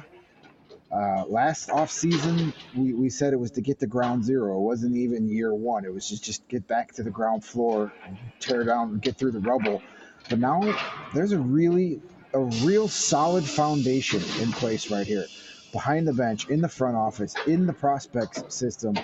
uh, 0.92 1.24
last 1.28 1.70
off 1.70 1.90
season 1.90 2.53
we, 2.76 2.92
we 2.92 3.11
said 3.11 3.32
it 3.32 3.38
was 3.38 3.53
to 3.53 3.61
get 3.61 3.78
to 3.80 3.86
ground 3.86 4.24
zero. 4.24 4.57
It 4.57 4.62
wasn't 4.62 4.96
even 4.96 5.28
year 5.28 5.55
one. 5.55 5.84
It 5.84 5.92
was 5.92 6.09
just 6.09 6.24
just 6.24 6.46
get 6.48 6.66
back 6.66 6.92
to 6.94 7.03
the 7.03 7.11
ground 7.11 7.44
floor, 7.44 7.92
tear 8.40 8.64
down, 8.64 8.98
get 8.98 9.16
through 9.16 9.32
the 9.32 9.40
rubble. 9.40 9.82
But 10.28 10.40
now 10.40 10.74
there's 11.14 11.32
a 11.32 11.38
really 11.38 12.01
a 12.33 12.41
real 12.41 12.89
solid 12.89 13.45
foundation 13.45 14.22
in 14.41 14.53
place 14.53 14.91
right 14.91 15.07
here, 15.07 15.26
behind 15.72 16.07
the 16.07 16.12
bench, 16.12 16.49
in 16.49 16.61
the 16.61 16.68
front 16.68 16.97
office, 16.97 17.35
in 17.47 17.66
the 17.66 17.72
prospects 17.72 18.55
system, 18.55 18.97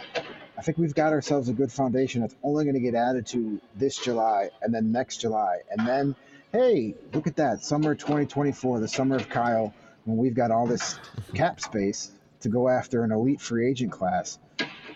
I 0.59 0.63
think 0.63 0.79
we've 0.79 0.95
got 0.95 1.13
ourselves 1.13 1.49
a 1.49 1.53
good 1.53 1.71
foundation 1.71 2.23
that's 2.23 2.37
only 2.43 2.65
going 2.65 2.75
to 2.75 2.81
get 2.81 2.95
added 2.95 3.27
to 3.29 3.61
this 3.75 3.99
July 3.99 4.51
and 4.63 4.75
then 4.75 4.91
next 4.91 5.19
July. 5.19 5.59
And 5.71 5.87
then, 5.87 6.17
hey, 6.53 6.95
look 7.13 7.27
at 7.27 7.37
that. 7.37 7.63
Summer 7.63 7.95
2024, 7.95 8.81
the 8.81 8.89
summer 8.89 9.17
of 9.17 9.29
Kyle, 9.29 9.75
when 10.05 10.17
we've 10.17 10.35
got 10.35 10.51
all 10.51 10.67
this 10.67 10.99
cap 11.35 11.61
space 11.61 12.11
to 12.41 12.49
go 12.49 12.69
after 12.69 13.03
an 13.03 13.13
elite 13.13 13.41
free 13.41 13.69
agent 13.69 13.93
class. 13.93 14.39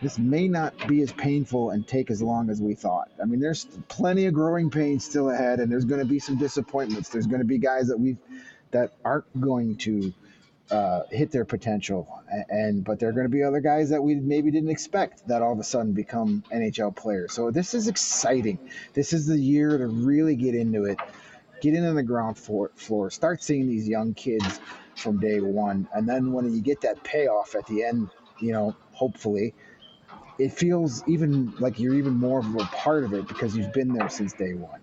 This 0.02 0.18
may 0.18 0.48
not 0.48 0.88
be 0.88 1.02
as 1.02 1.12
painful 1.12 1.70
and 1.70 1.86
take 1.86 2.10
as 2.10 2.22
long 2.22 2.48
as 2.48 2.60
we 2.60 2.74
thought. 2.74 3.10
I 3.20 3.26
mean, 3.26 3.38
there's 3.38 3.66
plenty 3.88 4.26
of 4.26 4.34
growing 4.34 4.70
pains 4.70 5.04
still 5.04 5.30
ahead, 5.30 5.60
and 5.60 5.70
there's 5.70 5.84
going 5.84 6.00
to 6.00 6.06
be 6.06 6.18
some 6.18 6.36
disappointments. 6.36 7.10
There's 7.10 7.26
going 7.26 7.40
to 7.40 7.46
be 7.46 7.58
guys 7.58 7.88
that 7.88 7.98
we 7.98 8.16
that 8.70 8.92
aren't 9.04 9.40
going 9.40 9.76
to 9.76 10.14
uh, 10.70 11.02
hit 11.10 11.30
their 11.32 11.44
potential, 11.44 12.22
and, 12.30 12.44
and 12.48 12.84
but 12.84 12.98
there 12.98 13.10
are 13.10 13.12
going 13.12 13.26
to 13.26 13.30
be 13.30 13.42
other 13.42 13.60
guys 13.60 13.90
that 13.90 14.02
we 14.02 14.14
maybe 14.14 14.50
didn't 14.50 14.70
expect 14.70 15.28
that 15.28 15.42
all 15.42 15.52
of 15.52 15.58
a 15.58 15.64
sudden 15.64 15.92
become 15.92 16.44
NHL 16.50 16.96
players. 16.96 17.34
So 17.34 17.50
this 17.50 17.74
is 17.74 17.88
exciting. 17.88 18.58
This 18.94 19.12
is 19.12 19.26
the 19.26 19.38
year 19.38 19.76
to 19.76 19.86
really 19.86 20.36
get 20.36 20.54
into 20.54 20.84
it, 20.84 20.98
get 21.60 21.74
in 21.74 21.84
on 21.84 21.94
the 21.94 22.02
ground 22.02 22.38
floor, 22.38 22.70
floor, 22.74 23.10
start 23.10 23.42
seeing 23.42 23.68
these 23.68 23.86
young 23.86 24.14
kids 24.14 24.60
from 24.96 25.18
day 25.18 25.40
one, 25.40 25.88
and 25.92 26.08
then 26.08 26.32
when 26.32 26.50
you 26.54 26.62
get 26.62 26.80
that 26.82 27.02
payoff 27.04 27.54
at 27.54 27.66
the 27.66 27.84
end, 27.84 28.08
you 28.40 28.52
know, 28.52 28.74
hopefully. 28.92 29.54
It 30.40 30.52
feels 30.52 31.06
even 31.06 31.52
like 31.58 31.78
you're 31.78 31.94
even 31.94 32.14
more 32.14 32.40
of 32.40 32.54
a 32.56 32.64
part 32.64 33.04
of 33.04 33.12
it 33.12 33.28
because 33.28 33.56
you've 33.56 33.72
been 33.72 33.92
there 33.92 34.08
since 34.08 34.32
day 34.32 34.54
one. 34.54 34.80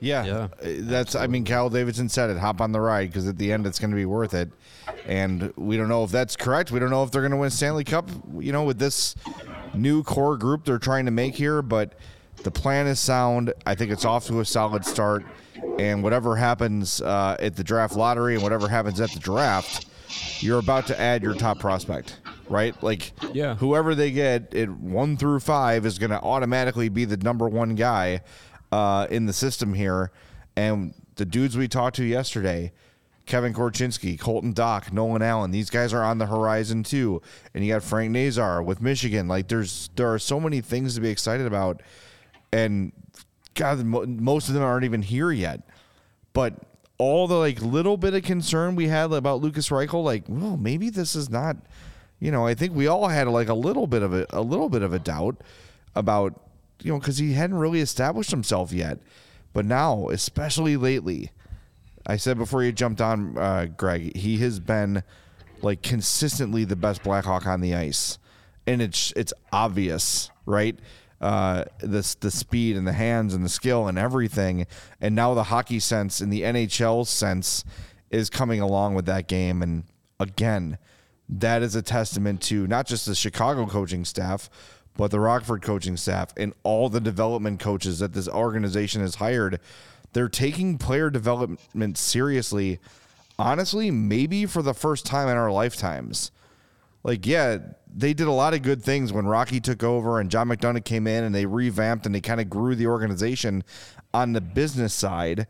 Yeah, 0.00 0.24
Yeah, 0.24 0.48
Uh, 0.62 0.68
that's. 0.80 1.14
I 1.14 1.26
mean, 1.26 1.44
Kyle 1.44 1.70
Davidson 1.70 2.08
said 2.08 2.28
it. 2.28 2.36
Hop 2.36 2.60
on 2.60 2.72
the 2.72 2.80
ride 2.80 3.08
because 3.08 3.26
at 3.26 3.38
the 3.38 3.52
end 3.52 3.66
it's 3.66 3.78
going 3.78 3.90
to 3.90 3.96
be 3.96 4.04
worth 4.04 4.34
it. 4.34 4.50
And 5.06 5.52
we 5.56 5.76
don't 5.76 5.88
know 5.88 6.04
if 6.04 6.10
that's 6.10 6.36
correct. 6.36 6.70
We 6.70 6.78
don't 6.78 6.90
know 6.90 7.04
if 7.04 7.10
they're 7.10 7.22
going 7.22 7.32
to 7.32 7.38
win 7.38 7.50
Stanley 7.50 7.84
Cup. 7.84 8.10
You 8.38 8.52
know, 8.52 8.64
with 8.64 8.78
this 8.78 9.14
new 9.72 10.02
core 10.02 10.36
group 10.36 10.64
they're 10.64 10.78
trying 10.78 11.06
to 11.06 11.10
make 11.10 11.34
here, 11.34 11.62
but 11.62 11.94
the 12.42 12.50
plan 12.50 12.86
is 12.86 13.00
sound. 13.00 13.52
I 13.64 13.74
think 13.74 13.90
it's 13.90 14.04
off 14.04 14.26
to 14.26 14.40
a 14.40 14.44
solid 14.44 14.84
start. 14.84 15.24
And 15.78 16.02
whatever 16.02 16.36
happens 16.36 17.00
uh, 17.00 17.36
at 17.40 17.56
the 17.56 17.64
draft 17.64 17.96
lottery 17.96 18.34
and 18.34 18.42
whatever 18.42 18.68
happens 18.68 19.00
at 19.00 19.10
the 19.10 19.20
draft, 19.20 19.86
you're 20.40 20.58
about 20.58 20.86
to 20.88 21.00
add 21.00 21.22
your 21.22 21.34
top 21.34 21.58
prospect, 21.58 22.20
right? 22.48 22.80
Like, 22.82 23.12
Yeah. 23.32 23.54
whoever 23.56 23.94
they 23.94 24.10
get 24.10 24.54
at 24.54 24.70
one 24.70 25.16
through 25.16 25.40
five 25.40 25.84
is 25.86 25.98
going 25.98 26.10
to 26.10 26.20
automatically 26.20 26.88
be 26.88 27.04
the 27.04 27.16
number 27.16 27.48
one 27.48 27.74
guy 27.74 28.20
uh, 28.72 29.06
in 29.10 29.26
the 29.26 29.32
system 29.32 29.74
here. 29.74 30.10
And 30.56 30.94
the 31.16 31.24
dudes 31.24 31.56
we 31.56 31.68
talked 31.68 31.96
to 31.96 32.04
yesterday, 32.04 32.72
Kevin 33.26 33.54
Korchinski, 33.54 34.18
Colton 34.20 34.52
Dach, 34.52 34.92
Nolan 34.92 35.22
Allan, 35.22 35.50
these 35.50 35.70
guys 35.70 35.92
are 35.94 36.02
on 36.02 36.18
the 36.18 36.26
horizon 36.26 36.82
too. 36.82 37.22
And 37.54 37.64
you 37.64 37.72
got 37.72 37.82
Frank 37.82 38.10
Nazar 38.12 38.62
with 38.62 38.82
Michigan. 38.82 39.28
Like 39.28 39.48
there's 39.48 39.90
there 39.96 40.12
are 40.12 40.18
so 40.18 40.38
many 40.38 40.60
things 40.60 40.94
to 40.94 41.00
be 41.00 41.08
excited 41.08 41.46
about, 41.46 41.82
and 42.52 42.92
God, 43.54 43.84
most 43.84 44.48
of 44.48 44.54
them 44.54 44.62
aren't 44.62 44.84
even 44.84 45.00
here 45.02 45.32
yet. 45.32 45.62
But 46.34 46.54
all 46.98 47.26
the 47.26 47.36
like 47.36 47.62
little 47.62 47.96
bit 47.96 48.12
of 48.14 48.22
concern 48.24 48.76
we 48.76 48.88
had 48.88 49.10
about 49.12 49.40
Lukas 49.40 49.68
Reichel, 49.70 50.04
like, 50.04 50.24
well, 50.28 50.56
maybe 50.56 50.90
this 50.90 51.16
is 51.16 51.30
not. 51.30 51.56
You 52.20 52.30
know, 52.30 52.46
I 52.46 52.54
think 52.54 52.74
we 52.74 52.86
all 52.86 53.08
had 53.08 53.28
like 53.28 53.48
a 53.48 53.54
little 53.54 53.86
bit 53.86 54.02
of 54.02 54.14
a, 54.14 54.26
a 54.30 54.40
little 54.40 54.68
bit 54.68 54.82
of 54.82 54.92
a 54.92 54.98
doubt 54.98 55.36
about 55.94 56.40
you 56.82 56.92
know 56.92 56.98
because 56.98 57.18
he 57.18 57.32
hadn't 57.32 57.56
really 57.56 57.80
established 57.80 58.30
himself 58.30 58.72
yet. 58.72 58.98
But 59.52 59.64
now, 59.64 60.08
especially 60.08 60.76
lately, 60.76 61.30
I 62.06 62.16
said 62.16 62.38
before 62.38 62.64
you 62.64 62.72
jumped 62.72 63.00
on, 63.00 63.38
uh, 63.38 63.66
Greg, 63.76 64.16
he 64.16 64.38
has 64.38 64.58
been 64.58 65.02
like 65.62 65.82
consistently 65.82 66.64
the 66.64 66.76
best 66.76 67.02
Blackhawk 67.02 67.46
on 67.46 67.60
the 67.60 67.74
ice, 67.74 68.18
and 68.66 68.82
it's 68.82 69.12
it's 69.16 69.32
obvious, 69.52 70.30
right? 70.44 70.78
Uh, 71.20 71.64
the 71.78 72.16
the 72.20 72.30
speed 72.30 72.76
and 72.76 72.86
the 72.86 72.92
hands 72.92 73.32
and 73.32 73.44
the 73.44 73.48
skill 73.48 73.86
and 73.88 73.98
everything, 73.98 74.66
and 75.00 75.14
now 75.14 75.34
the 75.34 75.44
hockey 75.44 75.78
sense 75.78 76.20
and 76.20 76.32
the 76.32 76.42
NHL 76.42 77.06
sense 77.06 77.64
is 78.10 78.28
coming 78.28 78.60
along 78.60 78.94
with 78.94 79.06
that 79.06 79.26
game. 79.26 79.62
And 79.62 79.84
again, 80.20 80.78
that 81.28 81.62
is 81.62 81.74
a 81.74 81.82
testament 81.82 82.40
to 82.42 82.66
not 82.66 82.86
just 82.86 83.06
the 83.06 83.14
Chicago 83.14 83.66
coaching 83.66 84.04
staff, 84.04 84.50
but 84.96 85.10
the 85.10 85.20
Rockford 85.20 85.62
coaching 85.62 85.96
staff 85.96 86.32
and 86.36 86.52
all 86.62 86.88
the 86.88 87.00
development 87.00 87.60
coaches 87.60 87.98
that 87.98 88.12
this 88.12 88.28
organization 88.28 89.00
has 89.00 89.16
hired. 89.16 89.60
They're 90.12 90.28
taking 90.28 90.78
player 90.78 91.10
development 91.10 91.98
seriously. 91.98 92.78
Honestly, 93.38 93.90
maybe 93.90 94.46
for 94.46 94.62
the 94.62 94.74
first 94.74 95.04
time 95.04 95.28
in 95.28 95.36
our 95.36 95.50
lifetimes. 95.50 96.30
like 97.02 97.26
yeah, 97.26 97.58
they 97.92 98.14
did 98.14 98.26
a 98.26 98.32
lot 98.32 98.54
of 98.54 98.62
good 98.62 98.82
things 98.82 99.12
when 99.12 99.26
Rocky 99.26 99.60
took 99.60 99.82
over 99.82 100.20
and 100.20 100.30
John 100.30 100.48
McDonough 100.48 100.84
came 100.84 101.06
in 101.06 101.24
and 101.24 101.34
they 101.34 101.46
revamped 101.46 102.06
and 102.06 102.14
they 102.14 102.20
kind 102.20 102.40
of 102.40 102.50
grew 102.50 102.74
the 102.74 102.86
organization 102.86 103.64
on 104.12 104.32
the 104.32 104.40
business 104.40 104.94
side. 104.94 105.46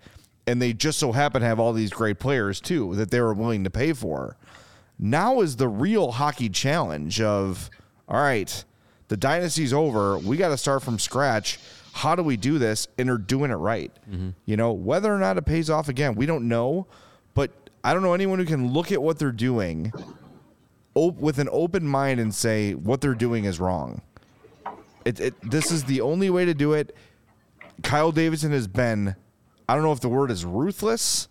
And 0.46 0.60
they 0.60 0.74
just 0.74 0.98
so 0.98 1.12
happen 1.12 1.40
to 1.40 1.46
have 1.46 1.58
all 1.58 1.72
these 1.72 1.90
great 1.90 2.18
players 2.18 2.60
too 2.60 2.94
that 2.96 3.10
they 3.10 3.20
were 3.20 3.32
willing 3.32 3.64
to 3.64 3.70
pay 3.70 3.94
for. 3.94 4.36
Now 4.98 5.40
is 5.40 5.56
the 5.56 5.68
real 5.68 6.12
hockey 6.12 6.48
challenge 6.48 7.20
of 7.20 7.70
all 8.08 8.20
right, 8.20 8.64
the 9.08 9.16
dynasty's 9.16 9.72
over. 9.72 10.18
We 10.18 10.36
got 10.36 10.48
to 10.48 10.56
start 10.56 10.82
from 10.82 10.98
scratch. 10.98 11.58
How 11.92 12.14
do 12.14 12.22
we 12.22 12.36
do 12.36 12.58
this? 12.58 12.88
And 12.98 13.08
are 13.08 13.18
doing 13.18 13.50
it 13.50 13.54
right. 13.54 13.92
Mm-hmm. 14.10 14.30
You 14.46 14.56
know, 14.56 14.72
whether 14.72 15.14
or 15.14 15.18
not 15.18 15.38
it 15.38 15.44
pays 15.46 15.70
off 15.70 15.88
again, 15.88 16.14
we 16.14 16.26
don't 16.26 16.48
know. 16.48 16.86
But 17.34 17.50
I 17.82 17.92
don't 17.92 18.02
know 18.02 18.14
anyone 18.14 18.38
who 18.38 18.44
can 18.44 18.72
look 18.72 18.92
at 18.92 19.02
what 19.02 19.18
they're 19.18 19.32
doing 19.32 19.92
op- 20.94 21.18
with 21.18 21.38
an 21.38 21.48
open 21.50 21.86
mind 21.86 22.20
and 22.20 22.34
say 22.34 22.74
what 22.74 23.00
they're 23.00 23.14
doing 23.14 23.44
is 23.44 23.60
wrong. 23.60 24.02
It, 25.04 25.20
it 25.20 25.50
this 25.50 25.70
is 25.70 25.84
the 25.84 26.00
only 26.00 26.30
way 26.30 26.44
to 26.44 26.54
do 26.54 26.72
it. 26.72 26.94
Kyle 27.82 28.12
Davidson 28.12 28.52
has 28.52 28.66
been, 28.66 29.16
I 29.68 29.74
don't 29.74 29.82
know 29.82 29.92
if 29.92 30.00
the 30.00 30.08
word 30.08 30.30
is 30.30 30.44
ruthless 30.44 31.28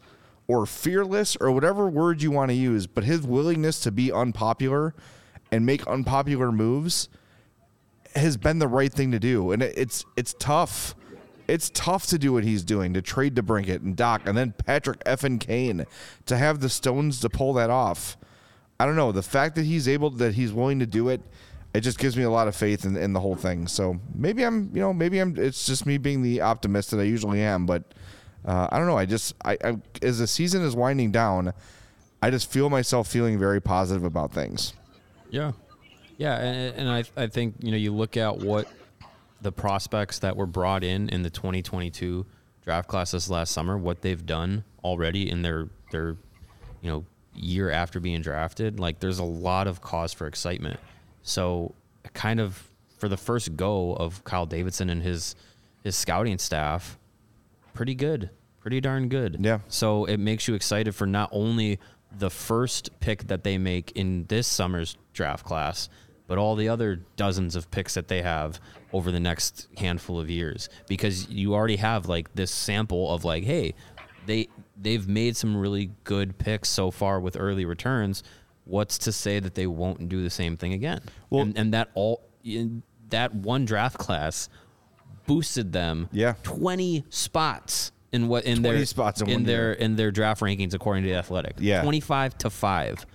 or 0.47 0.65
fearless 0.65 1.35
or 1.37 1.51
whatever 1.51 1.87
word 1.87 2.21
you 2.21 2.31
want 2.31 2.49
to 2.49 2.55
use, 2.55 2.87
but 2.87 3.03
his 3.03 3.21
willingness 3.21 3.79
to 3.81 3.91
be 3.91 4.11
unpopular 4.11 4.93
and 5.51 5.65
make 5.65 5.85
unpopular 5.87 6.51
moves 6.51 7.09
has 8.15 8.37
been 8.37 8.59
the 8.59 8.67
right 8.67 8.91
thing 8.91 9.11
to 9.11 9.19
do. 9.19 9.51
And 9.51 9.63
it's 9.63 10.05
it's 10.15 10.35
tough. 10.39 10.95
It's 11.47 11.69
tough 11.69 12.07
to 12.07 12.17
do 12.17 12.31
what 12.33 12.43
he's 12.43 12.63
doing 12.63 12.93
to 12.93 13.01
trade 13.01 13.35
DeBrincat 13.35 13.83
and 13.83 13.97
Dach 13.97 14.25
and 14.25 14.37
then 14.37 14.53
Patrick 14.53 15.03
Effin 15.03 15.39
Kane 15.39 15.85
to 16.25 16.37
have 16.37 16.61
the 16.61 16.69
stones 16.69 17.19
to 17.19 17.29
pull 17.29 17.53
that 17.53 17.69
off. 17.69 18.17
I 18.79 18.85
don't 18.85 18.95
know. 18.95 19.11
The 19.11 19.23
fact 19.23 19.55
that 19.55 19.65
he's 19.65 19.87
able 19.87 20.09
that 20.11 20.35
he's 20.35 20.53
willing 20.53 20.79
to 20.79 20.85
do 20.85 21.09
it, 21.09 21.21
it 21.73 21.81
just 21.81 21.99
gives 21.99 22.15
me 22.15 22.23
a 22.23 22.29
lot 22.29 22.47
of 22.47 22.55
faith 22.55 22.85
in, 22.85 22.95
in 22.95 23.13
the 23.13 23.19
whole 23.19 23.35
thing. 23.35 23.67
So 23.67 23.99
maybe 24.15 24.43
I'm, 24.43 24.71
you 24.73 24.81
know, 24.81 24.93
maybe 24.93 25.19
I'm. 25.19 25.37
It's 25.37 25.65
just 25.65 25.85
me 25.85 25.97
being 25.97 26.21
the 26.21 26.41
optimist 26.41 26.91
that 26.91 26.99
I 26.99 27.03
usually 27.03 27.41
am. 27.41 27.65
But 27.65 27.93
uh, 28.45 28.67
I 28.71 28.77
don't 28.77 28.87
know. 28.87 28.97
I 28.97 29.05
just, 29.05 29.33
I, 29.43 29.57
I, 29.63 29.77
as 30.01 30.19
the 30.19 30.27
season 30.27 30.63
is 30.63 30.75
winding 30.75 31.11
down, 31.11 31.53
I 32.21 32.29
just 32.29 32.51
feel 32.51 32.69
myself 32.69 33.07
feeling 33.07 33.37
very 33.37 33.61
positive 33.61 34.03
about 34.03 34.31
things. 34.31 34.73
Yeah, 35.29 35.53
yeah, 36.17 36.37
and, 36.37 36.75
and 36.75 36.89
I 36.89 37.03
I 37.17 37.27
think 37.27 37.55
you 37.59 37.71
know 37.71 37.77
you 37.77 37.93
look 37.93 38.17
at 38.17 38.37
what 38.37 38.67
the 39.41 39.51
prospects 39.51 40.19
that 40.19 40.37
were 40.37 40.45
brought 40.45 40.83
in 40.83 41.09
in 41.09 41.23
the 41.23 41.29
2022 41.29 42.25
draft 42.63 42.87
class 42.87 43.11
this 43.11 43.29
last 43.29 43.51
summer, 43.51 43.77
what 43.77 44.01
they've 44.01 44.25
done 44.25 44.63
already 44.83 45.29
in 45.29 45.41
their 45.41 45.67
their 45.91 46.15
you 46.81 46.91
know 46.91 47.05
year 47.35 47.69
after 47.69 47.99
being 47.99 48.21
drafted. 48.21 48.79
Like 48.79 48.99
there's 48.99 49.19
a 49.19 49.23
lot 49.23 49.67
of 49.67 49.81
cause 49.81 50.13
for 50.13 50.27
excitement. 50.27 50.79
So 51.23 51.75
kind 52.13 52.39
of 52.39 52.69
for 52.97 53.09
the 53.09 53.17
first 53.17 53.55
go 53.55 53.95
of 53.95 54.23
Kyle 54.23 54.45
Davidson 54.45 54.89
and 54.89 55.01
his 55.01 55.35
his 55.83 55.95
scouting 55.95 56.37
staff, 56.37 56.97
pretty 57.73 57.95
good, 57.95 58.29
pretty 58.59 58.79
darn 58.81 59.09
good. 59.09 59.37
Yeah. 59.39 59.59
So 59.67 60.05
it 60.05 60.17
makes 60.17 60.47
you 60.47 60.53
excited 60.55 60.93
for 60.95 61.05
not 61.07 61.29
only 61.31 61.79
the 62.15 62.29
first 62.29 62.99
pick 62.99 63.27
that 63.27 63.43
they 63.43 63.57
make 63.57 63.91
in 63.95 64.25
this 64.27 64.47
summer's 64.47 64.97
draft 65.13 65.45
class, 65.45 65.89
but 66.27 66.37
all 66.37 66.55
the 66.55 66.69
other 66.69 66.97
dozens 67.15 67.55
of 67.55 67.69
picks 67.71 67.95
that 67.95 68.07
they 68.07 68.21
have 68.21 68.59
over 68.91 69.11
the 69.11 69.19
next 69.19 69.67
handful 69.77 70.19
of 70.19 70.29
years 70.29 70.69
because 70.87 71.27
you 71.29 71.53
already 71.53 71.75
have 71.77 72.07
like 72.07 72.33
this 72.35 72.51
sample 72.51 73.11
of 73.11 73.25
like 73.25 73.43
hey 73.43 73.73
they 74.27 74.47
they've 74.79 75.07
made 75.07 75.35
some 75.35 75.57
really 75.57 75.89
good 76.03 76.37
picks 76.37 76.69
so 76.69 76.91
far 76.91 77.19
with 77.19 77.35
early 77.37 77.65
returns 77.65 78.23
what's 78.65 78.99
to 78.99 79.11
say 79.11 79.39
that 79.39 79.55
they 79.55 79.65
won't 79.67 80.07
do 80.07 80.21
the 80.21 80.29
same 80.29 80.55
thing 80.55 80.73
again 80.73 81.01
Well- 81.31 81.41
and, 81.41 81.57
and 81.57 81.73
that 81.73 81.89
all 81.95 82.21
in 82.43 82.83
that 83.09 83.33
one 83.33 83.65
draft 83.65 83.97
class 83.97 84.47
boosted 85.25 85.71
them 85.71 86.09
Yeah. 86.11 86.33
20 86.43 87.05
spots 87.09 87.91
in 88.11 88.27
what 88.27 88.45
in 88.45 88.61
their 88.61 88.85
spots 88.85 89.21
in 89.21 89.29
one 89.29 89.43
their 89.43 89.73
in 89.73 89.95
their 89.95 90.11
draft 90.11 90.41
rankings 90.41 90.73
according 90.73 91.03
to 91.03 91.09
the 91.09 91.15
athletic 91.15 91.55
Yeah. 91.59 91.81
25 91.81 92.37
to 92.39 92.49
5 92.49 93.05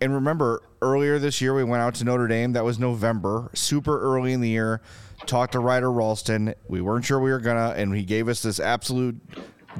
And 0.00 0.14
remember, 0.14 0.62
earlier 0.80 1.18
this 1.18 1.40
year, 1.40 1.52
we 1.54 1.64
went 1.64 1.82
out 1.82 1.96
to 1.96 2.04
Notre 2.04 2.28
Dame. 2.28 2.52
That 2.52 2.64
was 2.64 2.78
November, 2.78 3.50
super 3.52 4.00
early 4.00 4.32
in 4.32 4.40
the 4.40 4.48
year. 4.48 4.80
Talked 5.26 5.52
to 5.52 5.58
Ryder 5.60 5.90
Rolston. 5.90 6.54
We 6.68 6.80
weren't 6.80 7.04
sure 7.04 7.18
we 7.18 7.32
were 7.32 7.40
gonna, 7.40 7.74
and 7.76 7.92
he 7.94 8.04
gave 8.04 8.28
us 8.28 8.40
this 8.40 8.60
absolute 8.60 9.20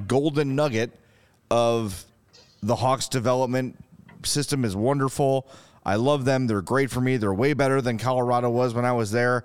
golden 0.09 0.57
nugget 0.57 0.91
of 1.53 2.05
the 2.62 2.74
Hawks 2.74 3.07
development 3.09 3.76
system 4.24 4.64
is 4.64 4.74
wonderful. 4.74 5.47
I 5.86 5.95
love 5.95 6.24
them. 6.24 6.49
They're 6.49 6.62
great 6.62 6.91
for 6.91 7.01
me. 7.01 7.16
They're 7.16 7.32
way 7.32 7.53
better 7.53 7.80
than 7.80 7.97
Colorado 7.97 8.51
was 8.51 8.74
when 8.74 8.84
I 8.84 8.93
was 8.93 9.12
there. 9.12 9.45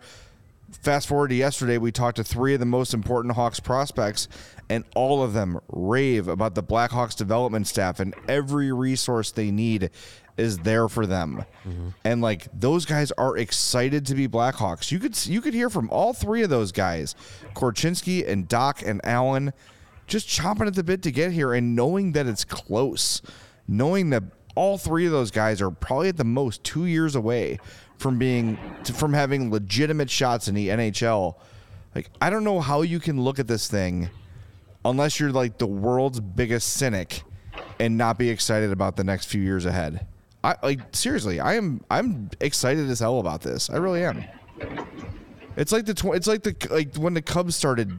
Fast 0.82 1.08
forward 1.08 1.30
to 1.30 1.36
yesterday, 1.36 1.78
we 1.78 1.92
talked 1.92 2.18
to 2.18 2.24
three 2.24 2.54
of 2.54 2.60
the 2.60 2.66
most 2.66 2.94
important 2.94 3.36
Hawks 3.36 3.60
prospects, 3.60 4.28
and 4.70 4.84
all 4.96 5.24
of 5.24 5.34
them 5.34 5.60
rave 5.70 6.28
about 6.28 6.56
the 6.56 6.64
Blackhawks 6.64 7.16
development 7.16 7.68
staff 7.68 8.00
and 8.00 8.14
every 8.28 8.72
resource 8.72 9.32
they 9.32 9.52
need 9.52 9.90
is 10.38 10.60
there 10.60 10.90
for 10.90 11.06
them. 11.06 11.46
Mm-hmm. 11.66 11.90
And 12.04 12.22
like 12.22 12.48
those 12.54 12.86
guys 12.86 13.12
are 13.14 13.38
excited 13.38 14.06
to 14.08 14.16
be 14.16 14.28
Blackhawks. 14.28 14.92
You 14.92 15.00
could 15.00 15.26
you 15.26 15.42
could 15.42 15.54
hear 15.54 15.70
from 15.70 15.90
all 15.90 16.14
three 16.14 16.42
of 16.42 16.50
those 16.50 16.72
guys, 16.72 17.16
Korchinski 17.54 18.28
and 18.28 18.50
Dach 18.50 18.86
and 18.86 19.00
Allan, 19.06 19.54
just 20.08 20.28
chomping 20.28 20.68
at 20.68 20.76
the 20.76 20.84
bit 20.84 21.02
to 21.04 21.12
get 21.12 21.32
here 21.32 21.54
and 21.54 21.76
knowing 21.76 22.14
that 22.14 22.26
it's 22.26 22.44
close, 22.44 23.22
knowing 23.68 24.10
that 24.10 24.24
all 24.56 24.78
three 24.78 25.06
of 25.06 25.12
those 25.12 25.32
guys 25.32 25.62
are 25.62 25.72
probably 25.72 26.10
at 26.10 26.18
the 26.18 26.24
most 26.24 26.64
two 26.64 26.86
years 26.86 27.16
away 27.16 27.60
from 28.04 28.20
being 28.20 28.58
from 28.84 29.14
having 29.14 29.50
legitimate 29.50 30.10
shots 30.10 30.50
in 30.50 30.54
the 30.56 30.68
NHL. 30.68 31.36
Like 31.96 32.10
I 32.22 32.30
don't 32.30 32.44
know 32.44 32.60
how 32.60 32.82
you 32.82 33.00
can 33.00 33.22
look 33.22 33.40
at 33.40 33.48
this 33.48 33.68
thing 33.70 34.10
unless 34.84 35.20
you're 35.22 35.32
like 35.32 35.58
the 35.58 35.66
world's 35.68 36.20
biggest 36.20 36.74
cynic 36.74 37.24
and 37.80 37.98
not 37.98 38.18
be 38.20 38.30
excited 38.30 38.72
about 38.72 38.98
the 38.98 39.06
next 39.06 39.28
few 39.28 39.42
years 39.42 39.66
ahead. 39.66 40.06
I 40.44 40.56
like 40.62 40.82
seriously, 40.92 41.40
I 41.40 41.54
am 41.54 41.80
I'm 41.90 42.30
excited 42.42 42.90
as 42.90 43.00
hell 43.00 43.20
about 43.20 43.42
this. 43.42 43.70
I 43.70 43.78
really 43.78 44.04
am. 44.04 44.26
It's 45.56 45.72
like 45.72 45.86
the 45.86 45.94
tw- 45.94 46.16
it's 46.16 46.28
like 46.28 46.44
the 46.44 46.56
like 46.70 46.96
when 46.96 47.14
the 47.14 47.22
Cubs 47.22 47.56
started 47.56 47.90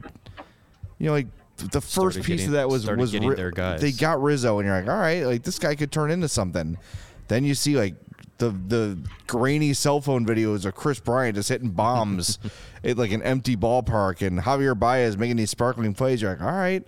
you 0.99 1.07
know 1.07 1.13
like 1.13 1.27
the 1.57 1.81
first 1.81 2.17
piece 2.17 2.27
getting- 2.41 2.45
of 2.47 2.51
that 2.53 2.69
was 2.69 2.85
was 2.87 3.17
Ri- 3.17 3.33
their 3.35 3.49
guys. 3.49 3.81
they 3.81 3.91
got 3.91 4.21
Rizzo 4.21 4.59
and 4.59 4.67
you're 4.67 4.79
like, 4.79 4.89
"All 4.89 4.99
right, 4.99 5.23
like 5.25 5.41
this 5.41 5.57
guy 5.57 5.73
could 5.73 5.91
turn 5.91 6.11
into 6.11 6.27
something." 6.27 6.77
Then 7.27 7.43
you 7.43 7.55
see 7.55 7.75
like 7.75 7.95
the 8.37 8.49
the 8.67 8.97
grainy 9.27 9.73
cell 9.73 10.01
phone 10.01 10.25
videos 10.25 10.65
of 10.65 10.75
Kris 10.75 10.99
Bryant 10.99 11.35
just 11.35 11.49
hitting 11.49 11.69
bombs 11.69 12.37
at 12.83 12.97
like 12.97 13.11
an 13.11 13.23
empty 13.23 13.55
ballpark 13.55 14.25
and 14.25 14.39
Javier 14.39 14.77
Baez 14.77 15.17
making 15.17 15.37
these 15.37 15.49
sparkling 15.51 15.93
plays. 15.93 16.21
You're 16.21 16.31
like, 16.31 16.41
all 16.41 16.51
right. 16.51 16.83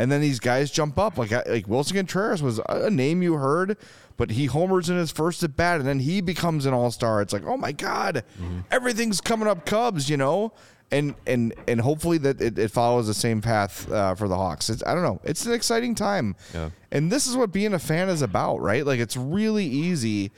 And 0.00 0.12
then 0.12 0.20
these 0.20 0.38
guys 0.40 0.70
jump 0.70 0.98
up 0.98 1.18
like 1.18 1.30
like 1.32 1.66
Willson 1.66 1.94
Contreras 1.96 2.42
was 2.42 2.60
a 2.68 2.88
name 2.90 3.22
you 3.22 3.34
heard, 3.34 3.76
but 4.16 4.30
he 4.32 4.46
homers 4.46 4.88
in 4.88 4.96
his 4.96 5.10
first 5.10 5.42
at 5.42 5.56
bat 5.56 5.80
and 5.80 5.88
then 5.88 5.98
he 6.00 6.20
becomes 6.20 6.66
an 6.66 6.74
all 6.74 6.90
star. 6.92 7.20
It's 7.22 7.32
like, 7.32 7.44
oh 7.44 7.56
my 7.56 7.72
god, 7.72 8.22
everything's 8.70 9.20
coming 9.20 9.48
up 9.48 9.66
Cubs, 9.66 10.08
you 10.08 10.16
know. 10.16 10.52
And 10.90 11.14
and 11.26 11.52
and 11.66 11.82
hopefully 11.82 12.16
that 12.18 12.40
it, 12.40 12.58
it 12.58 12.70
follows 12.70 13.06
the 13.08 13.12
same 13.14 13.42
path 13.42 13.90
uh, 13.92 14.14
for 14.14 14.26
the 14.26 14.36
Hawks. 14.36 14.70
It's, 14.70 14.82
I 14.86 14.94
don't 14.94 15.02
know. 15.02 15.20
It's 15.22 15.44
an 15.44 15.52
exciting 15.52 15.94
time, 15.94 16.34
Yeah. 16.54 16.70
and 16.90 17.12
this 17.12 17.26
is 17.26 17.36
what 17.36 17.52
being 17.52 17.74
a 17.74 17.78
fan 17.78 18.08
is 18.08 18.22
about, 18.22 18.62
right? 18.62 18.86
Like 18.86 18.98
it's 18.98 19.14
really 19.16 19.66
easy 19.66 20.30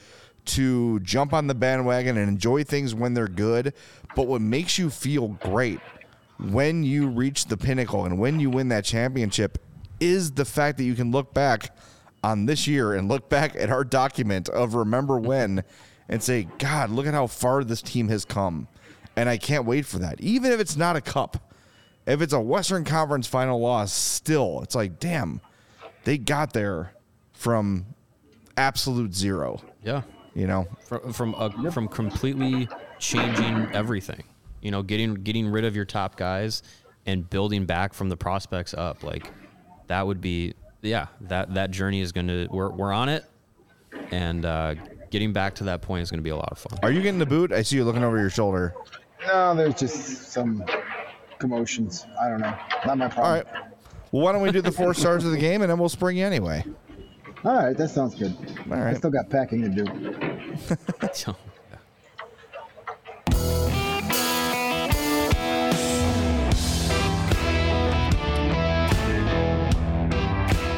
to 0.47 1.01
jump 1.01 1.33
on 1.33 1.47
the 1.47 1.55
bandwagon 1.55 2.17
and 2.17 2.29
enjoy 2.29 2.65
things 2.65 2.95
when 2.95 3.15
they're 3.15 3.29
good, 3.29 3.75
but 4.17 4.27
what 4.27 4.41
makes 4.41 4.79
you 4.79 4.91
feel 4.91 5.29
great 5.29 5.81
when 6.39 6.83
you 6.83 7.09
reach 7.09 7.47
the 7.47 7.57
pinnacle 7.57 8.05
and 8.05 8.19
when 8.19 8.41
you 8.41 8.51
win 8.51 8.69
that 8.69 8.85
championship 8.85 9.59
is 10.01 10.33
the 10.33 10.45
fact 10.45 10.79
that 10.79 10.85
you 10.85 10.95
can 10.95 11.11
look 11.11 11.35
back 11.35 11.77
on 12.25 12.47
this 12.47 12.67
year 12.67 12.95
and 12.95 13.09
look 13.09 13.29
back 13.29 13.55
at 13.57 13.71
our 13.71 13.85
document 13.85 14.49
of 14.49 14.75
remember 14.75 15.19
when 15.19 15.63
and 16.09 16.23
say, 16.23 16.49
God, 16.59 16.91
look 16.91 17.07
at 17.07 17.15
how 17.15 17.27
far 17.27 17.63
this 17.63 17.83
team 17.83 18.09
has 18.09 18.25
come. 18.25 18.69
And 19.17 19.29
I 19.29 19.37
can't 19.37 19.65
wait 19.65 19.87
for 19.87 19.99
that. 19.99 20.21
Even 20.21 20.51
if 20.53 20.61
it's 20.61 20.77
not 20.77 20.97
a 20.97 21.01
cup, 21.01 21.53
if 22.07 22.23
it's 22.23 22.33
a 22.33 22.41
Western 22.41 22.85
Conference 22.85 23.27
final 23.27 23.61
loss, 23.61 23.93
still, 23.93 24.61
it's 24.63 24.75
like, 24.75 24.99
damn, 24.99 25.41
they 26.05 26.17
got 26.19 26.53
there 26.53 26.95
from 27.33 27.87
absolute 28.57 29.15
zero, 29.15 29.61
yeah 29.83 30.03
you 30.35 30.47
know? 30.47 30.67
from 30.83 31.13
from 31.13 31.35
a, 31.35 31.71
from 31.71 31.89
completely 31.89 32.69
changing 32.99 33.75
everything. 33.75 34.23
You 34.61 34.71
know, 34.71 34.83
getting 34.83 35.15
getting 35.15 35.49
rid 35.49 35.65
of 35.65 35.75
your 35.75 35.85
top 35.85 36.17
guys 36.17 36.63
and 37.07 37.29
building 37.29 37.67
back 37.67 37.95
from 37.95 38.09
the 38.09 38.17
prospects 38.17 38.75
up. 38.75 39.03
Like 39.03 39.31
that 39.87 40.07
would 40.07 40.21
be 40.21 40.55
yeah, 40.83 41.07
that 41.23 41.55
that 41.55 41.71
journey 41.71 42.01
is 42.01 42.13
going 42.13 42.29
to 42.29 42.49
we're 42.51 42.71
we're 42.71 42.93
on 42.93 43.09
it 43.09 43.25
and 44.13 44.45
uh 44.45 44.75
getting 45.11 45.33
back 45.33 45.55
to 45.57 45.65
that 45.65 45.83
point 45.83 46.03
is 46.03 46.11
going 46.11 46.21
to 46.21 46.25
be 46.25 46.31
a 46.31 46.37
lot 46.37 46.51
of 46.53 46.59
fun. 46.59 46.79
Are 46.83 46.91
you 46.91 47.03
getting 47.03 47.19
the 47.19 47.27
boot? 47.27 47.53
I 47.53 47.63
see 47.63 47.77
you 47.77 47.85
looking 47.85 48.05
over 48.05 48.19
your 48.19 48.31
shoulder. 48.31 48.75
No, 49.27 49.55
there's 49.55 49.75
just 49.75 50.31
some 50.33 50.65
commotions. 51.39 52.07
I 52.21 52.29
don't 52.29 52.41
know. 52.41 52.55
Not 52.87 52.99
my 52.99 53.09
problem. 53.09 53.35
right. 53.35 53.47
Well, 54.13 54.23
why 54.23 54.33
don't 54.33 54.43
we 54.43 54.51
do 54.51 54.61
the 54.61 54.73
four 54.73 54.95
stars 54.95 55.25
of 55.25 55.33
the 55.33 55.39
game 55.39 55.63
and 55.63 55.71
then 55.71 55.79
we'll 55.79 55.89
spring 55.89 56.17
you 56.17 56.27
anyway? 56.27 56.65
All 57.43 57.55
right, 57.55 57.77
that 57.77 57.89
sounds 57.89 58.15
good. 58.15 58.37
All 58.71 58.77
right. 58.77 58.89
I 58.89 58.95
still 58.95 59.11
got 59.11 59.31
packing 59.31 59.63
to 59.63 59.69
do. 59.69 59.85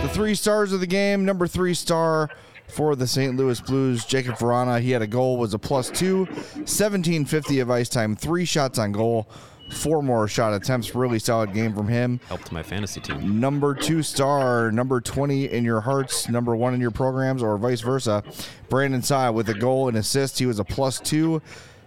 The 0.02 0.08
three 0.08 0.34
stars 0.34 0.72
of 0.72 0.80
the 0.80 0.86
game. 0.86 1.24
Number 1.24 1.46
three 1.46 1.74
star 1.74 2.28
for 2.68 2.96
the 2.96 3.06
St. 3.06 3.36
Louis 3.36 3.60
Blues, 3.60 4.04
Jakub 4.04 4.38
Vrana. 4.38 4.80
He 4.80 4.90
had 4.90 5.02
a 5.02 5.06
goal, 5.06 5.36
was 5.36 5.54
a 5.54 5.58
plus 5.58 5.90
two, 5.90 6.24
1750 6.24 7.60
of 7.60 7.70
ice 7.70 7.88
time, 7.88 8.16
three 8.16 8.44
shots 8.44 8.78
on 8.78 8.92
goal, 8.92 9.28
four 9.72 10.02
more 10.02 10.28
shot 10.28 10.52
attempts. 10.54 10.94
Really 10.94 11.18
solid 11.18 11.52
game 11.52 11.74
from 11.74 11.88
him. 11.88 12.20
Helped 12.28 12.52
my 12.52 12.62
fantasy 12.62 13.00
team. 13.00 13.40
Number 13.40 13.74
two 13.74 14.02
star, 14.02 14.70
number 14.70 15.00
20 15.00 15.50
in 15.50 15.64
your 15.64 15.80
hearts, 15.80 16.28
number 16.28 16.54
one 16.54 16.74
in 16.74 16.80
your 16.80 16.90
programs, 16.90 17.42
or 17.42 17.56
vice 17.58 17.80
versa. 17.80 18.22
Brandon 18.68 19.02
Saad 19.02 19.34
with 19.34 19.48
a 19.48 19.54
goal 19.54 19.88
and 19.88 19.96
assist. 19.96 20.38
He 20.38 20.46
was 20.46 20.58
a 20.58 20.64
plus 20.64 21.00
two, 21.00 21.42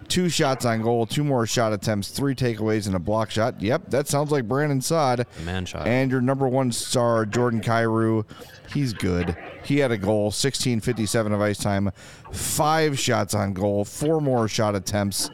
two 0.08 0.30
shots 0.30 0.66
on 0.66 0.82
goal, 0.82 1.06
two 1.06 1.24
more 1.24 1.46
shot 1.46 1.74
attempts, 1.74 2.10
three 2.10 2.36
takeaways, 2.36 2.88
and 2.88 2.96
a 2.96 3.00
block 3.00 3.32
shot. 3.32 3.62
Yep, 3.62 3.90
that 3.90 4.08
sounds 4.08 4.32
like 4.32 4.48
Brandon 4.48 4.82
Saad. 4.82 5.26
Man 5.46 5.66
shot. 5.66 5.88
And 5.88 6.12
your 6.12 6.22
number 6.22 6.48
one 6.48 6.72
star, 6.72 7.26
Jordan 7.26 7.62
Kyrou. 7.62 8.26
He's 8.74 8.94
good. 8.94 9.36
He 9.64 9.80
had 9.80 9.92
a 9.92 9.98
goal, 9.98 10.26
1657 10.26 11.32
of 11.34 11.42
ice 11.42 11.58
time, 11.58 11.92
five 12.32 13.00
shots 13.00 13.34
on 13.34 13.54
goal, 13.54 13.86
four 13.86 14.22
more 14.22 14.48
shot 14.48 14.76
attempts, 14.76 15.30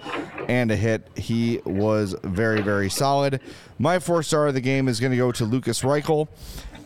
and 0.47 0.71
a 0.71 0.75
hit. 0.75 1.07
He 1.15 1.59
was 1.65 2.15
very, 2.23 2.61
very 2.61 2.89
solid. 2.89 3.39
My 3.79 3.99
four 3.99 4.23
star 4.23 4.47
of 4.47 4.53
the 4.53 4.61
game 4.61 4.87
is 4.87 4.99
going 4.99 5.11
to 5.11 5.17
go 5.17 5.31
to 5.31 5.45
Lukas 5.45 5.81
Reichel. 5.81 6.27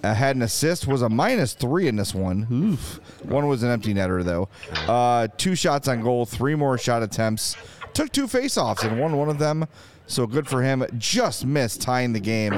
Uh, 0.04 0.14
had 0.14 0.36
an 0.36 0.44
assist, 0.44 0.86
was 0.86 1.02
a 1.02 1.10
minus 1.10 1.54
three 1.54 1.88
in 1.88 1.96
this 1.96 2.14
one. 2.14 2.46
Oof. 2.52 3.00
One 3.24 3.48
was 3.48 3.64
an 3.64 3.72
empty 3.72 3.92
netter, 3.92 4.24
though. 4.24 4.50
Uh, 4.88 5.28
two 5.36 5.56
shots 5.56 5.88
on 5.88 6.02
goal, 6.02 6.28
three 6.28 6.54
more 6.54 6.78
shot 6.78 7.02
attempts. 7.02 7.56
Took 7.96 8.12
two 8.12 8.28
faceoffs 8.28 8.84
and 8.84 9.00
won 9.00 9.16
one 9.16 9.30
of 9.30 9.39
them. 9.39 9.66
So 10.06 10.28
good 10.28 10.48
for 10.48 10.62
him. 10.62 10.86
Just 10.98 11.46
missed 11.46 11.82
tying 11.82 12.12
the 12.12 12.20
game, 12.20 12.54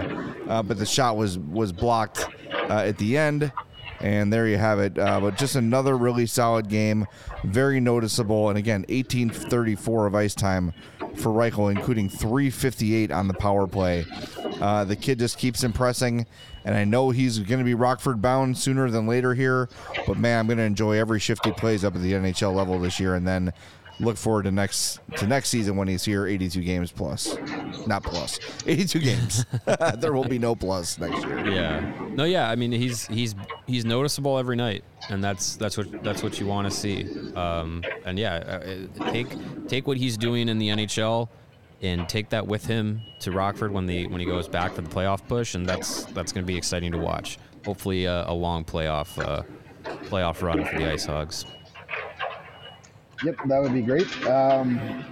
uh, 0.49 0.63
but 0.63 0.79
the 0.79 0.85
shot 0.85 1.15
was 1.15 1.37
was 1.37 1.71
blocked 1.71 2.27
uh, 2.69 2.79
at 2.79 2.97
the 2.97 3.17
end. 3.17 3.51
And 3.99 4.33
there 4.33 4.47
you 4.47 4.57
have 4.57 4.79
it. 4.79 4.97
Uh, 4.97 5.19
but 5.19 5.37
just 5.37 5.55
another 5.55 5.95
really 5.95 6.25
solid 6.25 6.69
game, 6.69 7.05
very 7.43 7.79
noticeable. 7.79 8.49
And 8.49 8.57
again, 8.57 8.81
1834 8.89 10.07
of 10.07 10.15
ice 10.15 10.35
time 10.35 10.73
for 11.15 11.31
Reichel, 11.31 11.71
including 11.71 12.09
358 12.09 13.11
on 13.11 13.27
the 13.27 13.33
power 13.35 13.67
play. 13.67 14.05
Uh, 14.59 14.83
the 14.85 14.95
kid 14.95 15.19
just 15.19 15.37
keeps 15.37 15.63
impressing, 15.63 16.25
and 16.65 16.75
I 16.75 16.83
know 16.83 17.09
he's 17.09 17.39
going 17.39 17.59
to 17.59 17.65
be 17.65 17.73
Rockford 17.73 18.21
bound 18.21 18.57
sooner 18.57 18.89
than 18.89 19.07
later 19.07 19.33
here. 19.33 19.69
But 20.05 20.17
man, 20.17 20.39
I'm 20.39 20.47
going 20.47 20.57
to 20.57 20.63
enjoy 20.63 20.97
every 20.97 21.19
shift 21.19 21.45
he 21.45 21.51
plays 21.51 21.83
up 21.83 21.95
at 21.95 22.01
the 22.01 22.13
NHL 22.13 22.53
level 22.53 22.79
this 22.79 22.99
year, 22.99 23.15
and 23.15 23.27
then 23.27 23.53
look 23.99 24.17
forward 24.17 24.43
to 24.43 24.51
next 24.51 24.99
to 25.17 25.25
next 25.25 25.49
season 25.49 25.75
when 25.75 25.87
he's 25.87 26.05
here 26.05 26.27
82 26.27 26.61
games 26.61 26.91
plus 26.91 27.35
not 27.87 28.03
plus 28.03 28.39
82 28.67 28.99
games 28.99 29.45
there 29.97 30.13
will 30.13 30.23
be 30.27 30.37
no 30.37 30.55
plus 30.55 30.99
next 30.99 31.25
year 31.25 31.47
Yeah. 31.47 31.93
No, 32.17 32.23
yeah. 32.23 32.49
I 32.49 32.55
mean, 32.55 32.71
he's 32.71 33.05
he's 33.07 33.35
he's 33.67 33.85
noticeable 33.85 34.39
every 34.39 34.55
night, 34.55 34.83
and 35.09 35.23
that's 35.23 35.55
that's 35.55 35.77
what 35.77 36.03
that's 36.03 36.23
what 36.23 36.39
you 36.39 36.47
want 36.47 36.67
to 36.69 36.75
see. 36.75 37.05
Um, 37.35 37.83
and 38.05 38.17
yeah, 38.17 38.35
uh, 38.37 39.11
take 39.11 39.27
take 39.67 39.85
what 39.85 39.97
he's 39.97 40.17
doing 40.17 40.49
in 40.49 40.57
the 40.57 40.69
NHL, 40.69 41.29
and 41.83 42.09
take 42.09 42.29
that 42.29 42.47
with 42.47 42.65
him 42.65 43.01
to 43.19 43.31
Rockford 43.31 43.71
when 43.71 43.85
the 43.85 44.07
when 44.07 44.19
he 44.19 44.25
goes 44.25 44.47
back 44.47 44.73
for 44.73 44.81
the 44.81 44.89
playoff 44.89 45.27
push, 45.27 45.53
and 45.53 45.67
that's 45.67 46.05
that's 46.05 46.31
going 46.31 46.43
to 46.43 46.51
be 46.51 46.57
exciting 46.57 46.91
to 46.91 46.97
watch. 46.97 47.37
Hopefully, 47.65 48.07
uh, 48.07 48.31
a 48.31 48.33
long 48.33 48.65
playoff 48.65 49.23
uh, 49.23 49.43
playoff 50.05 50.41
run 50.41 50.65
for 50.65 50.75
the 50.79 50.91
Ice 50.91 51.05
Hogs. 51.05 51.45
Yep, 53.21 53.37
that 53.47 53.59
would 53.61 53.73
be 53.73 53.83
great. 53.83 54.07
Um, 54.25 55.05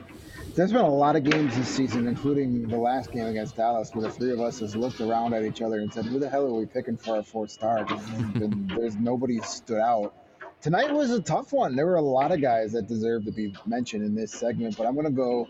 there's 0.55 0.71
been 0.71 0.85
a 0.85 0.89
lot 0.95 1.15
of 1.15 1.23
games 1.23 1.55
this 1.57 1.69
season, 1.69 2.07
including 2.07 2.69
the 2.69 2.77
last 2.77 3.11
game 3.11 3.25
against 3.25 3.55
Dallas, 3.57 3.89
where 3.93 4.07
the 4.07 4.13
three 4.13 4.31
of 4.31 4.39
us 4.39 4.59
has 4.59 4.75
looked 4.75 5.01
around 5.01 5.33
at 5.33 5.43
each 5.43 5.61
other 5.61 5.79
and 5.79 5.91
said, 5.93 6.05
"Who 6.05 6.19
the 6.19 6.29
hell 6.29 6.45
are 6.45 6.53
we 6.53 6.65
picking 6.65 6.97
for 6.97 7.17
our 7.17 7.23
fourth 7.23 7.51
star?" 7.51 7.85
been, 7.85 8.67
there's 8.75 8.95
nobody 8.97 9.39
stood 9.41 9.79
out. 9.81 10.13
Tonight 10.61 10.91
was 10.91 11.11
a 11.11 11.21
tough 11.21 11.51
one. 11.51 11.75
There 11.75 11.85
were 11.85 11.95
a 11.95 12.01
lot 12.01 12.31
of 12.31 12.41
guys 12.41 12.73
that 12.73 12.87
deserve 12.87 13.25
to 13.25 13.31
be 13.31 13.53
mentioned 13.65 14.03
in 14.05 14.15
this 14.15 14.31
segment, 14.33 14.77
but 14.77 14.87
I'm 14.87 14.93
going 14.95 15.07
to 15.07 15.11
go 15.11 15.47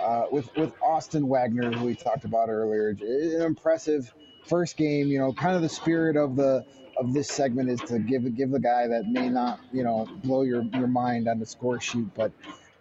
uh, 0.00 0.24
with 0.32 0.50
with 0.56 0.74
Austin 0.82 1.28
Wagner, 1.28 1.72
who 1.72 1.86
we 1.86 1.94
talked 1.94 2.24
about 2.24 2.48
earlier. 2.48 2.90
An 2.90 3.42
impressive 3.42 4.12
first 4.46 4.76
game. 4.76 5.08
You 5.08 5.18
know, 5.20 5.32
kind 5.34 5.56
of 5.56 5.62
the 5.62 5.68
spirit 5.68 6.16
of 6.16 6.36
the 6.36 6.64
of 6.98 7.14
this 7.14 7.28
segment 7.28 7.70
is 7.70 7.80
to 7.82 7.98
give 7.98 8.34
give 8.36 8.50
the 8.50 8.60
guy 8.60 8.86
that 8.86 9.06
may 9.06 9.28
not 9.28 9.60
you 9.72 9.84
know 9.84 10.08
blow 10.24 10.42
your 10.42 10.62
your 10.74 10.88
mind 10.88 11.28
on 11.28 11.38
the 11.38 11.46
score 11.46 11.80
sheet, 11.80 12.06
but 12.14 12.32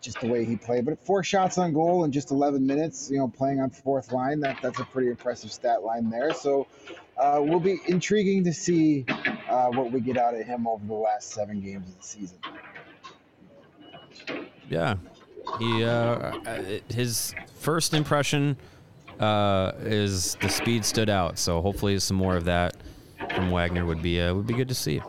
just 0.02 0.20
the 0.20 0.28
way 0.28 0.46
he 0.46 0.56
played. 0.56 0.86
But 0.86 1.04
four 1.06 1.24
shots 1.24 1.58
on 1.58 1.74
goal 1.74 2.04
in 2.04 2.12
just 2.12 2.32
11 2.32 2.66
minutes, 2.66 3.10
you 3.10 3.18
know, 3.18 3.28
playing 3.28 3.60
on 3.60 3.70
fourth 3.70 4.12
line, 4.12 4.40
that 4.42 4.58
that's 4.62 4.80
a 4.80 4.86
pretty 4.86 5.10
impressive 5.10 5.52
stat 5.52 5.84
line 5.84 6.10
there. 6.10 6.34
So 6.34 6.68
uh, 7.18 7.42
will 7.44 7.60
be 7.60 7.80
intriguing 7.88 8.44
to 8.44 8.54
see 8.54 9.06
uh, 9.50 9.68
what 9.70 9.92
we 9.92 10.00
get 10.00 10.18
out 10.18 10.36
of 10.36 10.46
him 10.46 10.68
over 10.68 10.86
the 10.86 10.94
last 10.94 11.32
seven 11.32 11.62
games 11.62 11.90
of 11.90 11.98
the 11.98 12.04
season. 12.04 12.38
Yeah, 14.70 14.96
he 15.60 15.84
uh, 15.84 15.90
uh, 15.90 16.80
his 16.90 17.34
first 17.56 17.94
impression 17.94 18.58
uh, 19.20 19.72
is 19.80 20.36
the 20.42 20.50
speed 20.50 20.86
stood 20.86 21.10
out. 21.10 21.40
So 21.40 21.62
hopefully, 21.62 21.98
some 22.00 22.18
more 22.18 22.36
of 22.36 22.46
that 22.46 22.76
from 23.36 23.52
Wagner 23.52 23.86
would 23.86 24.02
be 24.02 24.22
uh, 24.22 24.34
would 24.34 24.48
be 24.48 24.54
good 24.54 24.68
to 24.70 24.76
see. 24.76 25.02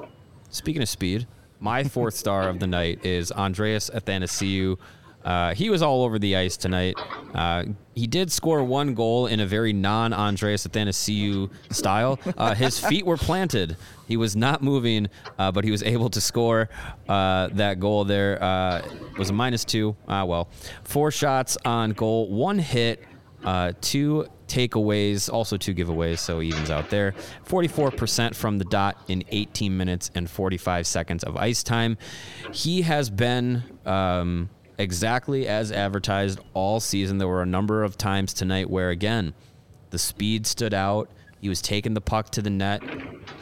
Speaking 0.51 0.83
of 0.83 0.89
speed, 0.89 1.27
my 1.61 1.85
fourth 1.85 2.15
star 2.15 2.49
of 2.49 2.61
the 2.61 2.67
night 2.67 3.05
is 3.05 3.33
Andreas 3.33 3.91
Athanasiou. 3.91 4.79
Uh, 5.25 5.53
he 5.53 5.69
was 5.69 5.83
all 5.83 6.05
over 6.05 6.19
the 6.19 6.37
ice 6.37 6.57
tonight. 6.57 6.99
Uh, 7.35 7.65
he 7.95 8.07
did 8.07 8.31
score 8.31 8.63
one 8.63 8.95
goal 8.95 9.27
in 9.27 9.41
a 9.41 9.47
very 9.47 9.73
non-Andreas 9.73 10.67
Athanasiou 10.67 11.51
style. 11.71 12.19
Uh, 12.37 12.55
his 12.55 12.79
feet 12.79 13.05
were 13.05 13.17
planted. 13.17 13.77
He 14.07 14.17
was 14.17 14.37
not 14.37 14.63
moving, 14.63 15.09
uh, 15.39 15.53
but 15.53 15.65
he 15.65 15.71
was 15.71 15.83
able 15.83 16.09
to 16.11 16.21
score 16.21 16.71
uh, 17.09 17.49
that 17.53 17.81
goal. 17.81 18.05
There 18.05 18.43
uh, 18.43 18.83
was 19.19 19.31
a 19.31 19.33
minus 19.33 19.65
two. 19.65 19.97
Ah, 20.07 20.25
well, 20.25 20.49
four 20.85 21.11
shots 21.11 21.59
on 21.65 21.91
goal, 21.91 22.31
one 22.31 22.59
hit, 22.59 23.05
two 23.81 24.29
takeaways, 24.49 25.33
also 25.33 25.57
two 25.57 25.75
giveaways, 25.75 26.19
so 26.19 26.41
evens 26.41 26.71
out 26.71 26.91
there. 26.91 27.15
44% 27.47 28.35
from 28.35 28.59
the 28.59 28.65
dot 28.65 29.03
in 29.09 29.23
18 29.31 29.77
minutes 29.77 30.11
and 30.15 30.29
45 30.29 30.87
seconds 30.87 31.25
of 31.25 31.37
ice 31.37 31.63
time. 31.63 31.97
He 32.53 32.83
has 32.83 33.11
been 33.11 33.63
um, 33.87 34.51
exactly 34.79 35.47
as 35.47 35.71
advertised 35.71 36.41
all 36.55 36.81
season. 36.81 37.19
There 37.19 37.29
were 37.29 37.43
a 37.43 37.47
number 37.47 37.85
of 37.85 37.99
times 37.99 38.33
tonight 38.33 38.71
where, 38.71 38.91
again, 38.91 39.35
the 39.91 39.99
speed 39.99 40.47
stood 40.47 40.75
out. 40.75 41.11
He 41.41 41.49
was 41.49 41.63
taking 41.63 41.95
the 41.95 42.01
puck 42.01 42.31
to 42.31 42.43
the 42.43 42.51
net, 42.51 42.83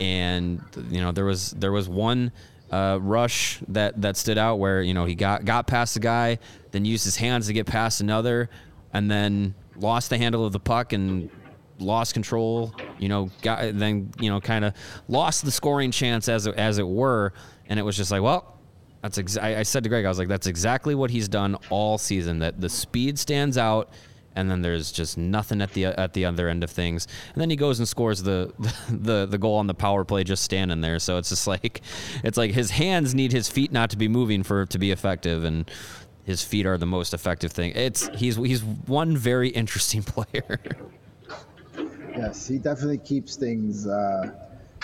and 0.01 0.61
you 0.91 1.01
know 1.01 1.13
there 1.13 1.25
was 1.25 1.53
there 1.53 1.73
was 1.73 1.89
one 1.89 2.31
uh, 2.71 2.99
rush 3.01 3.59
that 3.69 4.01
that 4.03 4.19
stood 4.19 4.37
out 4.37 4.57
where 4.57 4.83
you 4.83 4.93
know 4.93 5.07
he 5.07 5.15
got 5.15 5.45
got 5.45 5.67
past 5.67 5.95
the 5.95 6.01
guy, 6.01 6.39
then 6.73 6.85
used 6.85 7.05
his 7.05 7.17
hands 7.17 7.47
to 7.47 7.55
get 7.55 7.67
past 7.67 8.03
another, 8.03 8.51
and 8.93 9.11
then 9.11 9.55
lost 9.79 10.11
the 10.11 10.19
handle 10.19 10.45
of 10.45 10.53
the 10.53 10.61
puck 10.61 10.93
and 10.93 11.31
lost 11.79 12.15
control. 12.15 12.75
You 12.99 13.09
know, 13.09 13.31
got 13.43 13.79
then 13.79 14.11
you 14.21 14.31
know 14.31 14.41
kind 14.41 14.65
of 14.65 14.75
lost 15.09 15.45
the 15.45 15.51
scoring 15.51 15.91
chance 15.91 16.29
as 16.29 16.47
as 16.47 16.79
it 16.79 16.87
were, 16.87 17.33
and 17.69 17.79
it 17.79 17.83
was 17.83 17.97
just 17.97 18.11
like, 18.11 18.23
well, 18.23 18.59
that's 19.03 19.19
ex- 19.19 19.37
I, 19.37 19.61
I 19.61 19.63
said 19.63 19.83
to 19.85 19.89
Greg, 19.89 20.05
I 20.05 20.09
was 20.09 20.19
like, 20.19 20.29
that's 20.29 20.47
exactly 20.47 20.95
what 20.95 21.11
he's 21.11 21.29
done 21.29 21.57
all 21.71 21.99
season. 21.99 22.41
That 22.41 22.61
the 22.61 22.69
speed 22.69 23.19
stands 23.19 23.59
out. 23.59 23.91
And 24.39 24.51
then 24.51 24.61
there's 24.61 24.93
just 24.93 25.17
nothing 25.17 25.63
at 25.63 25.73
the 25.73 25.87
at 25.87 26.13
the 26.13 26.27
other 26.27 26.51
end 26.51 26.63
of 26.63 26.71
things. 26.71 27.09
And 27.33 27.41
then 27.41 27.49
he 27.49 27.57
goes 27.57 27.79
and 27.79 27.89
scores 27.89 28.23
the 28.23 28.53
the 28.91 29.25
the 29.25 29.39
goal 29.39 29.55
on 29.55 29.67
the 29.67 29.73
power 29.73 30.05
play 30.05 30.25
just 30.25 30.43
standing 30.43 30.83
there. 30.83 30.99
So 30.99 31.17
it's 31.17 31.31
just 31.31 31.47
like 31.47 31.81
it's 32.23 32.37
like 32.37 32.51
his 32.51 32.71
hands 32.71 33.15
need 33.15 33.33
his 33.33 33.49
feet 33.49 33.73
not 33.73 33.89
to 33.91 33.97
be 33.97 34.09
moving 34.09 34.43
for 34.43 34.67
to 34.67 34.79
be 34.79 34.91
effective 34.91 35.45
and 35.45 35.71
his 36.27 36.43
feet 36.43 36.67
are 36.67 36.77
the 36.77 36.87
most 36.87 37.15
effective 37.15 37.53
thing. 37.53 37.73
It's 37.77 38.09
he's 38.09 38.35
he's 38.37 38.63
one 38.65 39.17
very 39.17 39.49
interesting 39.49 40.03
player. 40.15 40.61
Yes, 42.17 42.49
he 42.49 42.59
definitely 42.59 42.99
keeps 42.99 43.37
things. 43.37 43.87
Uh, 43.87 44.33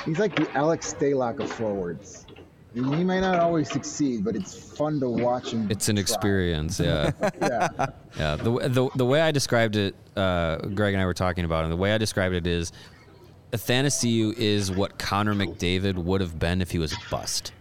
he's 0.05 0.19
like 0.19 0.37
the 0.37 0.49
Alex 0.53 0.95
Stalock 0.95 1.41
of 1.41 1.51
forwards. 1.51 2.27
I 2.75 2.81
mean, 2.81 2.93
he 2.97 3.05
may 3.05 3.21
not 3.21 3.39
always 3.39 3.71
succeed, 3.71 4.25
but 4.25 4.35
it's 4.35 4.55
fun 4.55 5.01
to 5.01 5.09
watch 5.09 5.53
him. 5.53 5.71
It's 5.71 5.89
an 5.89 5.97
try. 5.97 6.01
experience, 6.01 6.81
yeah. 6.81 7.11
Yeah. 7.41 7.69
Yeah, 8.17 8.37
the, 8.37 8.69
the 8.69 8.91
the 8.95 9.05
way 9.05 9.21
I 9.21 9.31
described 9.31 9.77
it, 9.77 9.95
uh, 10.17 10.57
Greg 10.57 10.95
and 10.95 11.03
I 11.03 11.07
were 11.07 11.13
talking 11.13 11.45
about 11.45 11.65
it. 11.65 11.69
The 11.69 11.77
way 11.77 11.93
I 11.93 11.99
described 11.99 12.35
it 12.35 12.47
is, 12.47 12.73
Athanasiou 13.53 14.33
is 14.39 14.71
what 14.71 14.99
Connor 14.99 15.35
McDavid 15.35 15.97
would 15.97 16.21
have 16.21 16.39
been 16.39 16.63
if 16.63 16.71
he 16.71 16.79
was 16.79 16.93
a 16.93 16.97
bust. 17.11 17.53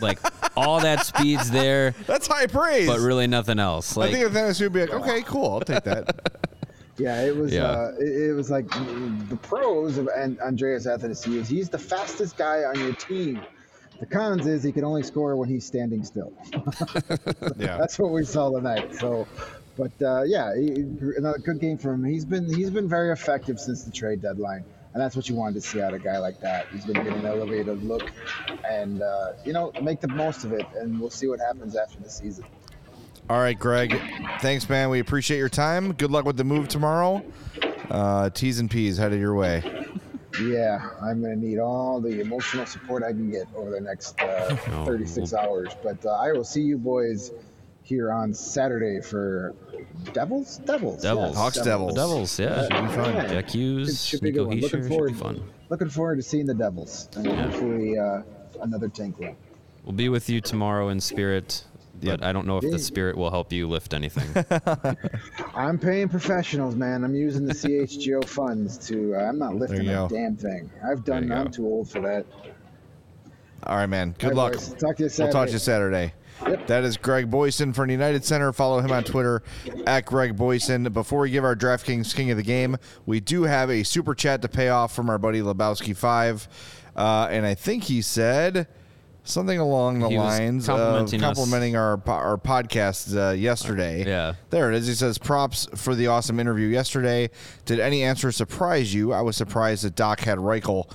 Like 0.00 0.18
all 0.56 0.80
that 0.80 1.04
speed's 1.06 1.50
there, 1.50 1.94
that's 2.06 2.26
high 2.26 2.46
praise 2.46 2.86
but 2.86 3.00
really 3.00 3.26
nothing 3.26 3.58
else. 3.58 3.96
i 3.96 4.02
Like 4.02 4.12
think 4.12 4.26
Athanasiou 4.26 4.62
would 4.62 4.72
be 4.72 4.80
like 4.80 4.90
okay 4.94 5.22
cool 5.22 5.54
i'll 5.54 5.60
take 5.60 5.84
that 5.84 6.36
Yeah, 6.98 7.22
it 7.24 7.34
was. 7.34 7.50
Yeah. 7.50 7.64
Uh, 7.64 7.92
it, 7.98 8.28
it 8.30 8.32
was 8.34 8.50
like 8.50 8.68
the 8.68 9.38
pros 9.40 9.96
of 9.96 10.08
An- 10.08 10.38
Andreas 10.42 10.86
Athanasiou 10.86 11.36
is 11.36 11.48
he's 11.48 11.70
the 11.70 11.78
fastest 11.78 12.36
guy 12.36 12.64
on 12.64 12.78
your 12.78 12.92
team. 12.92 13.40
The 14.00 14.06
cons 14.06 14.46
is 14.46 14.62
he 14.62 14.70
can 14.70 14.84
only 14.84 15.02
score 15.02 15.34
when 15.36 15.48
he's 15.48 15.64
standing 15.64 16.04
still. 16.04 16.32
yeah 17.58 17.78
That's 17.78 17.98
what 17.98 18.12
we 18.12 18.24
saw 18.24 18.50
tonight. 18.50 18.94
So, 18.96 19.26
but 19.78 19.92
uh, 20.02 20.24
yeah, 20.24 20.54
he, 20.54 20.72
another 21.16 21.38
good 21.38 21.58
game 21.58 21.78
for 21.78 21.92
him. 21.94 22.04
He's 22.04 22.26
been 22.26 22.52
he's 22.52 22.70
been 22.70 22.88
very 22.88 23.10
effective 23.12 23.58
since 23.58 23.82
the 23.84 23.90
trade 23.90 24.20
deadline. 24.20 24.64
And 24.92 25.02
that's 25.02 25.14
what 25.14 25.28
you 25.28 25.34
wanted 25.34 25.54
to 25.54 25.60
see 25.60 25.80
out 25.80 25.94
of 25.94 26.00
a 26.00 26.04
guy 26.04 26.18
like 26.18 26.40
that. 26.40 26.66
He's 26.72 26.84
going 26.84 27.04
to 27.04 27.10
get 27.10 27.18
an 27.18 27.26
elevated 27.26 27.82
look, 27.82 28.10
and 28.68 29.02
uh, 29.02 29.32
you 29.44 29.52
know, 29.52 29.72
make 29.82 30.00
the 30.00 30.08
most 30.08 30.44
of 30.44 30.52
it. 30.52 30.66
And 30.74 31.00
we'll 31.00 31.10
see 31.10 31.28
what 31.28 31.40
happens 31.40 31.76
after 31.76 32.00
the 32.00 32.10
season. 32.10 32.44
All 33.28 33.40
right, 33.40 33.58
Greg. 33.58 34.00
Thanks, 34.40 34.68
man. 34.68 34.90
We 34.90 34.98
appreciate 34.98 35.38
your 35.38 35.48
time. 35.48 35.92
Good 35.92 36.10
luck 36.10 36.24
with 36.24 36.36
the 36.36 36.44
move 36.44 36.66
tomorrow. 36.66 37.24
Uh, 37.88 38.30
T's 38.30 38.58
and 38.58 38.68
P's 38.70 38.96
headed 38.96 39.20
your 39.20 39.34
way. 39.34 39.62
Yeah, 40.40 40.90
I'm 41.02 41.20
going 41.20 41.38
to 41.38 41.46
need 41.46 41.58
all 41.58 42.00
the 42.00 42.20
emotional 42.20 42.66
support 42.66 43.02
I 43.02 43.12
can 43.12 43.30
get 43.30 43.46
over 43.54 43.70
the 43.70 43.80
next 43.80 44.20
uh, 44.20 44.56
Oh, 44.72 44.84
36 44.84 45.34
hours. 45.34 45.70
But 45.82 46.04
uh, 46.04 46.10
I 46.10 46.32
will 46.32 46.44
see 46.44 46.62
you 46.62 46.78
boys 46.78 47.32
here 47.82 48.12
on 48.12 48.32
Saturday 48.32 49.00
for 49.00 49.54
Devils. 50.12 50.58
Devils. 50.64 51.02
Devils. 51.02 51.28
yes, 51.30 51.36
Hawks, 51.36 51.58
The 51.58 51.64
Devils. 51.64 51.94
Devils, 51.94 52.38
yeah. 52.40 52.62
Should 52.62 52.88
be 52.88 52.94
fun. 52.94 53.28
Jack 53.28 53.50
Hughes, 53.50 54.04
Should 54.04 54.20
be 54.20 54.30
Nico 54.32 54.44
good 54.44 54.48
one. 54.48 54.56
Hischier, 54.58 54.62
Looking 54.62 54.80
should 54.82 54.88
forward. 54.88 55.12
be 55.12 55.18
fun. 55.18 55.42
Looking 55.68 55.88
forward 55.90 56.16
to 56.16 56.22
seeing 56.22 56.46
the 56.46 56.54
Devils 56.54 57.08
and 57.16 57.26
hopefully 57.26 57.98
uh, 57.98 58.22
another 58.60 58.88
tank 58.88 59.18
win. 59.18 59.36
We'll 59.84 59.92
be 59.94 60.08
with 60.08 60.28
you 60.28 60.40
tomorrow 60.40 60.88
in 60.90 61.00
spirit, 61.00 61.64
but 62.02 62.22
I 62.22 62.32
don't 62.32 62.46
know 62.46 62.58
if 62.58 62.70
the 62.70 62.78
spirit 62.78 63.16
will 63.16 63.30
help 63.30 63.52
you 63.52 63.68
lift 63.68 63.94
anything. 63.94 64.44
I'm 65.54 65.78
paying 65.78 66.08
professionals, 66.08 66.74
man. 66.74 67.04
I'm 67.04 67.14
using 67.14 67.46
the 67.46 67.54
CHGO 67.54 68.24
funds 68.26 68.76
to. 68.88 69.14
Uh, 69.14 69.18
I'm 69.20 69.38
not 69.38 69.56
lifting 69.56 69.88
a 69.88 69.92
go. 69.92 70.08
damn 70.08 70.36
thing. 70.36 70.70
I've 70.84 71.04
done. 71.04 71.30
I'm 71.32 71.46
go. 71.46 71.50
too 71.50 71.66
old 71.66 71.90
for 71.90 72.00
that. 72.00 72.26
All 73.64 73.76
right, 73.76 73.86
man. 73.86 74.14
Good 74.18 74.30
All 74.30 74.36
luck. 74.36 74.52
boys. 74.54 74.74
Talk 74.74 74.96
to 74.96 75.04
you 75.04 75.10
We'll 75.18 75.30
talk 75.32 75.48
to 75.48 75.58
Saturday. 75.58 76.04
you 76.04 76.10
Saturday. 76.10 76.14
Yep. 76.46 76.66
That 76.68 76.84
is 76.84 76.96
Greg 76.96 77.30
Boysen 77.30 77.74
from 77.74 77.90
United 77.90 78.24
Center. 78.24 78.50
Follow 78.54 78.80
him 78.80 78.90
on 78.92 79.04
Twitter 79.04 79.42
at 79.86 80.06
Greg 80.06 80.36
Boysen. 80.38 80.90
Before 80.92 81.20
we 81.20 81.30
give 81.30 81.44
our 81.44 81.54
DraftKings 81.54 82.14
King 82.14 82.30
of 82.30 82.38
the 82.38 82.42
Game, 82.42 82.78
we 83.04 83.20
do 83.20 83.42
have 83.42 83.68
a 83.70 83.82
super 83.82 84.14
chat 84.14 84.40
to 84.42 84.48
pay 84.48 84.70
off 84.70 84.94
from 84.94 85.10
our 85.10 85.18
buddy 85.18 85.42
Lebowski5. 85.42 86.46
Uh, 86.96 87.28
and 87.30 87.44
I 87.44 87.54
think 87.54 87.84
he 87.84 88.00
said 88.00 88.68
something 89.22 89.58
along 89.58 89.98
the 89.98 90.08
He 90.08 90.16
was 90.16 90.38
lines 90.38 90.68
of 90.70 91.10
complimenting 91.20 91.76
us. 91.76 92.00
our, 92.06 92.10
our 92.10 92.38
podcast 92.38 93.14
uh, 93.14 93.32
yesterday. 93.32 94.06
Yeah. 94.06 94.32
There 94.48 94.72
it 94.72 94.76
is. 94.76 94.86
He 94.86 94.94
says, 94.94 95.18
props 95.18 95.68
for 95.76 95.94
the 95.94 96.06
awesome 96.06 96.40
interview 96.40 96.68
yesterday. 96.68 97.28
Did 97.66 97.80
any 97.80 98.02
answer 98.02 98.32
surprise 98.32 98.94
you? 98.94 99.12
I 99.12 99.20
was 99.20 99.36
surprised 99.36 99.84
that 99.84 99.94
Dach 99.94 100.20
had 100.20 100.38
Reichel 100.38 100.90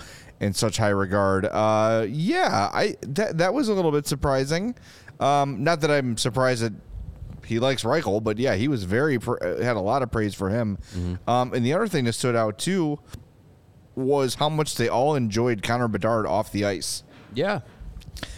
in 0.46 0.54
such 0.54 0.78
high 0.78 0.90
regard. 0.90 1.46
Uh, 1.46 2.06
yeah, 2.08 2.70
I 2.74 2.96
that, 3.02 3.38
that 3.40 3.54
was 3.54 3.68
a 3.68 3.74
little 3.74 3.92
bit 3.92 4.08
surprising. 4.08 4.76
Um, 5.20 5.64
not 5.64 5.82
that 5.82 5.92
I'm 5.92 6.18
surprised 6.18 6.62
that 6.62 6.74
he 7.46 7.60
likes 7.60 7.84
Reichel, 7.84 8.24
but 8.24 8.38
yeah, 8.38 8.56
he 8.56 8.68
was 8.68 8.84
very 8.86 9.18
uh, 9.18 9.62
had 9.62 9.76
a 9.76 9.82
lot 9.82 10.02
of 10.02 10.12
praise 10.12 10.34
for 10.34 10.50
him. 10.50 10.78
Um, 11.28 11.54
and 11.54 11.66
the 11.66 11.74
other 11.74 11.88
thing 11.88 12.06
that 12.06 12.14
stood 12.14 12.36
out 12.36 12.58
too 12.58 13.00
was 13.96 14.36
how 14.36 14.50
much 14.50 14.76
they 14.76 14.90
all 14.90 15.16
enjoyed 15.16 15.64
Connor 15.64 15.88
Bedard 15.88 16.26
off 16.26 16.52
the 16.52 16.66
ice. 16.66 17.04
yeah. 17.34 17.62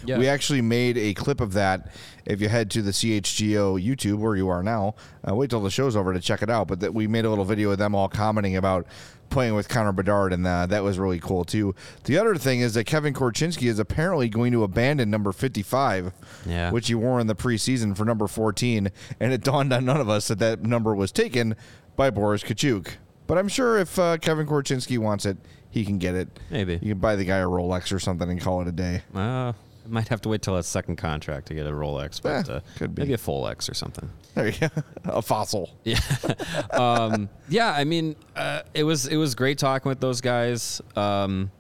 Yeah. 0.05 0.17
We 0.17 0.27
actually 0.27 0.61
made 0.61 0.97
a 0.97 1.13
clip 1.13 1.39
of 1.39 1.53
that. 1.53 1.91
If 2.25 2.41
you 2.41 2.49
head 2.49 2.71
to 2.71 2.81
the 2.81 2.89
CHGO 2.89 3.79
YouTube, 3.79 4.17
where 4.17 4.35
you 4.35 4.49
are 4.49 4.63
now, 4.63 4.95
uh, 5.27 5.35
wait 5.35 5.51
till 5.51 5.61
the 5.61 5.69
show's 5.69 5.95
over 5.95 6.13
to 6.15 6.19
check 6.19 6.41
it 6.41 6.49
out. 6.49 6.67
But 6.67 6.79
that 6.79 6.95
we 6.95 7.05
made 7.05 7.25
a 7.25 7.29
little 7.29 7.45
video 7.45 7.69
of 7.69 7.77
them 7.77 7.93
all 7.93 8.09
commenting 8.09 8.57
about 8.57 8.87
playing 9.29 9.55
with 9.55 9.67
Connor 9.69 9.91
Bedard, 9.91 10.33
and 10.33 10.45
uh, 10.45 10.65
that 10.67 10.83
was 10.83 10.97
really 10.99 11.19
cool 11.19 11.43
too. 11.43 11.75
The 12.05 12.17
other 12.17 12.35
thing 12.35 12.59
is 12.61 12.73
that 12.75 12.85
Kevin 12.85 13.13
Korchinski 13.13 13.67
is 13.69 13.79
apparently 13.79 14.29
going 14.29 14.51
to 14.53 14.63
abandon 14.63 15.09
number 15.09 15.31
55, 15.31 16.13
Yeah. 16.45 16.71
which 16.71 16.87
he 16.87 16.95
wore 16.95 17.19
in 17.19 17.27
the 17.27 17.35
preseason 17.35 17.95
for 17.95 18.05
number 18.05 18.27
14, 18.27 18.89
and 19.19 19.33
it 19.33 19.43
dawned 19.43 19.71
on 19.73 19.85
none 19.85 19.99
of 20.01 20.09
us 20.09 20.27
that 20.29 20.39
that 20.39 20.63
number 20.63 20.95
was 20.95 21.11
taken 21.11 21.55
by 21.95 22.09
Boris 22.09 22.43
Katchouk. 22.43 22.89
But 23.27 23.37
I'm 23.37 23.47
sure 23.49 23.77
if 23.77 23.99
uh, 23.99 24.17
Kevin 24.17 24.47
Korchinski 24.47 24.97
wants 24.97 25.25
it, 25.25 25.37
he 25.69 25.83
can 25.83 25.97
get 25.97 26.15
it. 26.15 26.29
Maybe. 26.49 26.73
You 26.81 26.93
can 26.93 26.99
buy 26.99 27.15
the 27.17 27.25
guy 27.25 27.37
a 27.37 27.45
Rolex 27.45 27.91
or 27.91 27.99
something 27.99 28.29
and 28.29 28.39
call 28.41 28.61
it 28.61 28.67
a 28.67 28.71
day. 28.71 29.01
Uh, 29.13 29.51
I 29.87 29.89
might 29.89 30.07
have 30.09 30.21
to 30.21 30.29
wait 30.29 30.41
till 30.41 30.57
a 30.57 30.63
second 30.63 30.97
contract 30.97 31.47
to 31.47 31.53
get 31.53 31.65
a 31.65 31.71
Rolex, 31.71 32.21
but 32.21 32.49
Eh, 32.49 32.53
uh, 32.53 32.59
could 32.77 32.93
be. 32.93 33.03
maybe 33.03 33.13
a 33.13 33.17
full 33.17 33.47
X 33.47 33.69
or 33.69 33.73
something. 33.73 34.09
There 34.35 34.47
you 34.49 34.59
go. 34.59 34.67
A 35.05 35.21
fossil. 35.21 35.69
Yeah, 35.83 35.99
um, 36.71 37.29
yeah. 37.49 37.71
I 37.71 37.83
mean, 37.85 38.15
uh, 38.35 38.61
it 38.73 38.83
was 38.83 39.07
it 39.07 39.15
was 39.17 39.33
great 39.35 39.57
talking 39.57 39.89
with 39.89 39.99
those 39.99 40.19
guys. 40.21 40.81
Um, 40.95 41.51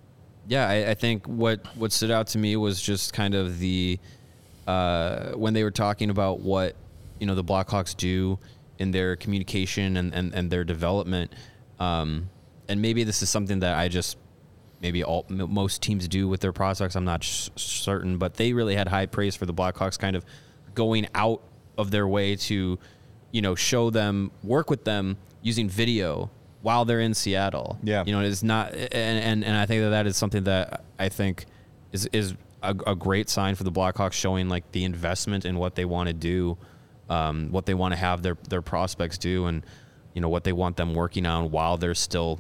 yeah, 0.47 0.67
I, 0.67 0.91
I 0.91 0.93
think 0.93 1.25
what 1.25 1.65
what 1.77 1.91
stood 1.91 2.11
out 2.11 2.27
to 2.27 2.37
me 2.37 2.55
was 2.57 2.81
just 2.81 3.13
kind 3.13 3.33
of 3.33 3.59
the 3.59 3.97
uh, 4.67 5.31
when 5.31 5.53
they 5.53 5.63
were 5.63 5.71
talking 5.71 6.09
about 6.09 6.39
what 6.41 6.75
you 7.19 7.25
know 7.27 7.35
the 7.35 7.43
Blackhawks 7.43 7.95
do 7.95 8.37
in 8.77 8.91
their 8.91 9.15
communication 9.15 9.97
and 9.97 10.13
and, 10.13 10.33
and 10.35 10.51
their 10.51 10.63
development. 10.63 11.31
Um, 11.79 12.29
and 12.67 12.81
maybe 12.81 13.03
this 13.05 13.21
is 13.23 13.29
something 13.29 13.59
that 13.59 13.77
I 13.77 13.87
just 13.87 14.17
maybe 14.81 15.03
all 15.03 15.25
m- 15.29 15.51
most 15.51 15.81
teams 15.81 16.07
do 16.07 16.27
with 16.27 16.41
their 16.41 16.53
prospects. 16.53 16.95
I'm 16.95 17.05
not 17.05 17.23
sh- 17.23 17.49
certain, 17.55 18.17
but 18.17 18.35
they 18.35 18.53
really 18.53 18.75
had 18.75 18.87
high 18.87 19.05
praise 19.05 19.35
for 19.35 19.45
the 19.45 19.53
Blackhawks, 19.53 19.97
kind 19.97 20.15
of 20.15 20.25
going 20.75 21.07
out 21.15 21.41
of 21.77 21.91
their 21.91 22.07
way 22.07 22.35
to, 22.35 22.77
you 23.31 23.41
know, 23.41 23.55
show 23.55 23.89
them, 23.89 24.31
work 24.43 24.69
with 24.69 24.83
them 24.83 25.17
using 25.41 25.69
video 25.69 26.29
while 26.61 26.85
they're 26.85 26.99
in 26.99 27.13
Seattle. 27.13 27.77
Yeah. 27.83 28.03
you 28.05 28.11
know, 28.13 28.21
it's 28.21 28.43
not, 28.43 28.73
and 28.73 28.91
and, 28.93 29.43
and 29.43 29.55
I 29.57 29.65
think 29.65 29.81
that 29.83 29.89
that 29.89 30.07
is 30.07 30.17
something 30.17 30.43
that 30.45 30.83
I 30.99 31.09
think 31.09 31.45
is 31.91 32.07
is 32.13 32.35
a, 32.63 32.75
a 32.87 32.95
great 32.95 33.29
sign 33.29 33.55
for 33.55 33.63
the 33.63 33.71
Blackhawks, 33.71 34.13
showing 34.13 34.49
like 34.49 34.71
the 34.71 34.83
investment 34.83 35.45
in 35.45 35.57
what 35.57 35.75
they 35.75 35.85
want 35.85 36.07
to 36.07 36.13
do, 36.13 36.57
um, 37.09 37.49
what 37.51 37.65
they 37.65 37.73
want 37.73 37.93
to 37.93 37.97
have 37.97 38.21
their 38.21 38.37
their 38.49 38.61
prospects 38.61 39.17
do, 39.17 39.45
and 39.45 39.63
you 40.13 40.21
know 40.21 40.29
what 40.29 40.43
they 40.43 40.53
want 40.53 40.77
them 40.77 40.93
working 40.95 41.25
on 41.25 41.51
while 41.51 41.77
they're 41.77 41.95
still 41.95 42.39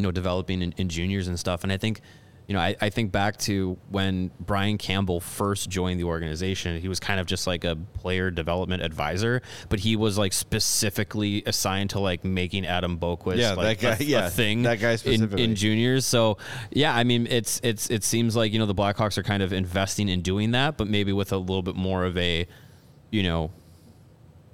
you 0.00 0.02
know, 0.02 0.10
developing 0.10 0.62
in, 0.62 0.72
in 0.78 0.88
juniors 0.88 1.28
and 1.28 1.38
stuff. 1.38 1.62
And 1.62 1.70
I 1.70 1.76
think, 1.76 2.00
you 2.46 2.54
know, 2.54 2.60
I, 2.60 2.74
I 2.80 2.88
think 2.88 3.12
back 3.12 3.36
to 3.40 3.76
when 3.90 4.30
Brian 4.40 4.78
Campbell 4.78 5.20
first 5.20 5.68
joined 5.68 6.00
the 6.00 6.04
organization, 6.04 6.80
he 6.80 6.88
was 6.88 6.98
kind 6.98 7.20
of 7.20 7.26
just 7.26 7.46
like 7.46 7.64
a 7.64 7.76
player 7.76 8.30
development 8.30 8.82
advisor, 8.82 9.42
but 9.68 9.78
he 9.80 9.94
was 9.96 10.16
like 10.16 10.32
specifically 10.32 11.42
assigned 11.44 11.90
to 11.90 12.00
like 12.00 12.24
making 12.24 12.64
Adam 12.66 12.98
Boqvist 12.98 13.36
Yeah, 13.36 13.52
like 13.52 13.80
that 13.80 13.98
guy- 13.98 14.04
a, 14.04 14.06
a 14.06 14.10
yeah, 14.10 14.28
thing 14.30 14.62
that 14.62 14.80
guy 14.80 14.92
in, 14.92 14.98
specifically. 14.98 15.44
in 15.44 15.54
juniors. 15.54 16.06
So 16.06 16.38
yeah, 16.70 16.96
I 16.96 17.04
mean, 17.04 17.26
it's, 17.26 17.60
it's, 17.62 17.90
it 17.90 18.02
seems 18.02 18.34
like, 18.34 18.54
you 18.54 18.58
know, 18.58 18.64
the 18.64 18.74
Blackhawks 18.74 19.18
are 19.18 19.22
kind 19.22 19.42
of 19.42 19.52
investing 19.52 20.08
in 20.08 20.22
doing 20.22 20.52
that, 20.52 20.78
but 20.78 20.88
maybe 20.88 21.12
with 21.12 21.30
a 21.30 21.36
little 21.36 21.62
bit 21.62 21.76
more 21.76 22.06
of 22.06 22.16
a, 22.16 22.46
you 23.10 23.22
know, 23.22 23.50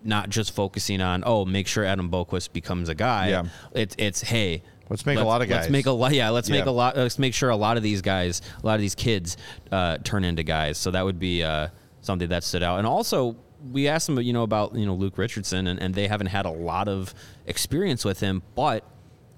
not 0.05 0.29
just 0.29 0.55
focusing 0.55 1.01
on 1.01 1.25
oh 1.27 1.45
make 1.45 1.67
sure 1.67 1.85
Adam 1.85 2.09
Boqvist 2.09 2.53
becomes 2.53 2.89
a 2.89 2.95
guy. 2.95 3.31
Yeah. 3.31 3.45
It's 3.75 3.97
it's 3.99 4.21
hey 4.21 4.63
Let's 4.89 5.05
make 5.05 5.19
a 5.19 5.25
lot 5.25 5.43
of 5.43 5.49
guys. 5.49 5.63
Let's 5.63 5.71
make 5.71 5.87
a 5.87 5.91
lot. 5.91 6.13
Yeah, 6.13 6.31
let's 6.31 6.49
make 6.49 6.67
a 6.67 6.71
lot. 6.71 6.97
Let's 6.97 7.19
make 7.19 7.35
sure 7.35 7.51
a 7.51 7.57
lot 7.57 7.77
of 7.77 7.83
these 7.83 8.03
guys, 8.03 8.41
a 8.63 8.67
lot 8.67 8.75
of 8.75 8.81
these 8.81 8.95
kids, 8.95 9.37
uh, 9.73 9.99
turn 9.99 10.25
into 10.25 10.43
guys. 10.43 10.79
So 10.79 10.91
that 10.93 11.05
would 11.05 11.19
be 11.19 11.43
uh, 11.43 11.69
something 12.03 12.29
that 12.29 12.45
stood 12.45 12.63
out. 12.63 12.79
And 12.79 12.87
also, 12.87 13.37
we 13.73 13.89
asked 13.89 14.07
them, 14.07 14.21
you 14.21 14.33
know, 14.33 14.43
about 14.45 14.75
you 14.75 14.87
know 14.87 14.95
Luke 14.95 15.19
Richardson, 15.19 15.67
and, 15.67 15.81
and 15.81 15.95
they 15.95 16.07
haven't 16.07 16.29
had 16.29 16.47
a 16.47 16.51
lot 16.51 16.89
of 16.89 17.15
experience 17.47 18.05
with 18.05 18.21
him. 18.21 18.43
But 18.55 18.85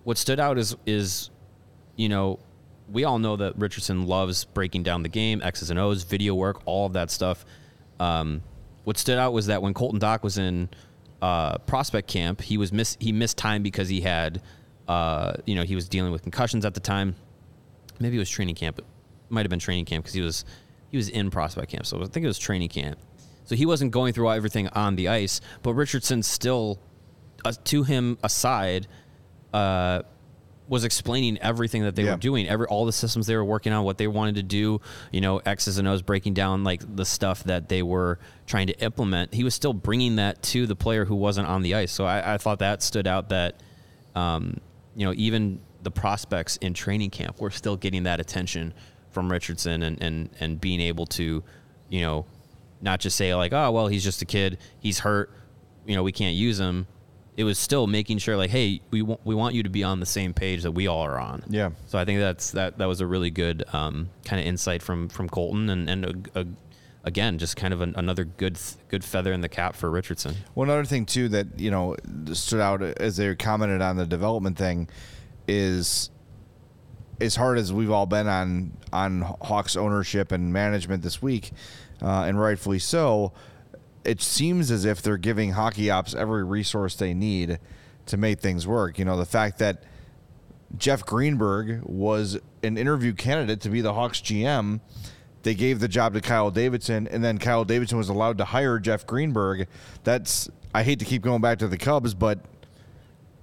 what 0.05 0.19
stood 0.19 0.39
out 0.39 0.59
is 0.59 0.77
is, 0.87 1.31
you 1.97 2.09
know, 2.09 2.41
we 2.91 3.05
all 3.05 3.19
know 3.19 3.37
that 3.37 3.59
Richardson 3.59 4.07
loves 4.07 4.45
breaking 4.45 4.83
down 4.83 5.03
the 5.03 5.09
game, 5.09 5.41
X's 5.43 5.71
and 5.71 5.79
O's, 5.79 6.03
video 6.03 6.35
work, 6.35 6.63
all 6.67 6.87
of 6.87 6.93
that 6.95 7.11
stuff. 7.11 7.45
Um, 8.01 8.43
what 8.85 8.99
stood 8.99 9.19
out 9.19 9.33
was 9.33 9.47
that 9.47 9.63
when 9.63 9.75
Colton 9.75 10.01
Dach 10.01 10.23
was 10.23 10.39
in 10.39 10.69
uh, 11.21 11.59
prospect 11.59 12.09
camp, 12.09 12.41
he 12.41 12.57
was 12.57 12.73
miss 12.73 12.97
he 13.01 13.13
missed 13.13 13.37
time 13.37 13.63
because 13.63 13.89
he 13.89 14.01
had, 14.01 14.41
uh, 14.89 15.35
you 15.45 15.55
know, 15.55 15.63
he 15.63 15.75
was 15.75 15.89
dealing 15.89 16.11
with 16.13 16.23
concussions 16.23 16.65
at 16.65 16.75
the 16.75 16.81
time. 16.81 17.15
Maybe 18.01 18.17
it 18.17 18.21
was 18.21 18.31
training 18.31 18.55
camp. 18.55 18.79
It 18.79 18.85
might 19.29 19.43
have 19.45 19.51
been 19.51 19.59
training 19.59 19.85
camp 19.85 20.05
because 20.05 20.15
he 20.15 20.21
was 20.23 20.45
he 20.91 20.97
was 20.97 21.09
in 21.11 21.31
prospect 21.31 21.71
camp. 21.71 21.85
So 21.87 22.03
I 22.03 22.07
think 22.07 22.25
it 22.25 22.29
was 22.29 22.39
training 22.39 22.71
camp. 22.71 22.99
So 23.45 23.55
he 23.55 23.67
wasn't 23.67 23.91
going 23.93 24.13
through 24.15 24.31
everything 24.31 24.69
on 24.69 24.97
the 24.97 25.09
ice, 25.09 25.41
but 25.63 25.75
Richardson 25.75 26.23
still, 26.23 26.79
uh, 27.45 27.53
to 27.65 27.83
him 27.83 28.19
aside, 28.23 28.87
uh, 29.53 30.03
was 30.69 30.85
explaining 30.85 31.39
everything 31.39 31.83
that 31.83 31.97
they 31.97 32.05
Yeah. 32.05 32.13
were 32.13 32.17
doing, 32.19 32.47
every 32.47 32.67
all 32.67 32.85
the 32.85 32.93
systems 32.93 33.27
they 33.27 33.35
were 33.37 33.45
working 33.45 33.73
on, 33.73 33.85
what 33.85 33.97
they 33.97 34.07
wanted 34.07 34.35
to 34.37 34.43
do, 34.43 34.81
you 35.13 35.21
know, 35.23 35.39
X's 35.39 35.79
and 35.79 35.89
O's, 35.89 36.03
breaking 36.03 36.35
down 36.35 36.63
like 36.63 36.83
the 36.97 37.07
stuff 37.07 37.43
that 37.45 37.69
they 37.71 37.83
were 37.83 38.19
trying 38.47 38.67
to 38.67 38.79
implement. 38.81 39.33
He 39.33 39.45
was 39.45 39.55
still 39.55 39.73
bringing 39.73 40.17
that 40.17 40.43
to 40.45 40.67
the 40.67 40.77
player 40.77 41.07
who 41.07 41.15
wasn't 41.17 41.49
on 41.49 41.63
the 41.63 41.75
ice. 41.75 41.91
So 41.91 42.05
I, 42.05 42.35
I 42.35 42.39
thought 42.39 42.59
that 42.59 42.83
stood 42.83 43.07
out. 43.07 43.31
That 43.31 43.61
um, 44.15 44.59
you 44.99 45.07
know, 45.07 45.15
even 45.17 45.61
the 45.85 45.93
prospects 45.93 46.57
in 46.57 46.75
training 46.75 47.11
camp 47.11 47.41
were 47.41 47.53
still 47.53 47.77
getting 47.77 48.03
that 48.03 48.19
attention 48.19 48.75
from 49.11 49.31
Richardson 49.31 49.85
and 49.85 50.03
and 50.03 50.29
and 50.41 50.61
being 50.61 50.81
able 50.81 51.07
to, 51.07 51.45
you 51.89 52.01
know, 52.01 52.27
not 52.81 52.99
just 52.99 53.17
say 53.17 53.33
like, 53.33 53.53
oh 53.53 53.71
well, 53.71 53.87
he's 53.87 54.03
just 54.03 54.21
a 54.23 54.25
kid, 54.25 54.59
he's 54.81 54.99
hurt, 54.99 55.31
you 55.87 55.95
know, 55.95 56.03
we 56.03 56.11
can't 56.11 56.35
use 56.35 56.59
him. 56.59 56.89
It 57.37 57.45
was 57.45 57.61
still 57.61 57.87
making 57.87 58.19
sure 58.19 58.37
like, 58.37 58.51
hey, 58.51 58.81
we 58.91 59.03
want 59.03 59.21
we 59.25 59.37
want 59.37 59.55
you 59.55 59.63
to 59.63 59.69
be 59.71 59.85
on 59.85 60.01
the 60.01 60.07
same 60.07 60.35
page 60.35 60.65
that 60.65 60.73
we 60.73 60.89
all 60.89 61.03
are 61.03 61.21
on. 61.21 61.45
Yeah. 61.49 61.71
So 61.87 61.97
I 61.97 62.05
think 62.05 62.19
that's 62.19 62.51
that 62.51 62.79
that 62.79 62.87
was 62.87 63.01
a 63.01 63.07
really 63.07 63.31
good 63.31 63.63
um, 63.73 64.11
kind 64.25 64.41
of 64.41 64.49
insight 64.49 64.83
from 64.83 65.09
from 65.09 65.29
Colton 65.29 65.71
and 65.71 65.89
and 65.89 66.05
a, 66.35 66.41
a, 66.41 66.47
again 67.05 67.39
just 67.39 67.57
kind 67.57 67.73
of 67.73 67.81
an, 67.81 67.95
another 67.97 68.25
good 68.25 68.59
good 68.89 69.05
feather 69.05 69.33
in 69.33 69.41
the 69.41 69.49
cap 69.49 69.75
for 69.77 69.91
Richardson. 69.91 70.35
One 70.55 70.71
other 70.71 70.85
thing 70.85 71.07
too 71.07 71.29
that 71.31 71.59
you 71.59 71.71
know 71.71 71.97
stood 72.33 72.61
out 72.61 72.83
as 72.83 73.17
they 73.17 73.35
commented 73.35 73.81
on 73.81 73.97
the 73.97 74.07
development 74.07 74.57
thing 74.57 74.89
is 75.47 76.11
as 77.21 77.37
hard 77.37 77.59
as 77.59 77.73
we've 77.73 77.91
all 77.91 78.07
been 78.07 78.29
on 78.29 78.73
on 78.93 79.23
Hawks 79.23 79.77
ownership 79.77 80.33
and 80.33 80.53
management 80.53 81.03
this 81.03 81.21
week, 81.21 81.53
uh, 82.03 82.25
and 82.27 82.41
rightfully 82.41 82.79
so, 82.79 83.33
it 84.05 84.23
seems 84.23 84.71
as 84.71 84.85
if 84.85 85.03
they're 85.03 85.17
giving 85.17 85.53
hockey 85.53 85.91
ops 85.91 86.15
every 86.15 86.45
resource 86.45 86.95
they 86.95 87.15
need 87.15 87.59
to 88.07 88.17
make 88.17 88.41
things 88.41 88.67
work. 88.67 88.99
You 88.99 89.05
know, 89.05 89.17
the 89.17 89.27
fact 89.27 89.59
that 89.59 89.85
Jeff 90.77 91.05
Greenberg 91.05 91.83
was 91.85 92.39
an 92.63 92.77
interview 92.77 93.13
candidate 93.13 93.61
to 93.63 93.71
be 93.71 93.81
the 93.81 93.95
Hawks 93.95 94.21
GM. 94.21 94.81
They 95.43 95.55
gave 95.55 95.81
the 95.81 95.89
job 95.89 96.15
to 96.15 96.21
Kyle 96.21 96.51
Davidson, 96.51 97.07
and 97.09 97.23
then 97.23 97.39
Kyle 97.39 97.65
Davidson 97.65 97.97
was 97.99 98.09
allowed 98.09 98.39
to 98.39 98.45
hire 98.45 98.79
Jeff 98.79 99.07
Greenberg. 99.07 99.69
That's 100.05 100.49
I 100.75 100.83
hate 100.83 100.99
to 100.99 101.05
keep 101.05 101.23
going 101.23 101.41
back 101.41 101.59
to 101.59 101.69
the 101.69 101.79
Cubs, 101.79 102.15
but 102.15 102.41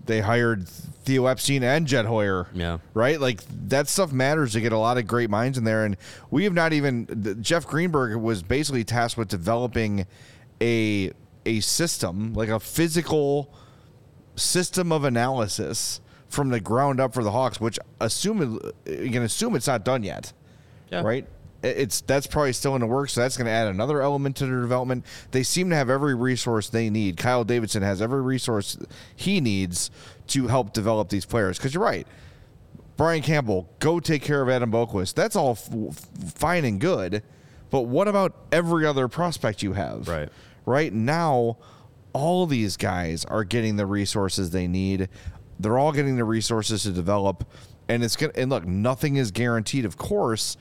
they 0.05 0.21
hired 0.21 0.67
Theo 0.67 1.25
Epstein 1.25 1.63
and 1.63 1.87
Jed 1.87 2.05
Hoyer. 2.05 2.47
Yeah. 2.53 2.77
Right? 2.93 3.19
Like 3.19 3.41
that 3.69 3.87
stuff 3.87 4.11
matters 4.11 4.53
to 4.53 4.61
get 4.61 4.71
a 4.71 4.77
lot 4.77 4.97
of 4.97 5.07
great 5.07 5.29
minds 5.29 5.57
in 5.57 5.63
there. 5.63 5.85
And 5.85 5.97
we 6.29 6.43
have 6.43 6.53
not 6.53 6.73
even 6.73 7.37
Jeff 7.41 7.65
Greenberg 7.65 8.15
was 8.17 8.43
basically 8.43 8.83
tasked 8.83 9.17
with 9.17 9.27
developing 9.27 10.05
a 10.61 11.11
a 11.45 11.59
system, 11.59 12.33
like 12.33 12.49
a 12.49 12.59
physical 12.59 13.53
system 14.35 14.91
of 14.91 15.03
analysis 15.03 16.01
from 16.27 16.49
the 16.49 16.59
ground 16.59 16.99
up 16.99 17.13
for 17.13 17.23
the 17.23 17.31
Hawks, 17.31 17.59
which 17.59 17.79
assume 18.01 18.59
you 18.85 19.11
can 19.11 19.23
assume 19.23 19.55
it's 19.55 19.67
not 19.67 19.85
done 19.85 20.03
yet. 20.03 20.33
Yeah. 20.91 21.01
Right? 21.01 21.27
It's 21.65 22.01
that's 22.01 22.27
probably 22.27 22.53
still 22.53 22.75
in 22.75 22.81
the 22.81 22.87
works, 22.87 23.13
so 23.13 23.21
that's 23.21 23.37
going 23.37 23.45
to 23.45 23.51
add 23.51 23.67
another 23.67 24.01
element 24.01 24.35
to 24.37 24.45
their 24.45 24.61
development. 24.61 25.05
They 25.31 25.43
seem 25.43 25.69
to 25.71 25.75
have 25.75 25.89
every 25.89 26.13
resource 26.13 26.69
they 26.69 26.89
need. 26.89 27.17
Kyle 27.17 27.43
Davidson 27.43 27.81
has 27.81 28.01
every 28.01 28.21
resource 28.21 28.77
he 29.15 29.41
needs 29.41 29.89
to 30.27 30.47
help 30.47 30.73
develop 30.73 31.09
these 31.09 31.25
players. 31.25 31.57
Because 31.57 31.73
you're 31.73 31.83
right, 31.83 32.07
Brian 32.97 33.21
Campbell, 33.21 33.67
go 33.79 33.99
take 33.99 34.21
care 34.21 34.41
of 34.41 34.49
Adam 34.49 34.71
Boqvist. 34.71 35.15
That's 35.15 35.35
all 35.35 35.51
f- 35.51 35.97
fine 36.35 36.65
and 36.65 36.79
good, 36.79 37.23
but 37.69 37.81
what 37.81 38.07
about 38.07 38.35
every 38.51 38.85
other 38.85 39.07
prospect 39.07 39.63
you 39.63 39.73
have? 39.73 40.07
Right. 40.07 40.29
Right 40.65 40.93
now, 40.93 41.57
all 42.13 42.45
these 42.45 42.77
guys 42.77 43.25
are 43.25 43.43
getting 43.43 43.75
the 43.75 43.85
resources 43.85 44.51
they 44.51 44.67
need. 44.67 45.09
They're 45.59 45.77
all 45.77 45.91
getting 45.91 46.15
the 46.15 46.23
resources 46.23 46.83
to 46.83 46.91
develop, 46.91 47.47
and 47.89 48.03
it's 48.03 48.15
gonna. 48.15 48.33
And 48.35 48.49
look, 48.49 48.65
nothing 48.65 49.17
is 49.17 49.31
guaranteed, 49.31 49.85
of 49.85 49.97
course, 49.97 50.57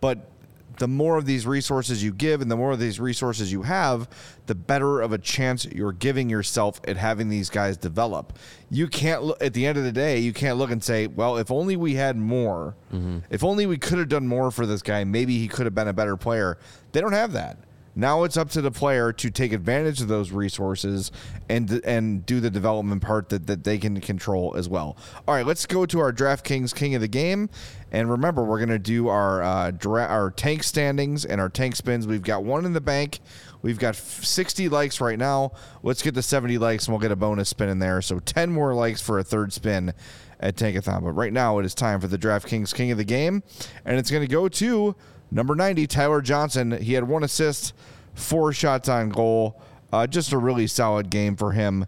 but 0.00 0.30
the 0.78 0.88
more 0.88 1.16
of 1.16 1.26
these 1.26 1.46
resources 1.46 2.02
you 2.02 2.12
give 2.12 2.40
and 2.40 2.50
the 2.50 2.56
more 2.56 2.72
of 2.72 2.78
these 2.78 3.00
resources 3.00 3.52
you 3.52 3.62
have, 3.62 4.08
the 4.46 4.54
better 4.54 5.00
of 5.00 5.12
a 5.12 5.18
chance 5.18 5.64
you're 5.64 5.92
giving 5.92 6.28
yourself 6.28 6.80
at 6.86 6.96
having 6.96 7.28
these 7.28 7.50
guys 7.50 7.76
develop. 7.76 8.38
You 8.70 8.88
can't 8.88 9.22
look 9.22 9.42
at 9.42 9.54
the 9.54 9.66
end 9.66 9.78
of 9.78 9.84
the 9.84 9.92
day, 9.92 10.18
you 10.18 10.32
can't 10.32 10.58
look 10.58 10.70
and 10.70 10.82
say, 10.82 11.06
well, 11.06 11.36
if 11.36 11.50
only 11.50 11.76
we 11.76 11.94
had 11.94 12.16
more, 12.16 12.76
mm-hmm. 12.92 13.18
if 13.30 13.44
only 13.44 13.66
we 13.66 13.78
could 13.78 13.98
have 13.98 14.08
done 14.08 14.26
more 14.26 14.50
for 14.50 14.66
this 14.66 14.82
guy, 14.82 15.04
maybe 15.04 15.38
he 15.38 15.48
could 15.48 15.66
have 15.66 15.74
been 15.74 15.88
a 15.88 15.92
better 15.92 16.16
player. 16.16 16.58
They 16.92 17.00
don't 17.00 17.12
have 17.12 17.32
that. 17.32 17.58
Now 17.98 18.24
it's 18.24 18.36
up 18.36 18.50
to 18.50 18.60
the 18.60 18.70
player 18.70 19.10
to 19.14 19.30
take 19.30 19.54
advantage 19.54 20.02
of 20.02 20.08
those 20.08 20.30
resources 20.30 21.10
and 21.48 21.80
and 21.82 22.26
do 22.26 22.40
the 22.40 22.50
development 22.50 23.00
part 23.02 23.30
that, 23.30 23.46
that 23.46 23.64
they 23.64 23.78
can 23.78 23.98
control 24.02 24.54
as 24.54 24.68
well. 24.68 24.98
All 25.26 25.34
right, 25.34 25.46
let's 25.46 25.64
go 25.64 25.86
to 25.86 25.98
our 26.00 26.12
DraftKings 26.12 26.74
King 26.74 26.94
of 26.94 27.00
the 27.00 27.08
Game, 27.08 27.48
and 27.90 28.10
remember 28.10 28.44
we're 28.44 28.60
gonna 28.60 28.78
do 28.78 29.08
our 29.08 29.42
uh, 29.42 29.70
dra- 29.70 30.06
our 30.06 30.30
tank 30.30 30.62
standings 30.62 31.24
and 31.24 31.40
our 31.40 31.48
tank 31.48 31.74
spins. 31.74 32.06
We've 32.06 32.22
got 32.22 32.44
one 32.44 32.66
in 32.66 32.74
the 32.74 32.82
bank. 32.82 33.20
We've 33.62 33.78
got 33.78 33.96
60 33.96 34.68
likes 34.68 35.00
right 35.00 35.18
now. 35.18 35.52
Let's 35.82 36.02
get 36.02 36.14
to 36.14 36.22
70 36.22 36.58
likes 36.58 36.86
and 36.86 36.92
we'll 36.92 37.00
get 37.00 37.10
a 37.10 37.16
bonus 37.16 37.48
spin 37.48 37.70
in 37.70 37.78
there. 37.78 38.02
So 38.02 38.20
10 38.20 38.52
more 38.52 38.74
likes 38.74 39.00
for 39.00 39.18
a 39.18 39.24
third 39.24 39.52
spin 39.52 39.92
at 40.38 40.54
Tankathon. 40.54 41.02
But 41.02 41.12
right 41.12 41.32
now 41.32 41.58
it 41.58 41.64
is 41.64 41.74
time 41.74 42.00
for 42.00 42.06
the 42.06 42.18
DraftKings 42.18 42.74
King 42.74 42.90
of 42.90 42.98
the 42.98 43.04
Game, 43.04 43.42
and 43.86 43.98
it's 43.98 44.10
gonna 44.10 44.26
go 44.26 44.48
to 44.48 44.94
Number 45.30 45.54
90, 45.54 45.86
Tyler 45.86 46.20
Johnson. 46.20 46.70
He 46.72 46.92
had 46.94 47.04
one 47.04 47.24
assist, 47.24 47.74
four 48.14 48.52
shots 48.52 48.88
on 48.88 49.08
goal. 49.10 49.60
Uh, 49.92 50.06
just 50.06 50.32
a 50.32 50.38
really 50.38 50.66
solid 50.66 51.10
game 51.10 51.36
for 51.36 51.52
him. 51.52 51.86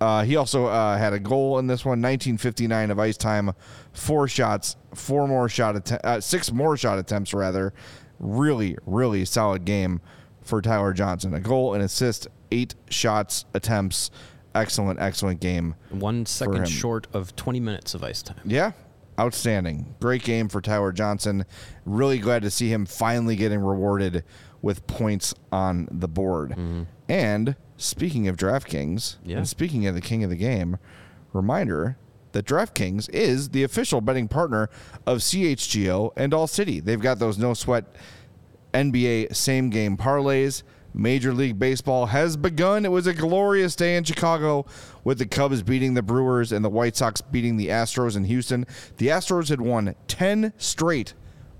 Uh, 0.00 0.24
he 0.24 0.36
also 0.36 0.66
uh, 0.66 0.98
had 0.98 1.12
a 1.12 1.18
goal 1.18 1.58
in 1.58 1.66
this 1.66 1.84
one, 1.84 2.02
1959 2.02 2.90
of 2.90 2.98
ice 2.98 3.16
time, 3.16 3.50
four 3.92 4.28
shots, 4.28 4.76
four 4.94 5.26
more 5.26 5.48
shot 5.48 5.74
att- 5.76 6.04
uh, 6.04 6.20
six 6.20 6.52
more 6.52 6.76
shot 6.76 6.98
attempts 6.98 7.32
rather. 7.32 7.72
Really, 8.18 8.76
really 8.86 9.24
solid 9.24 9.64
game 9.64 10.00
for 10.42 10.60
Tyler 10.60 10.92
Johnson. 10.92 11.34
A 11.34 11.40
goal, 11.40 11.74
an 11.74 11.80
assist, 11.80 12.28
eight 12.50 12.74
shots, 12.90 13.44
attempts. 13.54 14.10
Excellent, 14.54 14.98
excellent 15.00 15.40
game. 15.40 15.74
One 15.90 16.24
second 16.24 16.66
short 16.66 17.06
of 17.12 17.36
20 17.36 17.60
minutes 17.60 17.94
of 17.94 18.02
ice 18.02 18.22
time. 18.22 18.40
Yeah, 18.44 18.72
outstanding. 19.18 19.94
Great 20.00 20.22
game 20.22 20.48
for 20.48 20.60
Tyler 20.60 20.92
Johnson. 20.92 21.44
Really 21.84 22.18
glad 22.18 22.42
to 22.42 22.50
see 22.50 22.68
him 22.70 22.86
finally 22.86 23.36
getting 23.36 23.60
rewarded 23.60 24.24
with 24.62 24.86
points 24.86 25.34
on 25.52 25.88
the 25.90 26.08
board. 26.08 26.50
Mm-hmm. 26.50 26.82
And 27.08 27.56
speaking 27.76 28.26
of 28.28 28.36
DraftKings, 28.36 29.16
Yeah. 29.24 29.38
and 29.38 29.48
speaking 29.48 29.86
of 29.86 29.94
the 29.94 30.00
king 30.00 30.24
of 30.24 30.30
the 30.30 30.36
game, 30.36 30.78
reminder 31.32 31.96
that 32.32 32.44
DraftKings 32.46 33.08
is 33.10 33.50
the 33.50 33.62
official 33.62 34.00
betting 34.00 34.28
partner 34.28 34.68
of 35.06 35.18
CHGO 35.18 36.12
and 36.16 36.34
All 36.34 36.46
City. 36.46 36.80
They've 36.80 37.00
got 37.00 37.18
those 37.18 37.38
no 37.38 37.54
sweat 37.54 37.84
NBA 38.74 39.34
same 39.34 39.70
game 39.70 39.96
parlays. 39.96 40.62
Major 40.96 41.32
League 41.34 41.58
Baseball 41.58 42.06
has 42.06 42.36
begun. 42.36 42.84
It 42.84 42.90
was 42.90 43.06
a 43.06 43.12
glorious 43.12 43.76
day 43.76 43.96
in 43.96 44.04
Chicago 44.04 44.64
with 45.04 45.18
the 45.18 45.26
Cubs 45.26 45.62
beating 45.62 45.94
the 45.94 46.02
Brewers 46.02 46.52
and 46.52 46.64
the 46.64 46.70
White 46.70 46.96
Sox 46.96 47.20
beating 47.20 47.56
the 47.56 47.68
Astros 47.68 48.16
in 48.16 48.24
Houston. 48.24 48.66
The 48.96 49.08
Astros 49.08 49.50
had 49.50 49.60
won 49.60 49.94
10 50.08 50.54
straight 50.56 51.14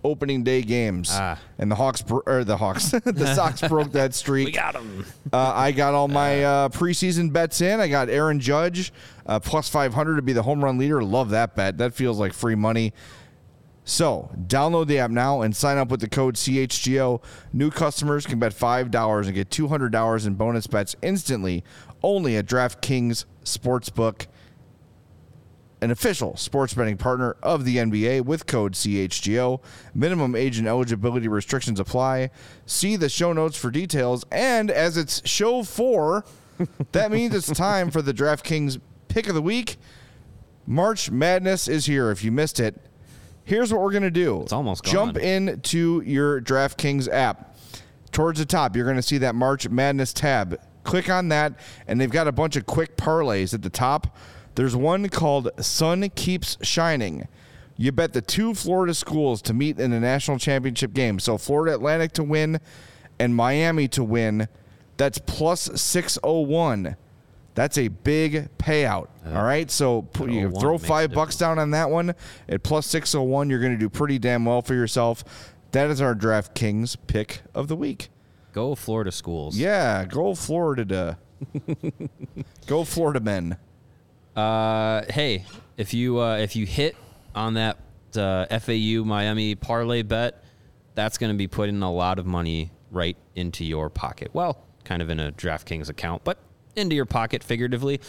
opening 0.07 0.45
day 0.45 0.63
games. 0.63 1.11
Ah. 1.13 1.39
And 1.59 1.71
the 1.71 1.75
Hawks 1.75 2.03
or 2.27 2.45
the 2.45 2.57
Hawks, 2.57 2.91
the 3.05 3.35
Sox 3.35 3.61
broke 3.69 3.93
that 3.93 4.15
streak. 4.15 4.47
We 4.47 4.53
got 4.53 4.75
him. 4.75 5.05
Uh, 5.33 5.53
I 5.55 5.73
got 5.73 5.95
all 5.95 6.09
my 6.09 6.45
uh, 6.45 6.69
preseason 6.71 7.33
bets 7.33 7.61
in. 7.61 7.81
I 7.81 7.89
got 7.89 8.09
Aaron 8.09 8.41
Judge 8.41 8.93
uh, 9.27 9.41
plus 9.41 9.69
500 9.69 10.17
to 10.17 10.23
be 10.23 10.33
the 10.33 10.43
home 10.43 10.65
run 10.65 10.79
leader. 10.79 11.03
Love 11.03 11.31
that 11.31 11.57
bet. 11.57 11.79
That 11.79 11.93
feels 11.93 12.19
like 12.19 12.33
free 12.33 12.55
money. 12.55 12.95
So, 13.89 14.33
download 14.49 14.89
the 14.89 14.99
app 14.99 15.13
now 15.13 15.43
and 15.43 15.55
sign 15.55 15.79
up 15.79 15.93
with 15.93 16.01
the 16.01 16.09
code 16.09 16.35
CHGO. 16.35 17.23
New 17.53 17.71
customers 17.71 18.27
can 18.27 18.41
bet 18.41 18.53
$5 18.53 19.27
and 19.27 19.33
get 19.33 19.49
$200 19.49 20.27
in 20.27 20.35
bonus 20.35 20.67
bets 20.67 20.97
instantly 21.03 21.63
only 22.03 22.37
at 22.37 22.47
DraftKings 22.47 23.27
Sportsbook, 23.45 24.27
an 25.81 25.93
official 25.93 26.37
sports 26.37 26.75
betting 26.75 26.97
partner 26.97 27.37
of 27.45 27.65
the 27.65 27.77
NBA 27.77 28.23
with 28.23 28.47
code 28.47 28.73
CHGO. 28.73 29.63
Minimum 29.95 30.35
age 30.35 30.59
and 30.59 30.67
eligibility 30.67 31.29
restrictions 31.29 31.79
apply. 31.79 32.31
See 32.67 32.97
the 32.97 33.09
show 33.09 33.33
notes 33.33 33.57
for 33.57 33.71
details. 33.71 34.25
And 34.33 34.69
as 34.69 34.97
it's 34.97 35.23
show 35.29 35.63
four, 35.63 36.25
that 36.91 37.13
means 37.13 37.37
it's 37.37 37.53
time 37.53 37.93
for 37.93 38.03
the 38.03 38.13
DraftKings 38.13 38.81
pick 39.07 39.29
of 39.29 39.37
the 39.37 39.43
week. 39.43 39.77
March 40.67 41.13
Madness 41.13 41.69
is 41.69 41.87
here. 41.87 42.11
If 42.11 42.25
you 42.25 42.33
missed 42.33 42.59
it, 42.59 42.81
here's 43.47 43.73
what 43.73 43.81
we're 43.81 43.93
going 43.93 44.03
to 44.03 44.11
do. 44.11 44.43
It's 44.43 44.53
almost 44.53 44.85
Jump 44.85 45.17
into 45.17 46.03
your 46.05 46.43
DraftKings 46.43 47.09
app. 47.11 47.57
Towards 48.13 48.39
the 48.39 48.45
top, 48.45 48.77
you're 48.77 48.85
going 48.85 48.97
to 48.97 49.03
see 49.03 49.19
that 49.19 49.35
March 49.35 49.69
Madness 49.69 50.13
tab. 50.13 50.61
Click 50.85 51.09
on 51.09 51.29
that, 51.29 51.59
and 51.87 52.01
they've 52.01 52.11
got 52.11 52.29
a 52.29 52.33
bunch 52.33 52.57
of 52.57 52.67
quick 52.67 52.97
parlays 52.97 53.55
at 53.55 53.63
the 53.63 53.71
top. 53.71 54.17
There's 54.55 54.77
one 54.77 55.09
called 55.09 55.51
Sun 55.59 56.11
Keeps 56.11 56.59
Shining. 56.63 57.29
You 57.77 57.93
bet 57.93 58.13
the 58.13 58.23
two 58.23 58.55
Florida 58.55 58.95
schools 58.95 59.43
to 59.43 59.55
meet 59.55 59.79
in 59.79 59.91
the 59.91 60.01
national 60.01 60.39
championship 60.39 60.93
game. 60.93 61.19
So 61.19 61.37
Florida 61.37 61.75
Atlantic 61.75 62.13
to 62.13 62.23
win 62.23 62.61
and 63.19 63.37
Miami 63.37 63.87
to 63.89 64.03
win. 64.03 64.49
That's 64.97 65.19
plus 65.19 65.69
601. 65.81 66.97
That's 67.57 67.79
a 67.79 67.89
big 67.89 68.51
payout. 68.59 69.09
all 69.27 69.43
right. 69.43 69.69
So 69.71 70.07
you 70.21 70.51
throw 70.53 70.77
five 70.77 71.11
bucks 71.13 71.37
down 71.37 71.59
on 71.59 71.71
that 71.71 71.91
one 71.91 72.15
at 72.49 72.63
plus 72.63 72.87
601. 72.87 73.49
You're 73.49 73.59
going 73.61 73.73
to 73.73 73.79
do 73.79 73.89
pretty 73.89 74.19
damn 74.19 74.45
well 74.45 74.61
for 74.61 74.75
yourself. 74.75 75.25
That 75.73 75.89
is 75.89 76.03
our 76.03 76.15
DraftKings 76.15 76.99
pick 77.07 77.41
of 77.55 77.69
the 77.69 77.75
week. 77.75 78.11
Go 78.53 78.75
Florida 78.75 79.11
schools. 79.11 79.57
Yeah. 79.57 80.05
Go 80.05 80.35
Florida. 80.35 81.19
go 82.67 82.85
Florida 82.85 83.21
men. 83.21 83.57
Uh, 84.37 85.05
hey, 85.09 85.47
if 85.79 85.95
you 85.95 86.21
uh, 86.21 86.37
if 86.37 86.57
you 86.57 86.67
hit 86.67 86.95
on 87.35 87.55
that 87.55 87.79
uh, 88.17 88.45
FAU 88.59 89.03
Miami 89.05 89.55
parlay 89.55 90.03
bet, 90.03 90.45
that's 90.95 91.17
going 91.17 91.33
to 91.33 91.39
be 91.39 91.47
putting 91.47 91.83
a 91.83 91.91
lot 91.91 92.19
of 92.19 92.27
money 92.27 92.71
right 92.91 93.17
into 93.35 93.65
your 93.65 93.89
pocket. 93.89 94.31
Well, 94.35 94.63
kind 94.85 95.01
of 95.01 95.09
in 95.09 95.21
a 95.21 95.33
DraftKings 95.33 95.89
account, 95.89 96.23
but 96.23 96.39
into 96.77 96.95
your 96.95 97.07
pocket 97.07 97.43
figuratively. 97.43 98.01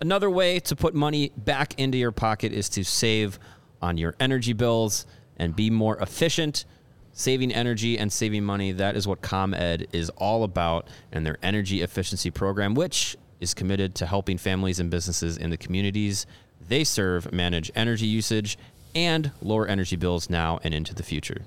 Another 0.00 0.28
way 0.28 0.60
to 0.60 0.76
put 0.76 0.94
money 0.94 1.32
back 1.36 1.78
into 1.78 1.96
your 1.96 2.12
pocket 2.12 2.52
is 2.52 2.68
to 2.70 2.84
save 2.84 3.38
on 3.80 3.96
your 3.96 4.14
energy 4.20 4.52
bills 4.52 5.06
and 5.36 5.56
be 5.56 5.70
more 5.70 5.96
efficient. 5.98 6.64
Saving 7.12 7.50
energy 7.50 7.98
and 7.98 8.12
saving 8.12 8.44
money, 8.44 8.72
that 8.72 8.94
is 8.94 9.08
what 9.08 9.22
ComEd 9.22 9.88
is 9.92 10.10
all 10.10 10.44
about 10.44 10.88
and 11.12 11.24
their 11.24 11.38
energy 11.42 11.80
efficiency 11.80 12.30
program, 12.30 12.74
which 12.74 13.16
is 13.40 13.54
committed 13.54 13.94
to 13.94 14.06
helping 14.06 14.36
families 14.36 14.80
and 14.80 14.90
businesses 14.90 15.38
in 15.38 15.48
the 15.48 15.56
communities 15.56 16.26
they 16.68 16.84
serve 16.84 17.32
manage 17.32 17.70
energy 17.74 18.06
usage 18.06 18.58
and 18.94 19.30
lower 19.42 19.66
energy 19.66 19.96
bills 19.96 20.30
now 20.30 20.58
and 20.64 20.72
into 20.72 20.94
the 20.94 21.02
future. 21.02 21.42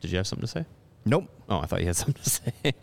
Did 0.00 0.10
you 0.10 0.16
have 0.16 0.26
something 0.26 0.46
to 0.46 0.52
say? 0.52 0.66
Nope. 1.04 1.28
Oh, 1.48 1.58
I 1.58 1.66
thought 1.66 1.80
you 1.80 1.86
had 1.86 1.96
something 1.96 2.22
to 2.22 2.30
say. 2.30 2.74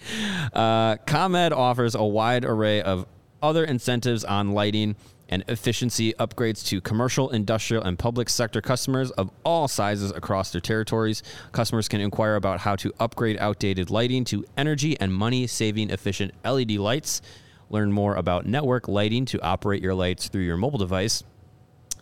Uh, 0.54 0.98
ComEd 0.98 1.54
offers 1.54 1.96
a 1.96 2.04
wide 2.04 2.46
array 2.46 2.82
of 2.82 3.06
other 3.44 3.66
incentives 3.66 4.24
on 4.24 4.54
lighting 4.54 4.96
and 5.30 5.44
efficiency 5.48 6.14
upgrades 6.14 6.66
to 6.66 6.82
commercial, 6.82 7.30
industrial, 7.30 7.84
and 7.84 8.00
public 8.00 8.30
sector 8.30 8.62
customers 8.62 9.12
of 9.12 9.30
all 9.44 9.68
sizes 9.68 10.12
across 10.12 10.52
their 10.52 10.62
territories. 10.62 11.22
Customers 11.52 11.88
can 11.88 12.02
inquire 12.02 12.36
about 12.36 12.62
how 12.62 12.76
to 12.76 12.94
upgrade 13.00 13.38
outdated 13.40 13.90
lighting 13.90 14.24
to 14.26 14.46
energy 14.58 15.00
and 15.00 15.14
money 15.14 15.46
saving 15.46 15.90
efficient 15.90 16.34
LED 16.46 16.72
lights. 16.72 17.22
Learn 17.70 17.92
more 17.92 18.16
about 18.16 18.46
network 18.46 18.88
lighting 18.88 19.26
to 19.26 19.42
operate 19.42 19.82
your 19.82 19.96
lights 19.96 20.28
through 20.28 20.44
your 20.44 20.58
mobile 20.58 20.80
device 20.80 21.24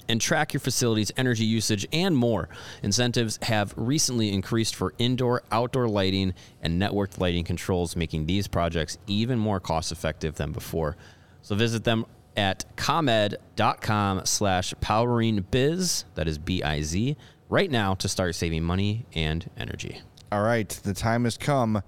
and 0.09 0.19
track 0.19 0.51
your 0.51 0.59
facility's 0.59 1.11
energy 1.15 1.45
usage 1.45 1.87
and 1.93 2.17
more. 2.17 2.49
Incentives 2.83 3.39
have 3.43 3.73
recently 3.77 4.33
increased 4.33 4.75
for 4.75 4.93
indoor, 4.97 5.43
outdoor 5.51 5.87
lighting, 5.87 6.33
and 6.61 6.81
networked 6.81 7.19
lighting 7.19 7.45
controls, 7.45 7.95
making 7.95 8.25
these 8.25 8.47
projects 8.47 8.97
even 9.07 9.39
more 9.39 9.61
cost 9.61 9.91
effective 9.91 10.35
than 10.35 10.51
before. 10.51 10.97
So 11.41 11.55
visit 11.55 11.83
them 11.83 12.05
at 12.35 12.65
comed.com 12.75 14.25
slash 14.25 14.73
poweringbiz, 14.75 16.05
that 16.15 16.27
is 16.27 16.37
B-I-Z, 16.37 17.17
right 17.49 17.69
now 17.69 17.93
to 17.95 18.07
start 18.07 18.35
saving 18.35 18.63
money 18.63 19.05
and 19.13 19.49
energy. 19.57 20.01
All 20.31 20.41
right, 20.41 20.69
the 20.69 20.93
time 20.93 21.25
has 21.25 21.37
come, 21.37 21.83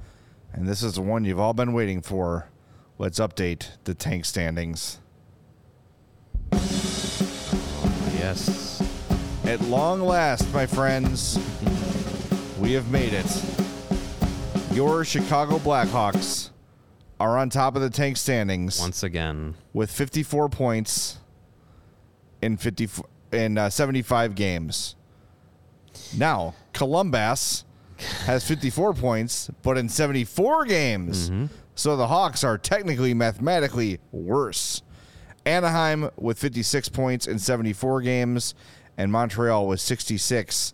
and 0.52 0.68
this 0.68 0.84
is 0.84 0.96
the 0.96 1.02
one 1.02 1.24
you've 1.24 1.40
all 1.40 1.54
been 1.54 1.74
waiting 1.74 2.02
for. 2.02 2.50
Let's 2.98 3.20
update 3.20 3.70
the 3.86 3.94
tank 3.94 4.26
standings. 4.26 5.00
Yes. 8.14 8.82
At 9.46 9.62
long 9.62 10.02
last, 10.02 10.52
my 10.54 10.66
friends, 10.66 11.38
we 12.60 12.74
have 12.74 12.90
made 12.92 13.14
it. 13.14 13.44
Your 14.74 15.06
Chicago 15.06 15.58
Blackhawks 15.58 16.50
are 17.20 17.38
on 17.38 17.50
top 17.50 17.76
of 17.76 17.82
the 17.82 17.90
tank 17.90 18.18
standings 18.18 18.80
Once 18.80 19.04
again. 19.04 19.56
with 19.74 19.92
54 19.92 20.50
points 20.50 21.20
in 22.42 22.58
50 22.58 22.90
in 23.32 23.58
uh, 23.58 23.70
75 23.70 24.36
games. 24.36 24.96
Now, 26.18 26.56
Columbus 26.74 27.66
has 28.26 28.46
54 28.48 28.94
points, 28.94 29.50
but 29.62 29.78
in 29.78 29.90
74 29.90 30.66
games. 30.66 31.32
So 31.76 31.96
the 31.98 32.08
Hawks 32.08 32.44
are 32.44 32.58
technically 32.58 33.14
mathematically 33.14 34.00
worse. 34.12 34.82
Anaheim 35.46 36.10
with 36.18 36.38
56 36.40 36.90
points 36.90 37.28
in 37.28 37.38
74 37.40 38.02
games, 38.02 38.54
and 38.98 39.12
Montreal 39.12 39.68
with 39.68 39.82
66 39.82 40.74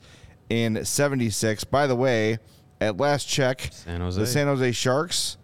in 0.50 0.84
76. 0.86 1.64
By 1.66 1.88
the 1.88 1.96
way, 1.96 2.40
at 2.82 2.98
last 2.98 3.28
check, 3.28 3.70
San 3.72 4.02
Jose. 4.02 4.20
the 4.20 4.28
San 4.28 4.48
Jose 4.48 4.72
Sharks 4.74 5.38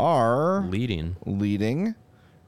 are 0.00 0.62
Leading. 0.68 1.16
leading 1.26 1.94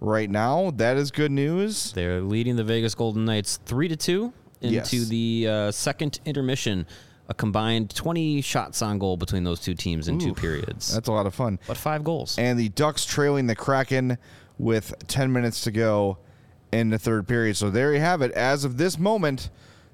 right 0.00 0.30
now. 0.30 0.72
That 0.76 0.96
is 0.96 1.10
good 1.10 1.30
news. 1.30 1.92
They're 1.92 2.20
leading 2.20 2.56
the 2.56 2.64
Vegas 2.64 2.94
Golden 2.94 3.24
Knights 3.24 3.58
three 3.66 3.88
to 3.88 3.96
two 3.96 4.32
into 4.60 4.74
Yes. 4.74 4.90
the 5.08 5.46
uh, 5.48 5.70
second 5.70 6.20
intermission. 6.24 6.86
A 7.28 7.34
combined 7.34 7.94
20 7.94 8.40
shots 8.42 8.82
on 8.82 8.98
goal 8.98 9.16
between 9.16 9.44
those 9.44 9.60
two 9.60 9.74
teams 9.74 10.08
in 10.08 10.18
two 10.18 10.34
periods. 10.34 10.92
That's 10.92 11.08
a 11.08 11.12
lot 11.12 11.24
of 11.26 11.34
fun. 11.34 11.58
but 11.68 11.76
five 11.76 12.02
goals. 12.04 12.36
And 12.38 12.58
the 12.58 12.68
Ducks 12.70 13.06
trailing 13.06 13.46
the 13.46 13.54
Kraken 13.54 14.18
with 14.58 14.92
10 15.08 15.32
minutes 15.32 15.62
to 15.62 15.70
go 15.70 16.18
in 16.72 16.90
the 16.90 16.98
third 16.98 17.26
period. 17.28 17.56
So 17.56 17.70
there 17.70 17.94
you 17.94 18.00
have 18.00 18.22
it. 18.22 18.32
As 18.32 18.64
of 18.64 18.76
this 18.76 18.98
moment, 18.98 19.50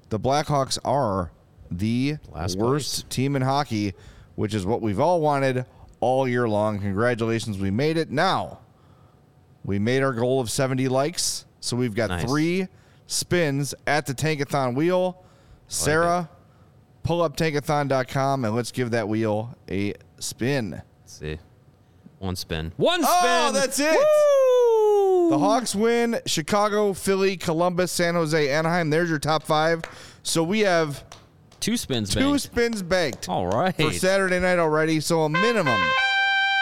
the 0.09 0.19
Blackhawks 0.19 0.79
are 0.83 1.31
the 1.71 2.17
Last 2.33 2.57
worst 2.57 3.03
place. 3.05 3.15
team 3.15 3.35
in 3.35 3.41
hockey, 3.43 3.93
which 4.35 4.53
is 4.55 4.65
what 4.65 4.81
we've 4.81 4.99
all 4.99 5.21
wanted 5.21 5.65
all 5.99 6.27
year 6.27 6.47
long. 6.47 6.79
Congratulations, 6.79 7.57
we 7.57 7.71
made 7.71 7.97
it. 7.97 8.09
Now, 8.09 8.59
we 9.63 9.79
made 9.79 10.03
our 10.03 10.13
goal 10.13 10.39
of 10.39 10.49
70 10.49 10.87
likes. 10.87 11.45
So 11.59 11.75
we've 11.75 11.93
got 11.93 12.09
Nice. 12.09 12.23
three 12.23 12.67
spins 13.07 13.75
at 13.85 14.05
the 14.05 14.13
Tankathon 14.13 14.75
wheel. 14.75 15.23
Sarah, 15.67 16.29
pull 17.03 17.21
up 17.21 17.37
tankathon.com 17.37 18.45
and 18.45 18.55
let's 18.55 18.71
give 18.71 18.91
that 18.91 19.07
wheel 19.07 19.55
a 19.69 19.93
spin. 20.19 20.71
Let's 20.71 21.13
see. 21.13 21.39
One 22.19 22.35
spin. 22.35 22.73
One 22.77 23.01
oh, 23.03 23.17
spin. 23.19 23.29
Oh, 23.31 23.51
that's 23.53 23.79
it. 23.79 23.97
Woo! 23.97 25.29
The 25.29 25.39
Hawks 25.39 25.73
win. 25.73 26.19
Chicago, 26.25 26.93
Philly, 26.93 27.37
Columbus, 27.37 27.91
San 27.91 28.15
Jose, 28.15 28.49
Anaheim. 28.49 28.89
There's 28.89 29.09
your 29.09 29.19
top 29.19 29.43
five. 29.43 29.83
So 30.23 30.43
we 30.43 30.61
have 30.61 31.03
Two 31.59 31.77
spins. 31.77 32.13
two 32.13 32.19
banked. 32.21 32.41
spins 32.41 32.81
banked 32.81 33.29
All 33.29 33.47
right. 33.47 33.75
for 33.75 33.91
Saturday 33.91 34.39
night 34.39 34.59
already. 34.59 34.99
So 34.99 35.23
a 35.23 35.29
minimum 35.29 35.81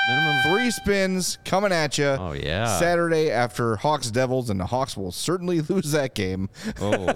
Minimum. 0.10 0.42
three 0.44 0.72
spins 0.72 1.38
coming 1.44 1.74
at 1.74 1.98
you. 1.98 2.06
Oh, 2.06 2.32
yeah. 2.32 2.80
Saturday 2.80 3.30
after 3.30 3.76
Hawks 3.76 4.10
Devils, 4.10 4.50
and 4.50 4.58
the 4.58 4.66
Hawks 4.66 4.96
will 4.96 5.12
certainly 5.12 5.60
lose 5.70 5.92
that 5.92 6.16
game. 6.16 6.50
Oh. 6.80 7.08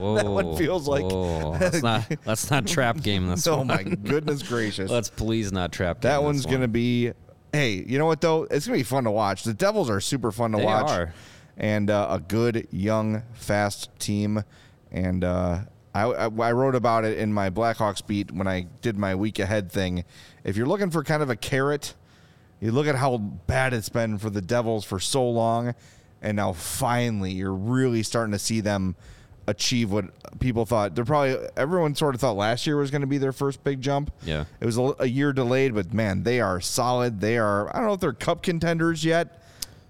Whoa. 0.00 0.30
one 0.42 0.56
feels 0.56 0.88
like- 0.88 1.04
Whoa. 1.04 1.50
Let's 1.60 1.82
not. 1.82 2.10
Let's 2.24 2.50
not 2.50 2.66
trap 2.66 3.02
game 3.02 3.26
this 3.28 3.46
Oh 3.46 3.58
one. 3.58 3.66
my 3.66 3.82
goodness 4.04 4.42
gracious! 4.42 4.90
Let's 4.90 5.10
please 5.10 5.52
not 5.52 5.72
trap. 5.72 6.00
Game 6.00 6.08
that 6.10 6.22
one's 6.22 6.46
one. 6.46 6.54
gonna 6.54 6.68
be. 6.68 7.12
Hey, 7.52 7.84
you 7.86 7.98
know 7.98 8.06
what 8.06 8.22
though? 8.22 8.44
It's 8.50 8.66
gonna 8.66 8.78
be 8.78 8.82
fun 8.82 9.04
to 9.04 9.10
watch. 9.10 9.44
The 9.44 9.52
Devils 9.52 9.90
are 9.90 10.00
super 10.00 10.32
fun 10.32 10.52
to 10.52 10.58
They 10.58 10.64
watch, 10.64 10.88
are. 10.90 11.12
and 11.58 11.90
uh, 11.90 12.06
a 12.10 12.18
good 12.18 12.66
young, 12.70 13.24
fast 13.34 13.90
team. 13.98 14.42
And 14.90 15.22
uh, 15.22 15.58
I, 15.94 16.04
I, 16.04 16.24
I 16.24 16.52
wrote 16.52 16.74
about 16.74 17.04
it 17.04 17.18
in 17.18 17.32
my 17.32 17.50
Blackhawks 17.50 18.06
beat 18.06 18.30
when 18.32 18.46
I 18.46 18.66
did 18.80 18.96
my 18.96 19.14
week 19.14 19.38
ahead 19.38 19.70
thing. 19.70 20.04
If 20.44 20.56
you're 20.56 20.66
looking 20.66 20.90
for 20.90 21.04
kind 21.04 21.22
of 21.22 21.30
a 21.30 21.36
carrot, 21.36 21.94
you 22.60 22.72
look 22.72 22.86
at 22.86 22.94
how 22.94 23.18
bad 23.18 23.74
it's 23.74 23.88
been 23.88 24.18
for 24.18 24.30
the 24.30 24.40
Devils 24.40 24.84
for 24.84 24.98
so 25.00 25.28
long, 25.28 25.74
and 26.22 26.36
now 26.36 26.52
finally 26.52 27.32
you're 27.32 27.54
really 27.54 28.02
starting 28.02 28.32
to 28.32 28.38
see 28.38 28.60
them 28.60 28.94
achieve 29.46 29.90
what 29.90 30.38
people 30.38 30.64
thought. 30.64 30.94
They're 30.94 31.04
probably 31.04 31.36
everyone 31.56 31.94
sort 31.94 32.14
of 32.14 32.20
thought 32.20 32.36
last 32.36 32.66
year 32.66 32.76
was 32.76 32.90
going 32.90 33.00
to 33.00 33.06
be 33.06 33.18
their 33.18 33.32
first 33.32 33.64
big 33.64 33.80
jump. 33.80 34.12
Yeah. 34.22 34.44
It 34.60 34.66
was 34.66 34.78
a, 34.78 34.94
a 35.00 35.06
year 35.06 35.32
delayed, 35.32 35.74
but 35.74 35.92
man, 35.92 36.22
they 36.22 36.40
are 36.40 36.60
solid. 36.60 37.20
They 37.20 37.38
are, 37.38 37.68
I 37.74 37.78
don't 37.78 37.88
know 37.88 37.94
if 37.94 38.00
they're 38.00 38.12
cup 38.12 38.42
contenders 38.42 39.04
yet, 39.04 39.41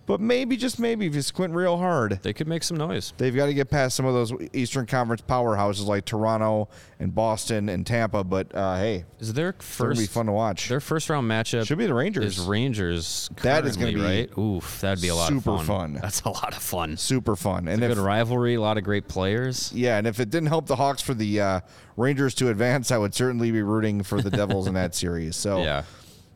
but 0.07 0.21
maybe, 0.21 0.57
just 0.57 0.79
maybe, 0.79 1.07
if 1.07 1.15
you 1.15 1.23
squint 1.23 1.55
real 1.55 1.77
hard, 1.79 2.19
They 2.23 2.33
could 2.33 2.49
make 2.49 2.63
some 2.65 2.77
noise. 2.77 3.13
they've 3.19 3.35
got 3.35 3.47
to 3.47 3.55
get 3.55 3.71
past 3.71 3.97
some 3.97 4.05
of 4.05 4.15
those 4.15 4.33
Eastern 4.53 4.85
Conference 4.87 5.23
powerhouses 5.23 5.87
like 5.87 6.05
Toronto 6.05 6.69
and 6.99 7.15
Boston 7.15 7.69
and 7.69 7.87
Tampa. 7.87 8.25
But 8.25 8.55
uh, 8.55 8.77
hey, 8.79 9.05
Is 9.21 9.33
their 9.33 9.53
to 9.53 9.95
be 9.95 10.07
fun 10.07 10.27
to 10.27 10.33
watch. 10.33 10.69
their 10.69 10.81
first 10.81 11.09
round 11.09 11.31
matchup 11.31 11.67
Should 11.67 11.79
be 11.79 11.87
the 11.87 11.95
Rangers. 11.95 12.39
is 12.39 12.45
Rangers. 12.45 13.31
That 13.43 13.65
is 13.65 13.77
gonna 13.77 13.93
currently, 13.93 14.23
be 14.27 14.29
right. 14.33 14.39
Oof, 14.39 14.81
that'd 14.81 15.01
be 15.03 15.09
a 15.09 15.15
lot 15.15 15.29
super 15.29 15.51
of 15.53 15.57
fun. 15.65 15.93
fun. 15.95 15.99
That's 16.03 16.23
a 16.23 16.31
lot 16.31 16.57
of 16.57 16.63
fun. 16.63 16.97
Super 16.97 17.37
fun. 17.37 17.69
And 17.69 17.81
Good 17.81 17.93
if, 17.93 17.99
rivalry, 17.99 18.55
a 18.55 18.61
lot 18.61 18.79
of 18.79 18.85
great 18.85 19.09
players. 19.09 19.73
yeah, 19.75 19.99
and 19.99 20.07
if 20.07 20.19
it 20.21 20.31
didn't 20.31 20.49
help 20.49 20.67
the 20.67 20.77
Hawks 20.77 21.01
for 21.03 21.15
the 21.15 21.41
uh, 21.41 21.61
Rangers 21.97 22.35
to 22.37 22.49
advance, 22.49 22.91
I 22.91 22.99
would 22.99 23.15
certainly 23.15 23.51
be 23.53 23.63
rooting 23.63 24.03
for 24.03 24.21
the 24.21 24.31
Devils 24.31 24.67
in 24.67 24.75
that 24.75 24.95
series. 24.95 25.37
So 25.37 25.63
Yeah. 25.63 25.83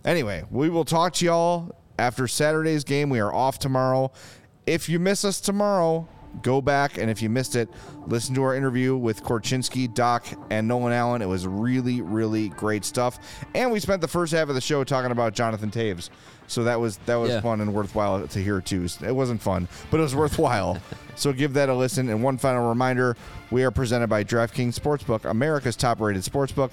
Anyway, 0.04 0.44
we 0.52 0.68
will 0.70 0.84
talk 0.84 1.14
to 1.14 1.24
y'all 1.24 1.74
after 1.98 2.26
Saturday's 2.28 2.84
game. 2.84 3.10
We 3.10 3.20
are 3.20 3.32
off 3.32 3.58
tomorrow. 3.58 4.12
If 4.66 4.88
you 4.88 4.98
miss 4.98 5.24
us 5.24 5.40
tomorrow, 5.40 6.08
go 6.42 6.60
back 6.60 6.98
and 6.98 7.08
if 7.10 7.22
you 7.22 7.30
missed 7.30 7.56
it, 7.56 7.68
listen 8.06 8.34
to 8.34 8.42
our 8.42 8.54
interview 8.54 8.96
with 8.96 9.22
Korchinski, 9.22 9.88
Dach, 9.94 10.36
and 10.50 10.66
Nolan 10.68 10.92
Allan. 10.92 11.22
It 11.22 11.28
was 11.28 11.46
really, 11.46 12.02
really 12.02 12.48
great 12.50 12.84
stuff. 12.84 13.18
And 13.54 13.70
we 13.72 13.80
spent 13.80 14.00
the 14.00 14.08
first 14.08 14.32
half 14.32 14.48
of 14.48 14.54
the 14.54 14.60
show 14.60 14.84
talking 14.84 15.12
about 15.12 15.34
Jonathan 15.34 15.70
Toews. 15.70 16.10
So 16.48 16.62
that 16.64 16.78
was 16.78 16.98
that 17.06 17.16
was 17.16 17.30
Yeah. 17.30 17.40
fun 17.40 17.60
and 17.60 17.74
worthwhile 17.74 18.26
to 18.28 18.38
hear 18.42 18.60
too. 18.60 18.86
It 19.04 19.14
wasn't 19.14 19.42
fun, 19.42 19.66
but 19.90 19.98
it 19.98 20.02
was 20.04 20.14
worthwhile. 20.14 20.78
so 21.16 21.32
give 21.32 21.54
that 21.54 21.68
a 21.68 21.74
listen. 21.74 22.08
And 22.08 22.22
one 22.22 22.38
final 22.38 22.68
reminder: 22.68 23.16
we 23.50 23.64
are 23.64 23.72
presented 23.72 24.06
by 24.08 24.22
DraftKings 24.22 24.78
Sportsbook, 24.78 25.24
America's 25.28 25.74
top-rated 25.74 26.22
sportsbook. 26.22 26.70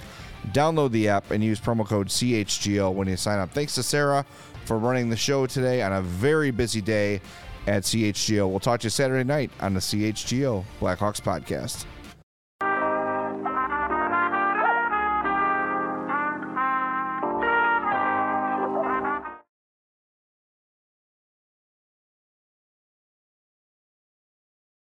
Download 0.52 0.92
the 0.92 1.08
app 1.08 1.30
and 1.32 1.42
use 1.42 1.58
promo 1.60 1.84
code 1.84 2.06
CHGO 2.08 2.92
when 2.92 3.08
you 3.08 3.16
sign 3.16 3.40
up. 3.40 3.50
Thanks 3.50 3.74
to 3.74 3.82
Sarah 3.82 4.24
for 4.64 4.78
running 4.78 5.10
the 5.10 5.16
show 5.16 5.46
today 5.46 5.82
on 5.82 5.92
a 5.92 6.02
very 6.02 6.50
busy 6.50 6.80
day 6.80 7.20
at 7.66 7.82
CHGO. 7.82 8.48
We'll 8.48 8.60
talk 8.60 8.80
to 8.80 8.86
you 8.86 8.90
Saturday 8.90 9.24
night 9.24 9.50
on 9.60 9.74
the 9.74 9.80
CHGO 9.80 10.64
Blackhawks 10.80 11.20
podcast. 11.20 11.86